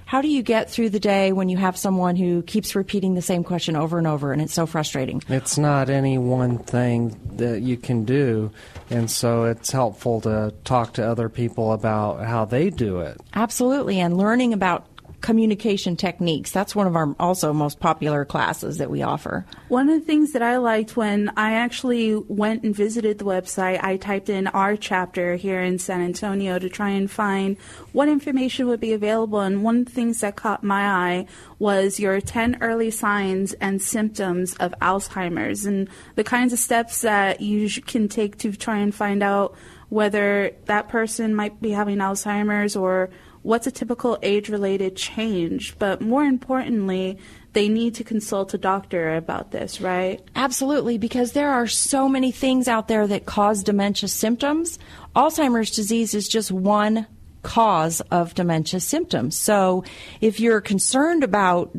how 0.06 0.22
do 0.22 0.28
you 0.28 0.44
get 0.44 0.70
through 0.70 0.92
the 0.92 1.00
day 1.00 1.32
when 1.32 1.50
you 1.50 1.58
have 1.58 1.76
someone 1.76 2.16
who 2.16 2.44
keeps 2.44 2.76
repeating 2.76 3.16
the 3.16 3.22
same 3.22 3.44
question 3.44 3.76
over 3.76 3.98
and 3.98 4.06
over 4.06 4.32
and 4.32 4.44
it's 4.44 4.54
so 4.54 4.68
frustrating? 4.68 5.24
It's 5.28 5.58
not 5.58 5.90
any 5.90 6.20
one 6.20 6.60
thing 6.60 7.20
that 7.38 7.62
you 7.62 7.78
can 7.78 8.06
do. 8.06 8.52
And 8.92 9.10
so 9.10 9.46
it's 9.46 9.72
helpful 9.72 10.22
to 10.22 10.54
talk 10.66 10.94
to 10.94 11.04
other 11.04 11.30
people 11.30 11.74
about 11.74 12.24
how 12.26 12.46
they 12.46 12.70
do 12.70 13.00
it. 13.00 13.20
Absolutely. 13.34 14.00
And 14.00 14.16
learning 14.16 14.54
about 14.54 14.86
communication 15.24 15.96
techniques. 15.96 16.52
That's 16.52 16.76
one 16.76 16.86
of 16.86 16.98
our 16.98 17.16
also 17.18 17.54
most 17.54 17.80
popular 17.80 18.26
classes 18.26 18.78
that 18.78 18.92
we 18.92 19.02
offer. 19.02 19.46
One 19.70 19.90
of 19.90 20.00
the 20.00 20.06
things 20.06 20.34
that 20.34 20.42
I 20.42 20.58
liked 20.58 20.98
when 20.98 21.32
I 21.38 21.54
actually 21.54 22.16
went 22.16 22.64
and 22.64 22.76
visited 22.76 23.18
the 23.18 23.26
website, 23.26 23.82
I 23.82 23.96
typed 23.96 24.30
in 24.30 24.48
our 24.48 24.76
chapter 24.76 25.38
here 25.38 25.62
in 25.62 25.80
San 25.80 26.02
Antonio 26.02 26.60
to 26.60 26.70
try 26.70 26.90
and 26.90 27.10
find 27.10 27.58
what 27.94 28.10
information 28.10 28.68
would 28.68 28.82
be 28.82 28.92
available. 28.92 29.40
And 29.40 29.64
one 29.64 29.80
of 29.80 29.86
the 29.86 29.92
things 29.92 30.20
that 30.20 30.36
caught 30.36 30.62
my 30.62 30.86
eye 30.88 31.28
was 31.58 32.02
your 32.02 32.20
10 32.20 32.58
early 32.60 32.92
signs 32.92 33.54
and 33.54 33.82
symptoms 33.82 34.56
of 34.56 34.76
Alzheimer's 34.82 35.66
and 35.66 35.88
the 36.16 36.26
kinds 36.26 36.52
of 36.52 36.60
steps 36.60 37.02
that 37.02 37.40
you 37.40 37.70
can 37.70 38.10
take 38.10 38.38
to 38.40 38.52
try 38.52 38.80
and 38.80 38.94
find 38.94 39.24
out 39.24 39.56
whether 39.88 40.52
that 40.66 40.90
person 40.90 41.34
might 41.34 41.62
be 41.62 41.70
having 41.70 42.00
Alzheimer's 42.00 42.76
or 42.76 43.10
what's 43.44 43.68
a 43.68 43.72
typical 43.72 44.18
age 44.24 44.50
related 44.50 44.96
change, 44.96 45.78
but 45.78 46.02
more 46.02 46.24
importantly, 46.24 47.18
they 47.54 47.70
need 47.70 47.94
to 47.96 48.04
consult 48.04 48.54
a 48.54 48.58
doctor 48.58 49.16
about 49.16 49.52
this, 49.52 49.80
right? 49.80 50.22
Absolutely, 50.36 50.98
because 50.98 51.34
there 51.34 51.52
are 51.52 51.68
so 51.68 52.10
many 52.10 52.32
things 52.32 52.68
out 52.68 52.88
there 52.88 53.06
that 53.06 53.26
cause 53.26 53.62
dementia 53.64 54.10
symptoms. 54.10 54.80
Alzheimer's 55.16 55.72
disease 55.72 56.16
is 56.16 56.28
just 56.28 56.52
one 56.52 57.06
cause 57.44 58.02
of 58.10 58.34
dementia 58.34 58.80
symptoms. 58.80 59.38
So 59.38 59.84
if 60.22 60.40
you're 60.40 60.62
concerned 60.62 61.24
about 61.24 61.72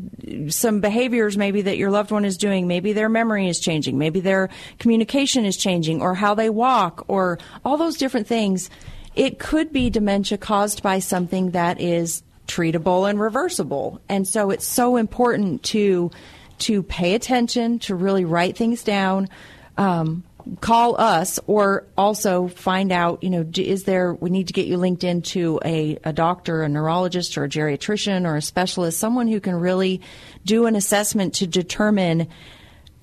some 0.49 0.81
behaviors 0.81 1.39
maybe 1.39 1.63
that 1.63 1.79
your 1.79 1.91
loved 1.91 2.11
one 2.11 2.27
is 2.27 2.37
doing, 2.37 2.69
maybe 2.69 2.93
their 2.93 3.09
memory 3.09 3.49
is 3.49 3.59
changing, 3.59 3.99
maybe 3.99 4.21
their 4.21 4.51
communication 4.79 5.47
is 5.47 5.57
changing, 5.57 6.03
or 6.03 6.15
how 6.15 6.35
they 6.35 6.51
walk, 6.51 7.05
or 7.09 7.39
all 7.65 7.79
those 7.79 7.97
different 7.97 8.27
things, 8.27 8.69
it 9.15 9.39
could 9.39 9.73
be 9.73 9.91
dementia 9.91 10.39
caused 10.39 10.83
by 10.83 10.99
something 10.99 11.53
that 11.53 11.81
is 11.81 12.23
treatable 12.47 13.09
and 13.09 13.21
reversible. 13.21 14.01
And 14.09 14.27
so 14.27 14.51
it's 14.51 14.67
so 14.67 14.97
important 14.97 15.63
to 15.65 16.11
to 16.57 16.83
pay 16.85 17.15
attention, 17.15 17.81
to 17.81 17.95
really 17.95 18.25
write 18.25 18.57
things 18.57 18.85
down. 18.85 19.29
Um, 19.77 20.23
call 20.61 21.01
us 21.01 21.41
or 21.47 21.85
also 21.97 22.49
find 22.49 22.93
out 22.93 23.23
you 23.23 23.31
know 23.31 23.49
is 23.57 23.85
there 23.85 24.13
we 24.13 24.29
need 24.29 24.47
to 24.47 24.53
get 24.53 24.67
you 24.67 24.77
linked 24.77 25.03
into 25.03 25.59
a, 25.65 25.99
a 26.05 26.13
doctor 26.13 26.63
a 26.63 26.69
neurologist 26.69 27.39
or 27.39 27.45
a 27.45 27.49
geriatrician 27.49 28.27
or 28.27 28.37
a 28.37 28.43
specialist 28.43 28.99
someone 28.99 29.27
who 29.27 29.41
can 29.41 29.55
really 29.55 30.03
do 30.45 30.67
an 30.67 30.77
assessment 30.77 31.35
to 31.35 31.47
determine 31.47 32.29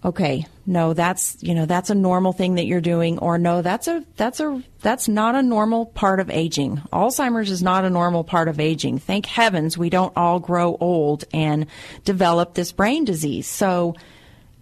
okay, 0.04 0.46
no, 0.66 0.94
that's 0.94 1.38
you 1.42 1.54
know 1.54 1.66
that's 1.66 1.90
a 1.90 1.96
normal 1.96 2.34
thing 2.34 2.56
that 2.56 2.66
you're 2.66 2.82
doing, 2.82 3.20
or 3.20 3.38
no, 3.38 3.62
that's 3.62 3.88
a 3.88 4.06
that's 4.16 4.40
a 4.40 4.64
that's 4.82 5.08
not 5.08 5.36
a 5.36 5.42
normal 5.42 5.86
part 5.86 6.20
of 6.20 6.30
aging. 6.30 6.78
Alzheimer's 6.92 7.52
is 7.52 7.64
not 7.64 7.86
a 7.86 7.90
normal 7.90 8.24
part 8.24 8.48
of 8.48 8.60
aging. 8.60 9.00
Thank 9.00 9.26
heavens 9.26 9.78
we 9.78 9.90
don't 9.90 10.14
all 10.16 10.40
grow 10.40 10.78
old 10.80 11.26
and 11.34 11.68
develop 12.04 12.54
this 12.54 12.72
brain 12.72 13.06
disease. 13.06 13.48
So. 13.48 13.96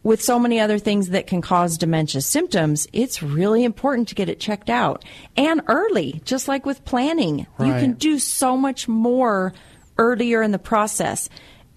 With 0.01 0.21
so 0.21 0.39
many 0.39 0.61
other 0.61 0.79
things 0.79 1.09
that 1.09 1.27
can 1.27 1.41
cause 1.41 1.77
dementia 1.77 2.21
symptoms, 2.21 2.87
it's 2.93 3.21
really 3.21 3.65
important 3.65 4.07
to 4.07 4.15
get 4.15 4.29
it 4.29 4.39
checked 4.39 4.69
out 4.69 5.03
and 5.35 5.61
early, 5.67 6.21
just 6.23 6.47
like 6.47 6.65
with 6.65 6.85
planning. 6.85 7.47
You 7.59 7.73
can 7.73 7.93
do 7.95 8.17
so 8.17 8.55
much 8.55 8.87
more 8.87 9.53
earlier 9.97 10.41
in 10.41 10.51
the 10.51 10.57
process. 10.57 11.29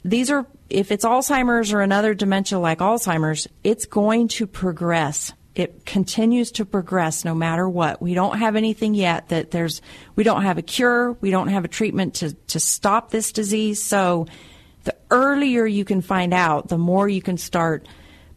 These 0.04 0.30
are, 0.30 0.46
if 0.68 0.90
it's 0.90 1.04
Alzheimer's 1.04 1.72
or 1.72 1.80
another 1.80 2.14
dementia 2.14 2.58
like 2.58 2.78
Alzheimer's, 2.78 3.46
it's 3.62 3.86
going 3.86 4.28
to 4.28 4.46
progress. 4.46 5.32
It 5.54 5.84
continues 5.84 6.50
to 6.52 6.64
progress 6.64 7.24
no 7.24 7.34
matter 7.34 7.68
what. 7.68 8.00
We 8.00 8.14
don't 8.14 8.38
have 8.38 8.56
anything 8.56 8.94
yet 8.94 9.28
that 9.28 9.50
there's, 9.50 9.82
we 10.16 10.24
don't 10.24 10.42
have 10.42 10.58
a 10.58 10.62
cure. 10.62 11.12
We 11.20 11.30
don't 11.30 11.48
have 11.48 11.64
a 11.64 11.68
treatment 11.68 12.14
to, 12.16 12.32
to 12.32 12.58
stop 12.58 13.10
this 13.10 13.32
disease. 13.32 13.82
So 13.82 14.26
the 14.84 14.96
earlier 15.10 15.66
you 15.66 15.84
can 15.84 16.00
find 16.00 16.32
out, 16.32 16.68
the 16.68 16.78
more 16.78 17.08
you 17.08 17.22
can 17.22 17.36
start 17.36 17.86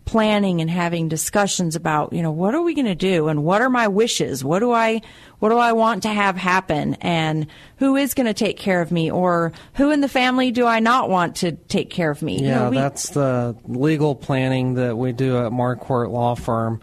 planning 0.06 0.62
and 0.62 0.70
having 0.70 1.10
discussions 1.10 1.76
about, 1.76 2.14
you 2.14 2.22
know, 2.22 2.32
what 2.32 2.54
are 2.56 2.62
we 2.62 2.74
going 2.74 2.86
to 2.86 2.96
do 2.96 3.28
and 3.28 3.44
what 3.44 3.62
are 3.62 3.70
my 3.70 3.88
wishes? 3.88 4.44
What 4.44 4.60
do 4.60 4.72
I 4.72 5.02
what 5.40 5.50
do 5.50 5.58
I 5.58 5.74
want 5.74 6.04
to 6.04 6.10
have 6.10 6.38
happen 6.38 6.94
and 7.02 7.48
who 7.78 7.96
is 7.96 8.14
going 8.14 8.28
to 8.28 8.34
take 8.34 8.58
care 8.58 8.82
of 8.82 8.92
me 8.92 9.12
or 9.12 9.52
who 9.74 9.92
in 9.92 10.02
the 10.02 10.08
family 10.08 10.52
do 10.52 10.66
I 10.66 10.80
not 10.80 11.10
want 11.10 11.38
to 11.38 11.54
take 11.54 11.90
care 11.90 12.12
of 12.12 12.22
me? 12.22 12.40
You 12.40 12.48
Yeah, 12.48 12.64
know, 12.66 12.70
we- 12.70 12.78
that's 12.78 13.10
the 13.10 13.56
legal 13.66 14.16
planning 14.16 14.76
that 14.76 14.98
we 14.98 15.12
do 15.12 15.38
at 15.40 15.52
Marquardt 15.52 16.12
Law 16.12 16.36
Firm. 16.36 16.82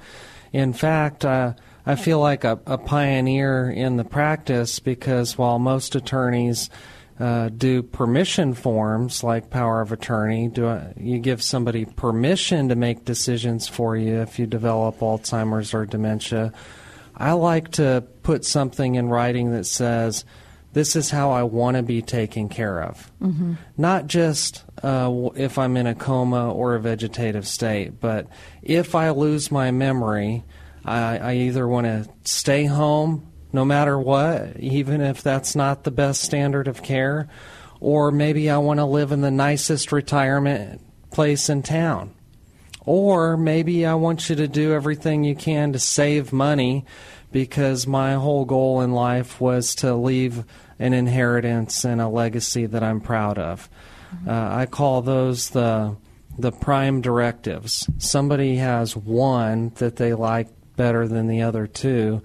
In 0.53 0.73
fact, 0.73 1.25
uh, 1.25 1.55
I 1.87 1.95
feel 1.95 2.21
like 2.21 2.45
a, 2.45 2.61
a 2.67 2.77
pioneer 2.79 3.71
in 3.71 3.97
the 3.97 4.05
practice 4.05 4.79
because 4.81 5.39
while 5.39 5.59
most 5.59 5.95
attorneys 5.95 6.69
uh, 7.23 7.49
do 7.51 7.85
permission 7.85 8.53
forms 8.53 9.23
like 9.23 9.49
power 9.49 9.81
of 9.81 9.93
attorney, 9.93 10.49
do 10.49 10.67
I, 10.67 10.93
you 10.97 11.21
give 11.21 11.41
somebody 11.41 11.85
permission 11.85 12.71
to 12.71 12.75
make 12.75 13.05
decisions 13.05 13.69
for 13.69 13.97
you 13.97 14.23
if 14.23 14.41
you 14.41 14.47
develop 14.47 14.99
Alzheimer's 14.99 15.73
or 15.73 15.87
dementia. 15.87 16.53
I 17.17 17.33
like 17.33 17.71
to 17.73 18.03
put 18.25 18.45
something 18.45 18.97
in 18.97 19.09
writing 19.09 19.53
that 19.53 19.67
says, 19.67 20.25
"This 20.73 20.97
is 20.97 21.11
how 21.11 21.31
I 21.31 21.45
want 21.45 21.77
to 21.77 21.85
be 21.85 22.03
taken 22.03 22.49
care 22.49 22.83
of." 22.83 23.13
Mhm. 23.23 23.57
not 23.77 24.09
just 24.09 24.65
uh, 24.83 25.09
if 25.37 25.59
I'm 25.59 25.77
in 25.77 25.87
a 25.87 25.95
coma 25.95 26.53
or 26.53 26.75
a 26.75 26.81
vegetative 26.81 27.47
state, 27.47 28.01
but 28.01 28.27
if 28.63 28.97
I 28.97 29.11
lose 29.11 29.53
my 29.53 29.71
memory, 29.71 30.43
I, 30.85 31.19
I 31.19 31.35
either 31.35 31.69
want 31.69 31.87
to 31.87 32.09
stay 32.25 32.65
home 32.65 33.29
no 33.53 33.65
matter 33.65 33.99
what, 33.99 34.57
even 34.59 35.01
if 35.01 35.23
that's 35.23 35.55
not 35.55 35.85
the 35.85 35.91
best 35.91 36.23
standard 36.23 36.69
of 36.69 36.83
care, 36.83 37.29
or 37.81 38.11
maybe 38.11 38.49
I 38.49 38.59
want 38.59 38.79
to 38.79 38.85
live 38.85 39.13
in 39.13 39.21
the 39.21 39.31
nicest 39.31 39.93
retirement 39.93 40.81
place 41.11 41.49
in 41.49 41.63
town. 41.63 42.15
Or 42.85 43.37
maybe 43.37 43.87
I 43.87 43.95
want 43.95 44.29
you 44.29 44.37
to 44.37 44.49
do 44.49 44.73
everything 44.73 45.25
you 45.25 45.37
can 45.37 45.73
to 45.73 45.79
save 45.79 46.33
money 46.33 46.85
because 47.31 47.87
my 47.87 48.15
whole 48.15 48.45
goal 48.45 48.81
in 48.81 48.93
life 48.93 49.41
was 49.41 49.75
to 49.77 49.95
leave 49.95 50.45
an 50.79 50.93
inheritance 50.93 51.85
and 51.85 52.01
a 52.01 52.09
legacy 52.09 52.67
that 52.67 52.83
I'm 52.83 53.01
proud 53.01 53.39
of. 53.39 53.69
Uh, 54.27 54.33
I 54.33 54.67
call 54.67 55.03
those 55.03 55.51
the 55.51 55.97
the 56.39 56.53
prime 56.53 57.03
directives. 57.03 57.89
Somebody 57.99 58.57
has 58.57 58.97
one 58.97 59.71
that 59.77 59.97
they 59.97 60.15
like 60.15 60.49
better 60.77 61.07
than 61.07 61.27
the 61.27 61.43
other 61.43 61.67
2 61.67 62.23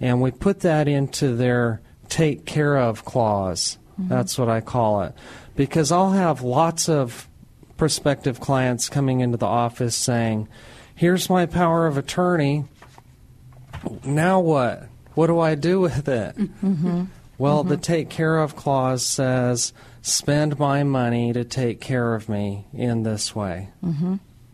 and 0.00 0.20
we 0.20 0.30
put 0.30 0.60
that 0.60 0.86
into 0.88 1.34
their 1.34 1.80
take 2.08 2.44
care 2.44 2.76
of 2.76 3.04
clause. 3.04 3.78
Mhm. 4.00 4.08
That's 4.08 4.38
what 4.38 4.48
I 4.48 4.60
call 4.60 5.02
it. 5.02 5.14
Because 5.56 5.90
I'll 5.90 6.12
have 6.12 6.42
lots 6.42 6.88
of 6.88 7.28
prospective 7.76 8.40
clients 8.40 8.88
coming 8.88 9.20
into 9.20 9.36
the 9.38 9.46
office 9.46 9.94
saying, 9.96 10.48
Here's 10.94 11.28
my 11.28 11.46
power 11.46 11.86
of 11.86 11.98
attorney. 11.98 12.64
Now 14.04 14.40
what? 14.40 14.88
What 15.14 15.26
do 15.28 15.38
I 15.40 15.54
do 15.54 15.80
with 15.80 16.08
it? 16.08 16.36
Mhm. 16.36 17.08
Well, 17.38 17.64
the 17.64 17.76
take 17.76 18.08
care 18.08 18.38
of 18.38 18.56
clause 18.56 19.02
says, 19.02 19.72
Spend 20.02 20.58
my 20.58 20.84
money 20.84 21.32
to 21.32 21.44
take 21.44 21.80
care 21.80 22.14
of 22.14 22.28
me 22.28 22.66
in 22.72 23.02
this 23.02 23.34
way. 23.34 23.70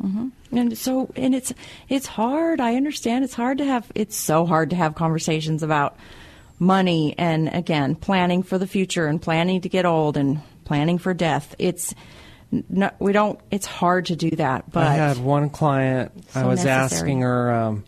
Mm-hmm. 0.03 0.57
And 0.57 0.77
so, 0.77 1.11
and 1.17 1.35
it's 1.35 1.53
it's 1.89 2.07
hard. 2.07 2.61
I 2.61 2.75
understand 2.75 3.25
it's 3.25 3.35
hard 3.35 3.59
to 3.59 3.65
have. 3.65 3.91
It's 3.95 4.17
so 4.17 4.47
hard 4.47 4.71
to 4.71 4.77
have 4.77 4.95
conversations 4.95 5.63
about 5.63 5.97
money 6.59 7.15
and 7.19 7.49
again 7.49 7.95
planning 7.95 8.43
for 8.43 8.59
the 8.59 8.67
future 8.67 9.07
and 9.07 9.21
planning 9.21 9.61
to 9.61 9.69
get 9.69 9.85
old 9.85 10.17
and 10.17 10.41
planning 10.65 10.99
for 10.99 11.15
death. 11.15 11.55
It's 11.59 11.95
no, 12.69 12.91
we 12.99 13.13
don't. 13.13 13.41
It's 13.51 13.67
hard 13.67 14.07
to 14.07 14.17
do 14.17 14.31
that. 14.31 14.71
But 14.71 14.87
I 14.87 14.95
had 14.95 15.19
one 15.19 15.51
client, 15.51 16.13
I 16.35 16.45
was 16.45 16.65
necessary. 16.65 17.01
asking 17.01 17.21
her, 17.23 17.53
um, 17.53 17.85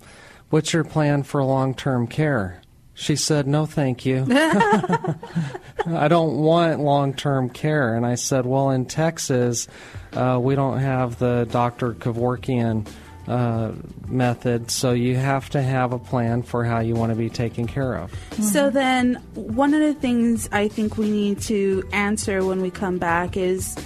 What's 0.51 0.73
your 0.73 0.85
plan 0.85 1.25
for 1.25 1.43
long 1.43 1.75
term 1.75 2.07
care? 2.07 2.61
She 2.95 3.17
said, 3.17 3.47
No, 3.47 3.67
thank 3.67 4.07
you. 4.07 4.27
I 4.31 6.07
don't 6.09 6.39
want 6.39 6.81
long 6.81 7.15
term 7.15 7.51
care. 7.51 7.95
And 7.95 8.07
I 8.07 8.15
said, 8.15 8.47
Well, 8.47 8.71
in 8.71 8.87
Texas, 8.87 9.67
uh, 10.13 10.39
we 10.41 10.55
don't 10.55 10.79
have 10.79 11.19
the 11.19 11.47
Dr. 11.51 11.95
Kevorkian 11.95 12.89
uh, 13.27 13.73
method, 14.07 14.71
so 14.71 14.93
you 14.93 15.17
have 15.17 15.49
to 15.51 15.63
have 15.63 15.93
a 15.93 15.99
plan 15.99 16.43
for 16.43 16.65
how 16.65 16.81
you 16.81 16.95
want 16.95 17.11
to 17.11 17.17
be 17.17 17.31
taken 17.31 17.67
care 17.67 17.97
of. 17.97 18.13
So 18.41 18.71
then, 18.71 19.15
one 19.35 19.75
of 19.75 19.81
the 19.81 19.95
things 19.95 20.49
I 20.53 20.69
think 20.69 20.97
we 20.97 21.11
need 21.11 21.41
to 21.43 21.83
answer 21.93 22.45
when 22.45 22.61
we 22.61 22.71
come 22.71 22.99
back 22.99 23.37
is 23.37 23.77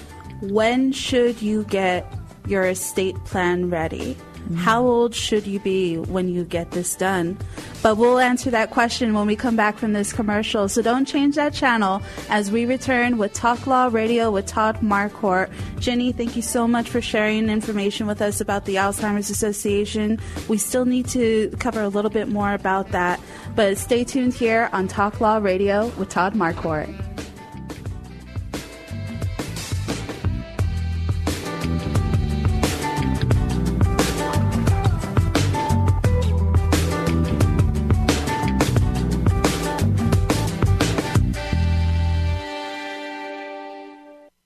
when 0.41 0.93
should 0.93 1.41
you 1.41 1.65
get 1.65 2.13
your 2.47 2.65
estate 2.65 3.17
plan 3.25 3.71
ready? 3.71 4.17
How 4.57 4.83
old 4.83 5.15
should 5.15 5.47
you 5.47 5.61
be 5.61 5.97
when 5.97 6.29
you 6.29 6.45
get 6.45 6.71
this 6.71 6.95
done? 6.95 7.39
But 7.83 7.97
we'll 7.97 8.19
answer 8.19 8.51
that 8.51 8.71
question 8.71 9.15
when 9.15 9.27
we 9.27 9.37
come 9.37 9.57
back 9.57 9.79
from 9.79 9.93
this 9.93 10.13
commercial. 10.13 10.69
So 10.69 10.83
don't 10.83 11.05
change 11.05 11.37
that 11.37 11.55
channel 11.55 12.03
as 12.29 12.51
we 12.51 12.67
return 12.67 13.19
with 13.19 13.33
Talk 13.33 13.67
Law 13.67 13.89
Radio 13.91 14.31
with 14.31 14.47
Todd 14.47 14.79
Marquardt. 14.81 15.51
Jenny, 15.79 16.13
thank 16.13 16.37
you 16.37 16.43
so 16.43 16.67
much 16.67 16.89
for 16.89 17.01
sharing 17.01 17.49
information 17.49 18.07
with 18.07 18.21
us 18.21 18.41
about 18.41 18.65
the 18.65 18.77
Alzheimer's 18.77 19.31
Association. 19.31 20.19
We 20.49 20.59
still 20.59 20.85
need 20.85 21.09
to 21.09 21.51
cover 21.59 21.83
a 21.83 21.89
little 21.89 22.11
bit 22.11 22.29
more 22.29 22.55
about 22.55 22.91
that, 22.93 23.21
but 23.55 23.79
stay 23.79 24.05
tuned 24.05 24.35
here 24.35 24.69
on 24.73 24.89
Talk 24.89 25.21
Law 25.21 25.39
Radio 25.39 25.89
with 25.99 26.09
Todd 26.09 26.35
Marquardt. 26.35 27.08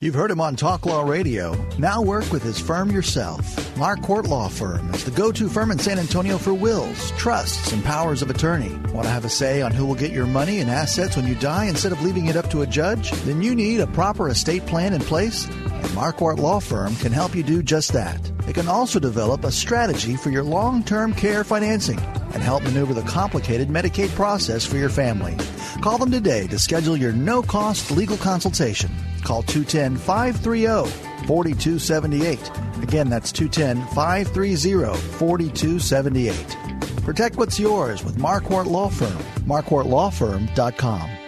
You've 0.02 0.16
heard 0.16 0.32
him 0.32 0.40
on 0.40 0.56
Talk 0.56 0.84
Law 0.84 1.02
Radio. 1.02 1.54
Now 1.78 2.02
work 2.02 2.32
with 2.32 2.42
his 2.42 2.58
firm 2.58 2.90
yourself. 2.90 3.46
Marquardt 3.76 4.26
Law 4.26 4.48
Firm 4.48 4.92
is 4.92 5.04
the 5.04 5.12
go-to 5.12 5.48
firm 5.48 5.70
in 5.70 5.78
San 5.78 5.96
Antonio 5.96 6.38
for 6.38 6.52
wills, 6.52 7.12
trusts, 7.12 7.70
and 7.70 7.84
powers 7.84 8.20
of 8.20 8.28
attorney. 8.28 8.74
Want 8.92 9.04
to 9.04 9.10
have 9.12 9.24
a 9.24 9.28
say 9.28 9.62
on 9.62 9.70
who 9.70 9.86
will 9.86 9.94
get 9.94 10.10
your 10.10 10.26
money 10.26 10.58
and 10.58 10.68
assets 10.68 11.14
when 11.14 11.28
you 11.28 11.36
die 11.36 11.66
instead 11.66 11.92
of 11.92 12.02
leaving 12.02 12.26
it 12.26 12.34
up 12.34 12.50
to 12.50 12.62
a 12.62 12.66
judge? 12.66 13.12
Then 13.12 13.42
you 13.42 13.54
need 13.54 13.78
a 13.78 13.86
proper 13.86 14.28
estate 14.28 14.66
plan 14.66 14.92
in 14.92 15.02
place, 15.02 15.46
and 15.82 15.90
Marquardt 15.92 16.38
Law 16.38 16.60
Firm 16.60 16.94
can 16.96 17.12
help 17.12 17.34
you 17.34 17.42
do 17.42 17.62
just 17.62 17.92
that. 17.92 18.22
They 18.46 18.52
can 18.52 18.68
also 18.68 18.98
develop 18.98 19.44
a 19.44 19.50
strategy 19.50 20.16
for 20.16 20.30
your 20.30 20.44
long-term 20.44 21.14
care 21.14 21.44
financing 21.44 21.98
and 21.98 22.42
help 22.42 22.62
maneuver 22.62 22.94
the 22.94 23.02
complicated 23.02 23.68
Medicaid 23.68 24.08
process 24.14 24.64
for 24.64 24.76
your 24.76 24.88
family. 24.88 25.36
Call 25.82 25.98
them 25.98 26.10
today 26.10 26.46
to 26.46 26.58
schedule 26.58 26.96
your 26.96 27.12
no-cost 27.12 27.90
legal 27.90 28.16
consultation. 28.16 28.90
Call 29.22 29.42
210 29.42 29.96
530 29.96 30.90
4278. 31.26 32.38
Again, 32.82 33.08
that's 33.08 33.32
210 33.32 33.86
530 33.94 34.96
4278. 35.18 36.56
Protect 37.04 37.36
what's 37.36 37.58
yours 37.58 38.04
with 38.04 38.16
Marquardt 38.16 38.66
Law 38.66 38.88
Firm. 38.88 39.18
MarquardtLawFirm.com. 39.46 41.21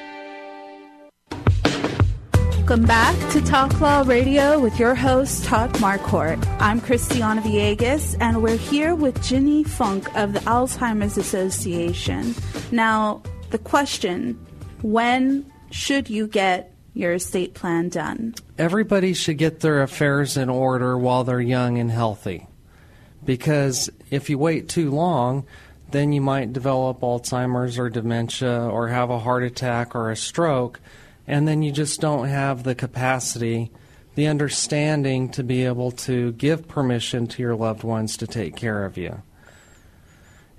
Welcome 2.67 2.87
back 2.87 3.33
to 3.33 3.43
Talk 3.43 3.79
Law 3.83 4.05
Radio 4.07 4.59
with 4.59 4.79
your 4.79 4.95
host, 4.95 5.45
Todd 5.45 5.71
Marquardt. 5.75 6.43
I'm 6.61 6.81
Christiana 6.81 7.43
Villegas, 7.43 8.17
and 8.21 8.43
we're 8.43 8.57
here 8.57 8.95
with 8.95 9.23
Ginny 9.23 9.65
Funk 9.65 10.09
of 10.17 10.33
the 10.33 10.41
Alzheimer's 10.41 11.19
Association. 11.19 12.35
Now, 12.73 13.23
the 13.51 13.59
question 13.59 14.43
when 14.81 15.45
should 15.73 16.09
you 16.09 16.27
get 16.27 16.73
your 16.95 17.13
estate 17.13 17.53
plan 17.53 17.91
done? 17.91 18.35
Everybody 18.57 19.13
should 19.13 19.37
get 19.37 19.61
their 19.61 19.83
affairs 19.83 20.39
in 20.39 20.49
order 20.49 20.97
while 20.97 21.23
they're 21.23 21.43
young 21.43 21.77
and 21.77 21.91
healthy. 21.91 22.47
because 23.27 23.91
if 24.11 24.31
you 24.31 24.39
wait 24.39 24.71
too 24.71 24.91
long, 24.91 25.45
then 25.91 26.15
you 26.15 26.23
might 26.23 26.55
develop 26.55 27.01
Alzheimer's 27.01 27.79
or 27.79 27.91
dementia 27.91 28.67
or 28.71 28.89
have 28.89 29.11
a 29.11 29.19
heart 29.19 29.43
attack 29.43 29.95
or 29.95 30.11
a 30.11 30.17
stroke, 30.17 30.81
and 31.27 31.49
then 31.49 31.63
you 31.63 31.73
just 31.73 32.01
don't 32.01 32.29
have 32.29 32.63
the 32.63 32.75
capacity, 32.75 33.71
the 34.15 34.27
understanding 34.27 35.29
to 35.31 35.43
be 35.43 35.65
able 35.65 35.91
to 35.91 36.33
give 36.33 36.69
permission 36.69 37.27
to 37.27 37.43
your 37.43 37.57
loved 37.57 37.83
ones 37.83 38.17
to 38.19 38.27
take 38.27 38.57
care 38.57 38.85
of 38.85 38.97
you. 38.97 39.23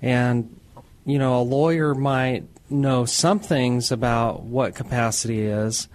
And, 0.02 0.58
you 1.04 1.18
know, 1.18 1.40
a 1.40 1.42
lawyer 1.42 1.94
might 1.94 2.44
know 2.68 3.04
some 3.04 3.38
things 3.38 3.92
about 3.92 4.42
what 4.42 4.74
capacity 4.74 5.42
is. 5.42 5.88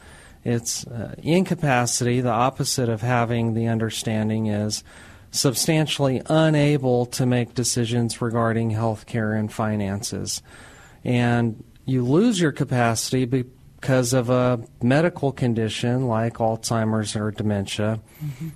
It's 0.44 0.88
uh, 0.88 1.16
incapacity, 1.22 2.22
the 2.22 2.30
opposite 2.30 2.90
of 2.90 3.02
having 3.02 3.54
the 3.54 3.68
understanding 3.68 4.48
is 4.48 4.84
substantially 5.32 6.22
unable 6.28 7.06
to 7.06 7.26
make 7.26 7.54
decisions 7.54 8.22
regarding 8.22 8.72
health 8.72 9.06
care 9.06 9.34
and 9.34 9.52
finances. 9.52 10.42
And 11.04 11.64
you 11.86 12.04
lose 12.04 12.40
your 12.40 12.52
capacity 12.52 13.26
because 13.82 14.14
of 14.14 14.30
a 14.30 14.64
medical 14.84 15.32
condition 15.32 16.08
like 16.08 16.36
Alzheimer's 16.36 17.16
or 17.16 17.32
dementia. 17.32 18.00
Mm-hmm. 18.24 18.50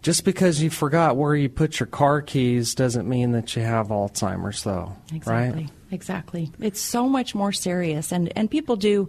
Just 0.00 0.24
because 0.24 0.60
you 0.60 0.70
forgot 0.70 1.16
where 1.16 1.36
you 1.36 1.48
put 1.48 1.78
your 1.78 1.86
car 1.86 2.22
keys 2.22 2.74
doesn't 2.74 3.08
mean 3.08 3.32
that 3.32 3.54
you 3.54 3.62
have 3.62 3.88
Alzheimer's, 3.88 4.64
though. 4.64 4.96
Exactly. 5.14 5.62
Right? 5.64 5.70
Exactly. 5.92 6.50
It's 6.58 6.80
so 6.80 7.08
much 7.08 7.34
more 7.34 7.52
serious, 7.52 8.10
and 8.10 8.32
and 8.36 8.50
people 8.50 8.76
do, 8.76 9.08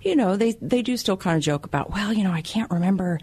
you 0.00 0.16
know, 0.16 0.36
they 0.36 0.52
they 0.62 0.82
do 0.82 0.96
still 0.96 1.16
kind 1.16 1.36
of 1.36 1.42
joke 1.44 1.66
about, 1.66 1.90
well, 1.90 2.12
you 2.12 2.24
know, 2.24 2.32
I 2.32 2.40
can't 2.40 2.70
remember 2.70 3.20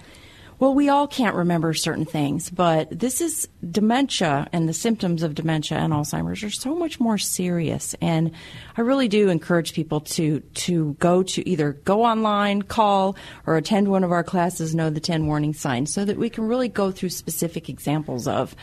well, 0.60 0.74
we 0.74 0.90
all 0.90 1.08
can't 1.08 1.36
remember 1.36 1.74
certain 1.74 2.04
things, 2.04 2.50
but 2.50 2.88
this 2.92 3.22
is 3.22 3.48
dementia 3.72 4.48
and 4.52 4.68
the 4.68 4.74
symptoms 4.74 5.24
of 5.24 5.34
dementia 5.34 5.78
and 5.78 5.94
Alzheimer's 5.94 6.44
are 6.44 6.50
so 6.50 6.76
much 6.76 7.00
more 7.00 7.18
serious. 7.18 7.96
And 8.02 8.32
I 8.76 8.82
really 8.82 9.08
do 9.08 9.30
encourage 9.30 9.72
people 9.72 10.02
to 10.02 10.42
to 10.42 10.98
go 11.00 11.24
to 11.24 11.48
either 11.48 11.72
go 11.72 12.04
online, 12.04 12.62
call, 12.62 13.16
or 13.48 13.56
attend 13.56 13.88
one 13.88 14.04
of 14.04 14.12
our 14.12 14.24
classes, 14.24 14.76
know 14.76 14.90
the 14.90 15.00
10 15.00 15.28
warning 15.28 15.54
signs, 15.54 15.94
so 15.94 16.04
that 16.04 16.18
we 16.18 16.30
can 16.30 16.46
really 16.46 16.68
go 16.68 16.92
through 16.92 17.10
specific 17.10 17.70
examples 17.70 18.28
of 18.28 18.54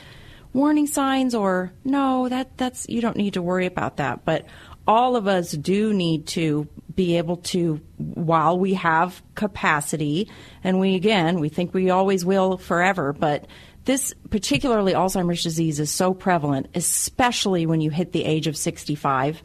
warning 0.53 0.86
signs 0.86 1.34
or 1.34 1.72
no, 1.82 2.28
that 2.28 2.59
that's 2.59 2.86
you 2.90 3.01
don't 3.01 3.16
need 3.16 3.34
to 3.34 3.42
worry 3.42 3.64
about 3.64 3.97
that. 3.97 4.24
But 4.26 4.44
all 4.86 5.16
of 5.16 5.26
us 5.26 5.53
do 5.53 5.94
need 5.94 6.26
to 6.28 6.68
be 6.97 7.18
able 7.18 7.36
to, 7.36 7.80
while 7.99 8.59
we 8.59 8.74
have 8.74 9.22
capacity, 9.34 10.30
and 10.64 10.80
we 10.80 10.94
again, 10.94 11.38
we 11.38 11.49
think 11.49 11.72
we 11.72 11.90
always 11.90 12.24
will 12.24 12.57
forever, 12.57 13.12
but 13.12 13.47
this 13.84 14.14
particularly 14.30 14.94
Alzheimer's 14.94 15.42
disease 15.42 15.78
is 15.78 15.92
so 15.92 16.12
prevalent, 16.12 16.68
especially 16.74 17.66
when 17.66 17.80
you 17.80 17.90
hit 17.90 18.12
the 18.12 18.24
age 18.24 18.49
of 18.49 18.57
65. 18.57 19.42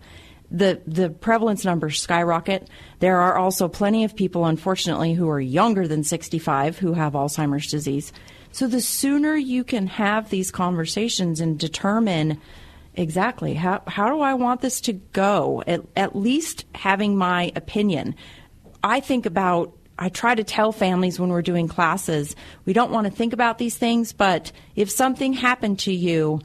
The, 0.50 0.82
the 0.88 1.10
prevalence 1.10 1.64
numbers 1.64 2.02
skyrocket. 2.02 2.68
There 3.00 3.22
are 3.22 3.38
also 3.38 3.68
plenty 3.68 4.04
of 4.04 4.16
people, 4.16 4.46
unfortunately, 4.46 5.14
who 5.14 5.30
are 5.30 5.40
younger 5.40 5.88
than 5.88 6.04
65 6.04 6.80
who 6.80 6.94
have 6.94 7.14
Alzheimer's 7.14 7.70
disease. 7.70 8.12
So 8.52 8.68
the 8.68 8.82
sooner 8.82 9.36
you 9.36 9.64
can 9.64 9.88
have 9.88 10.30
these 10.30 10.52
conversations 10.52 11.40
and 11.40 11.58
determine 11.58 12.42
Exactly. 12.96 13.54
How 13.54 13.82
how 13.88 14.10
do 14.10 14.20
I 14.22 14.34
want 14.34 14.62
this 14.62 14.82
to 14.82 14.94
go? 14.94 15.64
At, 15.66 15.82
at 15.96 16.16
least 16.16 16.66
having 16.76 17.16
my 17.16 17.52
opinion. 17.56 18.16
I 18.84 19.00
think 19.00 19.26
about 19.26 19.74
I 19.98 20.10
try 20.10 20.36
to 20.36 20.44
tell 20.44 20.72
families 20.72 21.20
when 21.20 21.30
we're 21.30 21.42
doing 21.42 21.68
classes, 21.68 22.36
we 22.66 22.74
don't 22.74 22.92
want 22.92 23.06
to 23.06 23.14
think 23.14 23.34
about 23.34 23.60
these 23.60 23.78
things, 23.78 24.14
but 24.14 24.52
if 24.76 24.90
something 24.90 25.34
happened 25.34 25.80
to 25.80 25.94
you, 25.94 26.42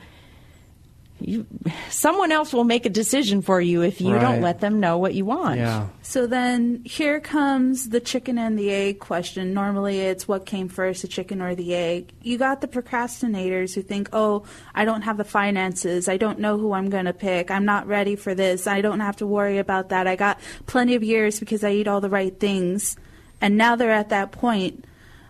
you, 1.20 1.46
someone 1.88 2.30
else 2.30 2.52
will 2.52 2.64
make 2.64 2.84
a 2.84 2.90
decision 2.90 3.40
for 3.40 3.60
you 3.60 3.82
if 3.82 4.00
you 4.00 4.14
right. 4.14 4.20
don't 4.20 4.40
let 4.42 4.60
them 4.60 4.80
know 4.80 4.98
what 4.98 5.14
you 5.14 5.24
want. 5.24 5.58
Yeah. 5.58 5.88
So 6.02 6.26
then 6.26 6.82
here 6.84 7.20
comes 7.20 7.88
the 7.88 8.00
chicken 8.00 8.38
and 8.38 8.58
the 8.58 8.70
egg 8.70 9.00
question. 9.00 9.54
Normally 9.54 10.00
it's 10.00 10.28
what 10.28 10.44
came 10.44 10.68
first, 10.68 11.02
the 11.02 11.08
chicken 11.08 11.40
or 11.40 11.54
the 11.54 11.74
egg. 11.74 12.12
You 12.22 12.36
got 12.36 12.60
the 12.60 12.68
procrastinators 12.68 13.74
who 13.74 13.82
think, 13.82 14.10
oh, 14.12 14.44
I 14.74 14.84
don't 14.84 15.02
have 15.02 15.16
the 15.16 15.24
finances. 15.24 16.08
I 16.08 16.18
don't 16.18 16.38
know 16.38 16.58
who 16.58 16.74
I'm 16.74 16.90
going 16.90 17.06
to 17.06 17.14
pick. 17.14 17.50
I'm 17.50 17.64
not 17.64 17.86
ready 17.86 18.14
for 18.14 18.34
this. 18.34 18.66
I 18.66 18.82
don't 18.82 19.00
have 19.00 19.16
to 19.16 19.26
worry 19.26 19.58
about 19.58 19.88
that. 19.88 20.06
I 20.06 20.16
got 20.16 20.38
plenty 20.66 20.94
of 20.94 21.02
years 21.02 21.40
because 21.40 21.64
I 21.64 21.70
eat 21.72 21.88
all 21.88 22.00
the 22.00 22.10
right 22.10 22.38
things. 22.38 22.96
And 23.40 23.56
now 23.56 23.74
they're 23.76 23.90
at 23.90 24.10
that 24.10 24.32
point. 24.32 24.84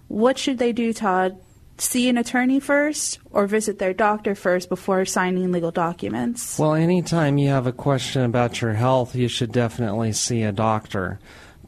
What 0.08 0.38
should 0.38 0.58
they 0.58 0.72
do, 0.72 0.92
Todd? 0.92 1.38
See 1.78 2.08
an 2.08 2.18
attorney 2.18 2.60
first 2.60 3.18
or 3.30 3.46
visit 3.46 3.78
their 3.78 3.92
doctor 3.92 4.34
first 4.34 4.68
before 4.68 5.04
signing 5.04 5.52
legal 5.52 5.70
documents? 5.70 6.58
Well, 6.58 6.74
anytime 6.74 7.38
you 7.38 7.48
have 7.48 7.66
a 7.66 7.72
question 7.72 8.22
about 8.22 8.60
your 8.60 8.74
health, 8.74 9.14
you 9.14 9.28
should 9.28 9.52
definitely 9.52 10.12
see 10.12 10.42
a 10.42 10.52
doctor. 10.52 11.18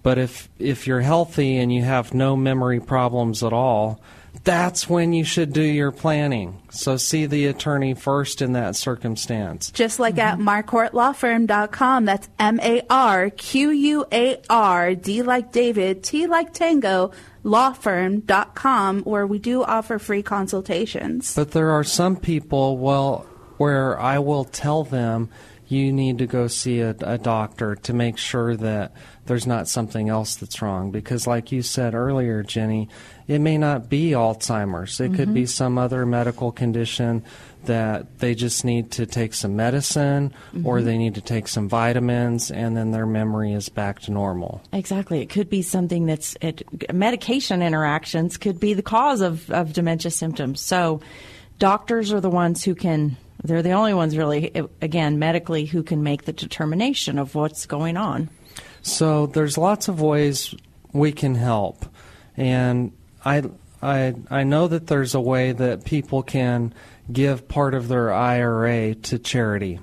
But 0.02 0.18
if 0.18 0.48
if 0.58 0.86
you're 0.86 1.00
healthy 1.00 1.58
and 1.58 1.72
you 1.72 1.82
have 1.82 2.14
no 2.14 2.36
memory 2.36 2.80
problems 2.80 3.42
at 3.42 3.52
all, 3.52 4.00
that's 4.44 4.88
when 4.88 5.12
you 5.12 5.24
should 5.24 5.52
do 5.52 5.62
your 5.62 5.90
planning. 5.90 6.60
So 6.70 6.96
see 6.96 7.26
the 7.26 7.46
attorney 7.46 7.94
first 7.94 8.42
in 8.42 8.52
that 8.52 8.76
circumstance. 8.76 9.70
Just 9.70 9.98
like 9.98 10.16
mm-hmm. 10.16 10.48
at 10.48 10.66
marquardtlawfirm.com. 10.66 12.04
That's 12.04 12.28
M 12.38 12.60
A 12.60 12.82
R 12.88 13.30
Q 13.30 13.70
U 13.70 14.06
A 14.12 14.40
R 14.48 14.94
D 14.94 15.22
like 15.22 15.52
David, 15.52 16.02
T 16.02 16.26
like 16.26 16.52
Tango, 16.52 17.12
lawfirm.com 17.44 19.02
where 19.02 19.26
we 19.26 19.38
do 19.38 19.62
offer 19.62 19.98
free 19.98 20.22
consultations. 20.22 21.34
But 21.34 21.52
there 21.52 21.70
are 21.70 21.84
some 21.84 22.16
people, 22.16 22.78
well, 22.78 23.26
where 23.56 23.98
I 23.98 24.18
will 24.18 24.44
tell 24.44 24.84
them 24.84 25.30
you 25.68 25.92
need 25.92 26.18
to 26.18 26.26
go 26.26 26.46
see 26.46 26.80
a, 26.80 26.94
a, 27.00 27.18
doctor 27.18 27.74
to 27.74 27.92
make 27.92 28.16
sure 28.16 28.56
that 28.56 28.92
there's 29.26 29.46
not 29.46 29.68
something 29.68 30.08
else 30.08 30.36
that's 30.36 30.62
wrong. 30.62 30.90
Because, 30.90 31.26
like 31.26 31.52
you 31.52 31.60
said 31.60 31.94
earlier, 31.94 32.42
Jenny, 32.42 32.88
it 33.28 33.40
may 33.40 33.58
not 33.58 33.90
be 33.90 34.10
Alzheimer's. 34.12 34.98
It 34.98 35.04
mm-hmm. 35.04 35.16
could 35.16 35.34
be 35.34 35.42
mm-hmm. 35.42 35.46
some 35.46 35.78
other 35.78 36.06
medical 36.06 36.50
condition 36.50 37.22
that 37.64 38.18
they 38.20 38.34
just 38.34 38.64
need 38.64 38.90
to 38.92 39.04
take 39.04 39.34
some 39.34 39.54
medicine 39.54 40.32
mm-hmm. 40.52 40.66
or 40.66 40.80
they 40.80 40.96
need 40.96 41.14
to 41.16 41.20
take 41.20 41.46
some 41.46 41.68
vitamins 41.68 42.50
and 42.50 42.76
then 42.76 42.90
their 42.90 43.04
memory 43.04 43.52
is 43.52 43.68
back 43.68 44.00
to 44.00 44.10
normal. 44.10 44.62
Exactly. 44.72 45.20
It 45.20 45.28
could 45.28 45.50
be 45.50 45.60
something 45.60 46.06
that's 46.06 46.36
it, 46.40 46.62
medication 46.92 47.60
interactions 47.60 48.38
could 48.38 48.58
be 48.58 48.72
the 48.72 48.82
cause 48.82 49.20
of, 49.20 49.50
of 49.50 49.74
dementia 49.74 50.10
symptoms. 50.10 50.60
So 50.62 51.00
doctors 51.58 52.12
are 52.12 52.20
the 52.20 52.30
ones 52.30 52.64
who 52.64 52.74
can 52.74 53.16
they're 53.44 53.62
the 53.62 53.72
only 53.72 53.94
ones 53.94 54.16
really 54.16 54.52
again 54.82 55.18
medically 55.18 55.64
who 55.64 55.82
can 55.82 56.02
make 56.02 56.24
the 56.24 56.32
determination 56.32 57.18
of 57.18 57.34
what's 57.34 57.66
going 57.66 57.96
on. 57.96 58.30
So 58.82 59.26
there's 59.26 59.58
lots 59.58 59.88
of 59.88 60.00
ways 60.00 60.54
we 60.92 61.12
can 61.12 61.34
help. 61.34 61.84
And 62.36 62.92
I 63.28 63.42
I 63.82 64.14
I 64.30 64.44
know 64.44 64.68
that 64.68 64.86
there's 64.86 65.14
a 65.14 65.20
way 65.20 65.52
that 65.52 65.84
people 65.84 66.22
can 66.22 66.72
give 67.12 67.48
part 67.48 67.74
of 67.74 67.88
their 67.88 68.12
IRA 68.12 68.94
to 68.94 69.18
charity. 69.18 69.80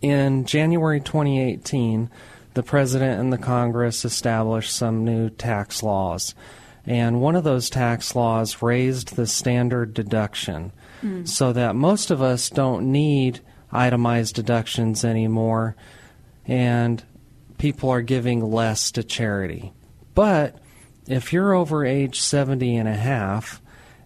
In 0.00 0.44
January 0.44 1.00
2018, 1.00 2.10
the 2.54 2.62
President 2.62 3.20
and 3.20 3.32
the 3.32 3.38
Congress 3.38 4.04
established 4.04 4.74
some 4.74 5.04
new 5.04 5.30
tax 5.30 5.82
laws. 5.82 6.34
And 6.84 7.20
one 7.20 7.36
of 7.36 7.44
those 7.44 7.70
tax 7.70 8.16
laws 8.16 8.62
raised 8.62 9.14
the 9.14 9.26
standard 9.26 9.92
deduction 9.92 10.72
mm. 11.02 11.28
so 11.28 11.52
that 11.52 11.76
most 11.76 12.10
of 12.10 12.22
us 12.22 12.48
don't 12.48 12.90
need 12.90 13.40
itemized 13.70 14.34
deductions 14.34 15.04
anymore, 15.04 15.76
and 16.46 17.04
people 17.58 17.90
are 17.90 18.00
giving 18.00 18.40
less 18.40 18.90
to 18.92 19.02
charity. 19.04 19.72
But 20.14 20.58
if 21.08 21.32
you're 21.32 21.54
over 21.54 21.84
age 21.84 22.20
70 22.20 22.76
and 22.76 22.88
a 22.88 22.94
half, 22.94 23.60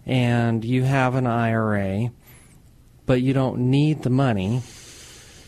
and 0.05 0.63
you 0.63 0.83
have 0.83 1.15
an 1.15 1.27
IRA, 1.27 2.11
but 3.05 3.21
you 3.21 3.33
don't 3.33 3.69
need 3.69 4.03
the 4.03 4.09
money, 4.09 4.61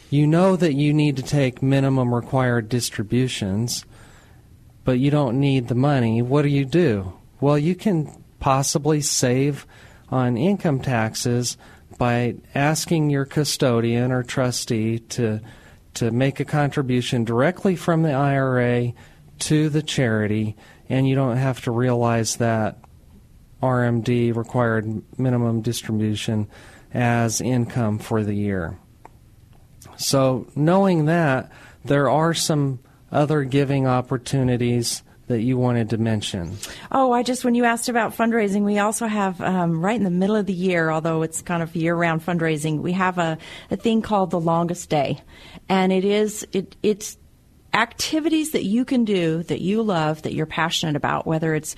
you 0.10 0.28
know 0.28 0.56
that 0.56 0.74
you 0.74 0.93
need 0.93 1.18
to 1.18 1.24
take 1.24 1.62
minimum 1.62 2.14
required 2.14 2.70
distributions, 2.70 3.86
but 4.84 4.99
you 4.99 5.10
don't 5.10 5.39
need 5.39 5.68
the 5.68 5.76
money, 5.76 6.22
what 6.22 6.43
do 6.43 6.49
you 6.49 6.66
do? 6.66 7.14
Well, 7.39 7.58
you 7.58 7.76
can 7.76 8.24
possibly 8.39 9.01
save 9.01 9.66
on 10.10 10.38
income 10.38 10.82
taxes 10.82 11.58
by 11.97 12.36
asking 12.53 13.10
your 13.10 13.26
custodian 13.26 14.12
or 14.12 14.24
trustee 14.24 14.99
to 14.99 15.41
to 15.93 16.12
make 16.12 16.41
a 16.41 16.45
contribution 16.45 17.24
directly 17.24 17.74
from 17.74 18.03
the 18.03 18.12
IRA 18.12 18.91
to 19.39 19.70
the 19.70 19.82
charity 19.82 20.58
and 20.90 21.08
you 21.08 21.16
don't 21.16 21.38
have 21.38 21.62
to 21.64 21.72
realize 21.72 22.38
that 22.38 22.78
RMD 23.62 24.36
required 24.36 25.02
minimum 25.18 25.62
distribution 25.62 26.48
as 26.94 27.42
income 27.42 28.00
for 28.00 28.24
the 28.24 28.34
year. 28.34 28.78
So, 29.98 30.48
knowing 30.56 31.06
that, 31.06 31.52
there 31.84 32.10
are 32.10 32.34
some 32.34 32.80
other 33.12 33.44
giving 33.44 33.88
opportunities 33.88 35.04
that 35.28 35.42
you 35.42 35.58
wanted 35.58 35.90
to 35.90 35.98
mention? 35.98 36.58
Oh, 36.92 37.12
I 37.12 37.24
just, 37.24 37.44
when 37.44 37.56
you 37.56 37.66
asked 37.66 37.90
about 37.90 38.16
fundraising, 38.16 38.62
we 38.62 38.78
also 38.78 39.08
have 39.08 39.42
um, 39.42 39.84
right 39.84 39.96
in 39.96 40.04
the 40.04 40.12
middle 40.12 40.36
of 40.36 40.46
the 40.46 40.54
year, 40.54 40.92
although 40.92 41.24
it's 41.24 41.42
kind 41.42 41.64
of 41.64 41.76
year 41.76 41.96
round 41.96 42.24
fundraising, 42.24 42.82
we 42.82 42.92
have 42.92 43.18
a, 43.18 43.38
a 43.72 43.76
thing 43.76 44.02
called 44.02 44.32
the 44.32 44.40
longest 44.40 44.90
day. 44.90 45.20
And 45.68 45.92
it 45.92 46.06
is, 46.06 46.46
it, 46.52 46.76
it's 46.84 47.18
activities 47.76 48.52
that 48.52 48.64
you 48.64 48.86
can 48.86 49.06
do 49.06 49.44
that 49.44 49.62
you 49.62 49.84
love, 49.84 50.22
that 50.24 50.34
you're 50.34 50.46
passionate 50.46 50.96
about, 50.96 51.28
whether 51.28 51.54
it's 51.54 51.76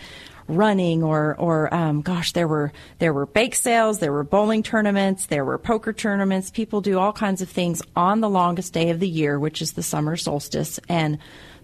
running 0.47 1.03
or 1.03 1.35
or 1.37 1.73
um, 1.73 2.01
gosh 2.01 2.31
there 2.31 2.47
were 2.47 2.71
there 2.99 3.11
were 3.11 3.25
bake 3.25 3.53
sales 3.53 3.99
there 3.99 4.13
were 4.13 4.23
bowling 4.23 4.63
tournaments 4.63 5.25
there 5.25 5.43
were 5.43 5.57
poker 5.57 5.91
tournaments. 5.91 6.49
People 6.51 6.79
do 6.79 6.97
all 6.97 7.11
kinds 7.11 7.41
of 7.41 7.49
things 7.49 7.81
on 7.97 8.21
the 8.21 8.29
longest 8.29 8.71
day 8.71 8.89
of 8.89 9.01
the 9.01 9.09
year 9.09 9.37
which 9.37 9.61
is 9.61 9.73
the 9.73 9.83
summer 9.83 10.15
solstice. 10.15 10.79
And 10.87 11.17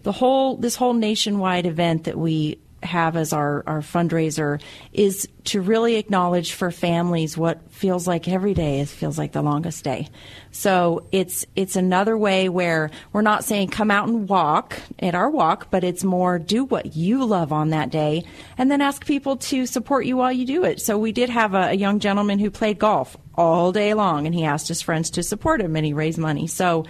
the 0.04 0.12
whole 0.12 0.58
this 0.58 0.76
whole 0.76 0.94
nationwide 0.94 1.66
event 1.66 2.04
that 2.04 2.18
we 2.18 2.60
have 2.84 3.16
as 3.16 3.34
our, 3.34 3.64
our 3.68 3.82
fundraiser 3.82 4.62
is 4.92 5.28
to 5.46 5.62
really 5.62 5.96
acknowledge 5.96 6.54
for 6.54 6.72
families 6.72 7.38
what 7.38 7.72
feels 7.72 8.08
like 8.08 8.28
every 8.28 8.54
day 8.54 8.80
is 8.80 8.94
feels 8.94 9.18
like 9.18 9.32
the 9.32 9.42
longest 9.42 9.84
day. 9.84 10.08
So 10.52 11.08
it's 11.12 11.46
it's 11.56 11.76
another 11.76 12.18
way 12.18 12.50
where 12.50 12.92
we're 13.12 13.22
not 13.22 13.44
saying 13.44 13.70
come 13.70 13.92
out 13.92 14.08
and 14.08 14.30
walk 14.30 14.80
at 15.00 15.16
our 15.16 15.30
walk, 15.30 15.70
but 15.72 15.84
it's 15.84 16.04
more 16.04 16.40
do 16.40 16.64
what 16.64 16.96
you 16.96 17.26
love 17.26 17.52
on 17.52 17.70
that 17.70 17.90
day 17.90 18.24
and 18.58 18.72
then 18.72 18.82
ask 18.82 19.06
people 19.06 19.38
to 19.38 19.66
support 19.66 20.06
you 20.06 20.18
while 20.18 20.32
you 20.32 20.46
do 20.46 20.64
it. 20.64 20.82
So 20.82 20.98
we 20.98 21.12
did 21.12 21.30
have 21.30 21.54
a, 21.54 21.70
a 21.70 21.74
young 21.74 22.00
gentleman 22.00 22.40
who 22.40 22.52
played 22.52 22.80
golf 22.80 23.18
all 23.36 23.72
day 23.72 23.94
long 23.94 24.26
and 24.26 24.36
he 24.36 24.46
asked 24.46 24.68
his 24.68 24.82
friends 24.82 25.10
to 25.12 25.24
support 25.24 25.62
him 25.62 25.76
and 25.76 25.86
he 25.86 25.94
raised 25.94 26.20
money. 26.20 26.48
So 26.48 26.86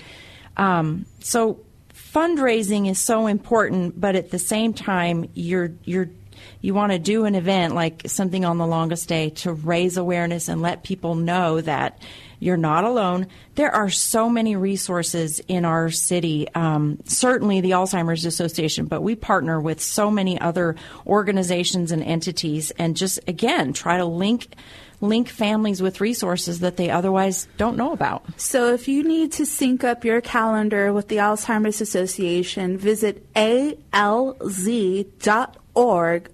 um, 0.58 1.06
so 1.20 1.60
fundraising 2.14 2.90
is 2.90 3.00
so 3.00 3.28
important, 3.28 4.00
but 4.00 4.16
at 4.16 4.32
the 4.32 4.40
same 4.40 4.74
time, 4.74 5.30
you're 5.34 5.72
you're 5.84 6.10
you 6.62 6.74
want 6.74 6.92
to 6.92 7.00
do 7.00 7.26
an 7.26 7.36
event 7.36 7.76
like 7.76 8.04
something 8.06 8.46
on 8.46 8.58
the 8.58 8.68
longest 8.68 9.08
day 9.08 9.30
to 9.30 9.54
raise 9.54 9.98
awareness 9.98 10.48
and 10.48 10.62
let 10.62 10.84
people 10.84 11.16
know 11.16 11.62
that 11.62 12.00
you're 12.40 12.58
not 12.58 12.84
alone. 12.84 13.28
There 13.56 13.74
are 13.74 13.90
so 13.90 14.30
many 14.30 14.56
resources 14.56 15.40
in 15.48 15.64
our 15.64 15.90
city. 15.90 16.48
Um, 16.54 17.00
certainly, 17.06 17.62
the 17.62 17.72
Alzheimer's 17.72 18.26
Association, 18.26 18.86
but 18.86 19.02
we 19.02 19.16
partner 19.16 19.62
with 19.62 19.82
so 19.82 20.12
many 20.12 20.40
other 20.40 20.76
organizations 21.08 21.92
and 21.92 22.04
entities, 22.04 22.72
and 22.72 22.98
just 22.98 23.20
again 23.28 23.74
try 23.74 23.98
to 23.98 24.06
link 24.06 24.48
link 25.04 25.28
families 25.28 25.82
with 25.82 26.02
resources 26.02 26.62
that 26.62 26.78
they 26.78 26.90
otherwise 26.90 27.48
don't 27.58 27.78
know 27.78 27.92
about. 27.92 28.24
So 28.40 28.74
if 28.74 28.88
you 28.88 29.04
need 29.04 29.34
to 29.34 29.46
sync 29.46 29.84
up 29.84 30.06
your 30.06 30.22
calendar 30.22 30.94
with 30.94 31.10
the 31.10 31.18
Alzheimer's 31.18 31.82
Association, 31.82 32.78
visit 32.78 33.32
alz.org 33.34 33.92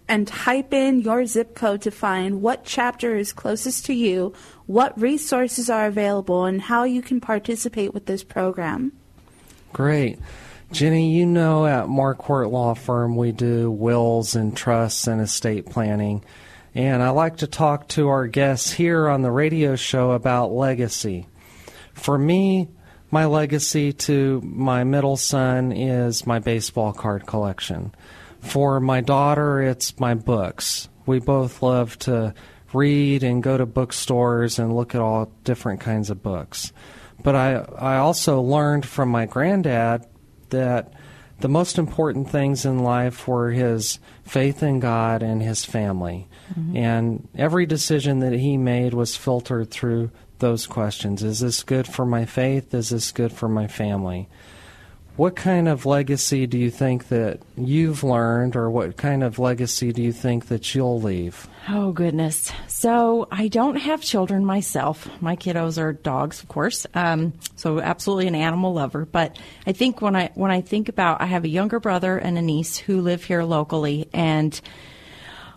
and 0.08 0.28
type 0.28 0.74
in 0.74 1.02
your 1.02 1.26
zip 1.26 1.56
code 1.56 1.82
to 1.82 1.92
find 1.92 2.42
what 2.42 2.64
chapter 2.64 3.16
is 3.18 3.34
closest 3.34 3.86
to 3.88 3.94
you, 3.94 4.34
what 4.68 5.00
resources 5.00 5.70
are 5.70 5.88
available, 5.88 6.46
and 6.46 6.62
how 6.62 6.84
you 6.84 7.02
can 7.02 7.20
participate 7.20 7.94
with 7.94 8.06
this 8.06 8.24
program. 8.24 8.92
Great. 9.74 10.20
Jenny, 10.72 11.12
you 11.12 11.26
know 11.26 11.66
at 11.66 11.86
Marquardt 11.86 12.52
Law 12.52 12.76
Firm 12.76 13.16
we 13.16 13.32
do 13.32 13.72
wills 13.72 14.36
and 14.36 14.56
trusts 14.56 15.08
and 15.08 15.20
estate 15.20 15.66
planning. 15.66 16.24
And 16.76 17.02
I 17.02 17.10
like 17.10 17.38
to 17.38 17.48
talk 17.48 17.88
to 17.90 18.10
our 18.10 18.28
guests 18.28 18.72
here 18.72 19.08
on 19.10 19.22
the 19.22 19.32
radio 19.32 19.76
show 19.76 20.12
about 20.12 20.52
legacy. 20.52 21.28
For 21.94 22.18
me, 22.18 22.70
my 23.12 23.26
legacy 23.26 23.92
to 23.94 24.40
my 24.42 24.84
middle 24.84 25.18
son 25.18 25.72
is 25.72 26.28
my 26.28 26.40
baseball 26.40 26.94
card 26.94 27.26
collection. 27.26 27.94
For 28.40 28.80
my 28.80 29.02
daughter, 29.02 29.62
it's 29.62 30.00
my 30.00 30.14
books. 30.14 30.90
We 31.06 31.20
both 31.20 31.64
love 31.64 31.98
to 32.00 32.36
read 32.72 33.24
and 33.24 33.42
go 33.42 33.58
to 33.58 33.66
bookstores 33.66 34.60
and 34.60 34.76
look 34.76 34.94
at 34.94 35.02
all 35.02 35.32
different 35.44 35.82
kinds 35.82 36.12
of 36.12 36.22
books. 36.22 36.72
But 37.24 37.36
I, 37.36 37.56
I 37.78 37.98
also 37.98 38.42
learned 38.42 38.86
from 38.86 39.10
my 39.10 39.26
granddad 39.26 40.06
that 40.50 40.94
the 41.40 41.50
most 41.50 41.78
important 41.78 42.30
things 42.30 42.66
in 42.66 42.80
life 42.80 43.28
were 43.28 43.52
his 43.52 44.00
faith 44.24 44.62
in 44.62 44.80
God 44.80 45.24
and 45.24 45.42
his 45.42 45.66
family. 45.66 46.28
Mm-hmm. 46.54 46.78
And 46.78 47.28
every 47.36 47.66
decision 47.66 48.20
that 48.20 48.34
he 48.34 48.58
made 48.58 48.94
was 48.94 49.16
filtered 49.16 49.72
through 49.72 50.12
those 50.40 50.68
questions. 50.68 51.24
Is 51.24 51.40
this 51.40 51.64
good 51.64 51.88
for 51.88 52.06
my 52.06 52.26
faith? 52.26 52.74
Is 52.74 52.90
this 52.90 53.12
good 53.12 53.32
for 53.32 53.48
my 53.48 53.68
family? 53.68 54.28
What 55.20 55.36
kind 55.36 55.68
of 55.68 55.86
legacy 55.86 56.48
do 56.48 56.58
you 56.58 56.72
think 56.72 57.10
that 57.10 57.42
you've 57.58 58.06
learned, 58.06 58.56
or 58.56 58.72
what 58.72 58.96
kind 58.96 59.22
of 59.22 59.38
legacy 59.38 59.92
do 59.92 60.02
you 60.02 60.14
think 60.14 60.48
that 60.48 60.74
you'll 60.74 61.02
leave? 61.02 61.46
Oh, 61.68 61.92
goodness. 61.92 62.54
So, 62.68 63.28
I 63.30 63.50
don't 63.50 63.76
have 63.76 64.00
children 64.00 64.46
myself. 64.46 65.10
My 65.22 65.36
kiddos 65.36 65.78
are 65.78 65.92
dogs, 65.92 66.42
of 66.42 66.48
course. 66.48 66.88
Um, 66.94 67.34
so, 67.58 67.82
absolutely 67.82 68.28
an 68.28 68.36
animal 68.36 68.72
lover. 68.72 69.06
But 69.06 69.38
I 69.68 69.74
think 69.74 70.02
when 70.02 70.16
I, 70.16 70.32
when 70.36 70.52
I 70.52 70.62
think 70.62 70.88
about, 70.88 71.20
I 71.20 71.26
have 71.26 71.44
a 71.44 71.50
younger 71.50 71.82
brother 71.82 72.18
and 72.18 72.38
a 72.38 72.42
niece 72.42 72.78
who 72.78 73.02
live 73.02 73.26
here 73.26 73.44
locally, 73.44 74.08
and 74.14 74.58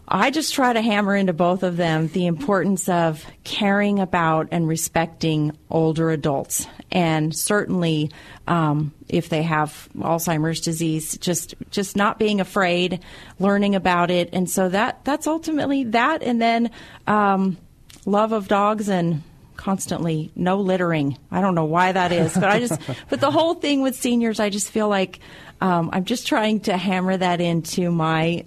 I 0.06 0.30
just 0.30 0.52
try 0.52 0.72
to 0.72 0.82
hammer 0.82 1.14
into 1.14 1.32
both 1.32 1.62
of 1.62 1.76
them 1.76 2.08
the 2.08 2.26
importance 2.26 2.88
of 2.88 3.24
caring 3.44 4.00
about 4.00 4.48
and 4.50 4.66
respecting 4.66 5.56
older 5.70 6.10
adults. 6.10 6.66
And 6.90 7.34
certainly, 7.34 8.10
um, 8.46 8.92
if 9.08 9.28
they 9.28 9.42
have 9.42 9.88
Alzheimer's 9.96 10.60
disease, 10.60 11.16
just 11.18 11.54
just 11.70 11.96
not 11.96 12.18
being 12.18 12.40
afraid, 12.40 13.00
learning 13.38 13.74
about 13.74 14.10
it, 14.10 14.30
and 14.32 14.50
so 14.50 14.68
that 14.68 15.04
that's 15.04 15.26
ultimately 15.26 15.84
that. 15.84 16.22
And 16.22 16.42
then 16.42 16.70
um, 17.06 17.56
love 18.04 18.32
of 18.32 18.48
dogs 18.48 18.88
and 18.88 19.22
constantly 19.56 20.32
no 20.34 20.60
littering. 20.60 21.16
I 21.30 21.40
don't 21.40 21.54
know 21.54 21.64
why 21.64 21.92
that 21.92 22.10
is, 22.10 22.34
but 22.34 22.44
I 22.44 22.58
just 22.58 22.80
but 23.08 23.20
the 23.20 23.30
whole 23.30 23.54
thing 23.54 23.80
with 23.80 23.94
seniors, 23.94 24.40
I 24.40 24.50
just 24.50 24.70
feel 24.70 24.88
like 24.88 25.20
um, 25.60 25.90
I'm 25.92 26.04
just 26.04 26.26
trying 26.26 26.60
to 26.60 26.76
hammer 26.76 27.16
that 27.16 27.40
into 27.40 27.92
my 27.92 28.44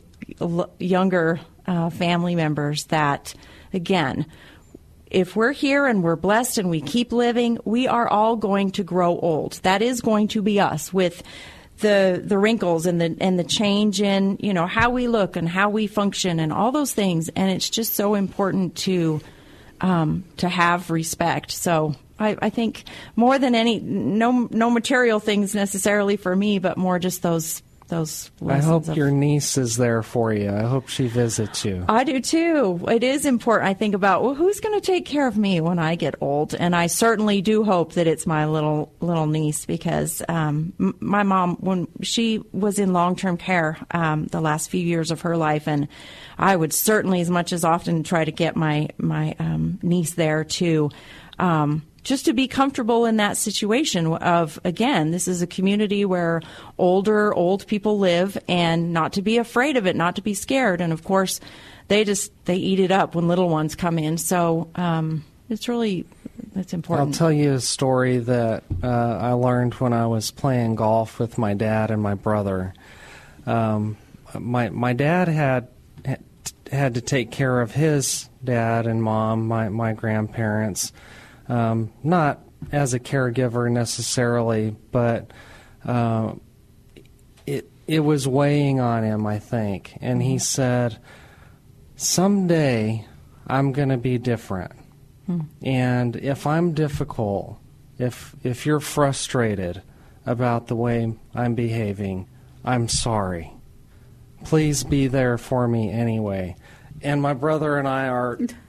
younger 0.79 1.39
uh, 1.67 1.89
family 1.89 2.35
members 2.35 2.85
that, 2.85 3.33
again, 3.73 4.25
if 5.09 5.35
we're 5.35 5.53
here 5.53 5.85
and 5.85 6.03
we're 6.03 6.15
blessed 6.15 6.57
and 6.57 6.69
we 6.69 6.81
keep 6.81 7.11
living, 7.11 7.59
we 7.63 7.87
are 7.87 8.07
all 8.07 8.35
going 8.35 8.71
to 8.71 8.83
grow 8.83 9.17
old. 9.19 9.53
That 9.63 9.81
is 9.81 10.01
going 10.01 10.29
to 10.29 10.41
be 10.41 10.59
us 10.59 10.91
with 10.93 11.23
the 11.79 12.21
the 12.23 12.37
wrinkles 12.37 12.85
and 12.85 13.01
the 13.01 13.17
and 13.19 13.37
the 13.37 13.43
change 13.43 14.01
in 14.01 14.37
you 14.39 14.53
know 14.53 14.65
how 14.65 14.91
we 14.91 15.09
look 15.09 15.35
and 15.35 15.47
how 15.47 15.69
we 15.69 15.87
function 15.87 16.39
and 16.39 16.51
all 16.51 16.71
those 16.71 16.93
things. 16.93 17.29
And 17.29 17.51
it's 17.51 17.69
just 17.69 17.95
so 17.95 18.15
important 18.15 18.75
to 18.77 19.21
um, 19.81 20.23
to 20.37 20.49
have 20.49 20.89
respect. 20.89 21.51
So 21.51 21.95
I, 22.17 22.37
I 22.41 22.49
think 22.49 22.83
more 23.15 23.37
than 23.37 23.55
any 23.55 23.79
no 23.79 24.47
no 24.51 24.69
material 24.69 25.19
things 25.19 25.53
necessarily 25.53 26.17
for 26.17 26.35
me, 26.35 26.59
but 26.59 26.77
more 26.77 26.97
just 26.97 27.21
those 27.21 27.61
those. 27.87 28.31
I 28.47 28.57
hope 28.57 28.87
of, 28.87 28.97
your 28.97 29.11
niece 29.11 29.57
is 29.57 29.77
there 29.77 30.01
for 30.03 30.33
you. 30.33 30.49
I 30.49 30.63
hope 30.63 30.87
she 30.87 31.07
visits 31.07 31.63
you. 31.63 31.85
I 31.87 32.03
do 32.03 32.19
too. 32.19 32.83
It 32.89 33.03
is 33.03 33.25
important. 33.25 33.69
I 33.69 33.73
think 33.73 33.95
about 33.95 34.23
well, 34.23 34.33
who's 34.33 34.59
going 34.59 34.79
to 34.79 34.85
take 34.85 35.05
care 35.05 35.27
of 35.27 35.37
me 35.37 35.61
when 35.61 35.79
I 35.79 35.95
get 35.95 36.15
old, 36.21 36.55
and 36.55 36.75
I 36.75 36.87
certainly 36.87 37.41
do 37.41 37.63
hope 37.63 37.93
that 37.93 38.07
it's 38.07 38.25
my 38.25 38.45
little 38.45 38.91
little 38.99 39.27
niece 39.27 39.65
because 39.65 40.21
um, 40.27 40.73
m- 40.79 40.95
my 40.99 41.23
mom, 41.23 41.57
when 41.57 41.87
she 42.01 42.43
was 42.51 42.79
in 42.79 42.93
long 42.93 43.15
term 43.15 43.37
care 43.37 43.77
um, 43.91 44.25
the 44.27 44.41
last 44.41 44.69
few 44.69 44.81
years 44.81 45.11
of 45.11 45.21
her 45.21 45.37
life, 45.37 45.67
and 45.67 45.87
I 46.37 46.55
would 46.55 46.73
certainly, 46.73 47.21
as 47.21 47.29
much 47.29 47.53
as 47.53 47.63
often, 47.63 48.03
try 48.03 48.25
to 48.25 48.31
get 48.31 48.55
my 48.55 48.89
my 48.97 49.35
um, 49.39 49.79
niece 49.81 50.13
there 50.15 50.43
too. 50.43 50.89
Um, 51.37 51.83
just 52.05 52.25
to 52.25 52.33
be 52.33 52.47
comfortable 52.47 53.05
in 53.05 53.17
that 53.17 53.35
situation 53.35 54.05
of 54.05 54.59
again 54.63 55.11
this 55.11 55.27
is 55.27 55.41
a 55.41 55.47
community 55.47 56.05
where 56.05 56.41
older 56.77 57.33
old 57.33 57.67
people 57.67 57.99
live 57.99 58.37
and 58.47 58.93
not 58.93 59.13
to 59.13 59.21
be 59.21 59.37
afraid 59.37 59.75
of 59.75 59.85
it 59.85 59.95
not 59.95 60.15
to 60.15 60.21
be 60.21 60.33
scared. 60.33 60.79
And 60.79 60.93
of 60.93 61.03
course 61.03 61.41
they 61.89 62.05
just 62.05 62.31
they 62.45 62.55
eat 62.55 62.79
it 62.79 62.91
up 62.91 63.15
when 63.15 63.27
little 63.27 63.49
ones 63.49 63.75
come 63.75 63.99
in. 63.99 64.17
So 64.17 64.69
um, 64.75 65.25
it's 65.49 65.67
really 65.67 66.05
it's 66.55 66.73
important. 66.73 67.09
I'll 67.09 67.13
tell 67.13 67.31
you 67.31 67.53
a 67.53 67.59
story 67.59 68.19
that 68.19 68.63
uh, 68.81 68.87
i 68.87 69.31
learned 69.31 69.73
when 69.75 69.91
i 69.91 70.07
was 70.07 70.31
playing 70.31 70.75
golf 70.75 71.19
with 71.19 71.37
my 71.37 71.53
dad 71.53 71.91
and 71.91 72.01
my 72.01 72.13
brother. 72.13 72.73
Um, 73.47 73.97
my 74.37 74.69
my 74.69 74.93
dad 74.93 75.27
had 75.27 75.69
had 76.71 76.95
to 76.95 77.01
take 77.01 77.31
care 77.31 77.61
of 77.61 77.71
his 77.71 78.29
dad 78.43 78.85
and 78.85 79.01
mom 79.01 79.47
my 79.47 79.69
my 79.69 79.93
grandparents 79.93 80.93
um, 81.47 81.91
not 82.03 82.41
as 82.71 82.93
a 82.93 82.99
caregiver 82.99 83.71
necessarily, 83.71 84.75
but 84.91 85.31
uh, 85.85 86.33
it 87.45 87.69
it 87.87 87.99
was 87.99 88.27
weighing 88.27 88.79
on 88.79 89.03
him, 89.03 89.25
I 89.25 89.39
think. 89.39 89.97
And 90.01 90.21
he 90.21 90.39
said, 90.39 90.97
"Someday 91.95 93.05
I'm 93.47 93.71
going 93.71 93.89
to 93.89 93.97
be 93.97 94.17
different, 94.17 94.73
hmm. 95.25 95.41
and 95.63 96.15
if 96.15 96.47
I'm 96.47 96.73
difficult, 96.73 97.59
if 97.97 98.35
if 98.43 98.65
you're 98.65 98.79
frustrated 98.79 99.81
about 100.25 100.67
the 100.67 100.75
way 100.75 101.13
I'm 101.33 101.55
behaving, 101.55 102.27
I'm 102.63 102.87
sorry." 102.87 103.55
please 104.45 104.83
be 104.83 105.07
there 105.07 105.37
for 105.37 105.67
me 105.67 105.91
anyway. 105.91 106.55
And 107.01 107.21
my 107.21 107.33
brother 107.33 107.77
and 107.77 107.87
I 107.87 108.07
are, 108.07 108.39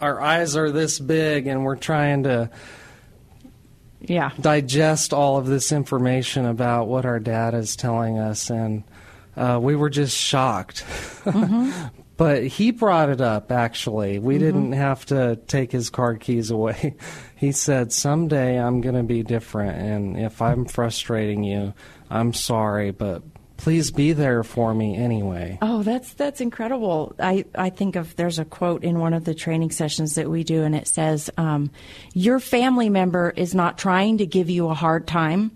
our 0.00 0.20
eyes 0.20 0.56
are 0.56 0.70
this 0.70 0.98
big, 0.98 1.46
and 1.46 1.64
we're 1.64 1.76
trying 1.76 2.24
to 2.24 2.50
yeah 4.00 4.30
digest 4.40 5.12
all 5.12 5.38
of 5.38 5.46
this 5.46 5.72
information 5.72 6.44
about 6.44 6.86
what 6.86 7.04
our 7.04 7.18
dad 7.18 7.54
is 7.54 7.76
telling 7.76 8.18
us, 8.18 8.50
and 8.50 8.84
uh, 9.36 9.58
we 9.60 9.76
were 9.76 9.90
just 9.90 10.16
shocked. 10.16 10.84
Mm-hmm. 11.24 11.88
but 12.16 12.44
he 12.44 12.70
brought 12.70 13.10
it 13.10 13.20
up. 13.20 13.52
Actually, 13.52 14.18
we 14.18 14.34
mm-hmm. 14.34 14.44
didn't 14.44 14.72
have 14.72 15.04
to 15.06 15.36
take 15.46 15.72
his 15.72 15.90
car 15.90 16.16
keys 16.16 16.50
away. 16.50 16.94
he 17.36 17.52
said, 17.52 17.92
"Someday 17.92 18.58
I'm 18.58 18.80
going 18.80 18.96
to 18.96 19.02
be 19.02 19.22
different, 19.22 19.78
and 19.78 20.18
if 20.18 20.42
I'm 20.42 20.64
frustrating 20.66 21.44
you, 21.44 21.74
I'm 22.10 22.32
sorry, 22.32 22.90
but." 22.90 23.22
Please 23.56 23.90
be 23.90 24.12
there 24.12 24.42
for 24.42 24.74
me 24.74 24.96
anyway. 24.96 25.58
Oh, 25.62 25.82
that's 25.82 26.12
that's 26.14 26.40
incredible. 26.40 27.14
I, 27.18 27.46
I 27.54 27.70
think 27.70 27.96
of 27.96 28.14
there's 28.16 28.38
a 28.38 28.44
quote 28.44 28.84
in 28.84 28.98
one 28.98 29.14
of 29.14 29.24
the 29.24 29.34
training 29.34 29.70
sessions 29.70 30.14
that 30.16 30.28
we 30.28 30.44
do, 30.44 30.62
and 30.62 30.74
it 30.74 30.86
says, 30.86 31.30
um, 31.36 31.70
"Your 32.12 32.38
family 32.38 32.90
member 32.90 33.30
is 33.30 33.54
not 33.54 33.78
trying 33.78 34.18
to 34.18 34.26
give 34.26 34.50
you 34.50 34.68
a 34.68 34.74
hard 34.74 35.06
time; 35.06 35.52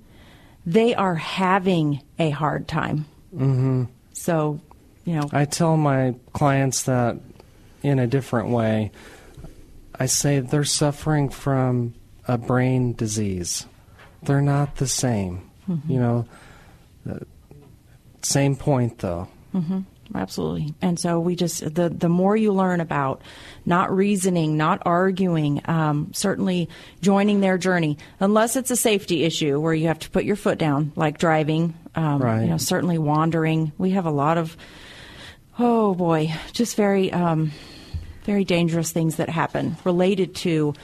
they 0.64 0.94
are 0.94 1.14
having 1.14 2.03
a 2.18 2.30
hard 2.30 2.68
time." 2.68 3.05
Mm-hmm. 3.34 3.84
So, 4.12 4.61
you 5.05 5.16
know, 5.16 5.28
I 5.32 5.44
tell 5.44 5.76
my 5.76 6.14
clients 6.32 6.84
that 6.84 7.18
in 7.82 7.98
a 7.98 8.07
different 8.07 8.48
way. 8.48 8.92
I 9.98 10.07
say 10.07 10.40
they're 10.40 10.64
suffering 10.64 11.28
from 11.28 11.94
a 12.26 12.38
brain 12.38 12.94
disease. 12.94 13.66
They're 14.22 14.40
not 14.40 14.76
the 14.76 14.86
same. 14.86 15.51
Mm-hmm. 15.68 15.92
You 15.92 16.01
know, 16.01 16.26
same 18.22 18.56
point 18.56 18.98
though. 18.98 19.28
Mm-hmm. 19.54 19.80
Absolutely. 20.14 20.74
And 20.82 20.98
so 20.98 21.20
we 21.20 21.36
just 21.36 21.74
the 21.74 21.88
the 21.88 22.08
more 22.08 22.36
you 22.36 22.52
learn 22.52 22.80
about 22.80 23.22
not 23.64 23.94
reasoning, 23.94 24.56
not 24.56 24.82
arguing, 24.84 25.62
um, 25.66 26.10
certainly 26.12 26.68
joining 27.00 27.40
their 27.40 27.58
journey, 27.58 27.96
unless 28.18 28.56
it's 28.56 28.70
a 28.70 28.76
safety 28.76 29.22
issue 29.24 29.60
where 29.60 29.74
you 29.74 29.86
have 29.86 30.00
to 30.00 30.10
put 30.10 30.24
your 30.24 30.36
foot 30.36 30.58
down, 30.58 30.92
like 30.96 31.18
driving. 31.18 31.74
Um, 31.94 32.20
right. 32.20 32.42
You 32.42 32.48
know, 32.48 32.56
certainly 32.56 32.98
wandering. 32.98 33.72
We 33.78 33.90
have 33.90 34.06
a 34.06 34.10
lot 34.10 34.36
of 34.36 34.56
oh 35.58 35.94
boy, 35.94 36.34
just 36.52 36.76
very 36.76 37.12
um, 37.12 37.52
very 38.24 38.44
dangerous 38.44 38.90
things 38.90 39.16
that 39.16 39.28
happen 39.28 39.76
related 39.84 40.34
to 40.36 40.74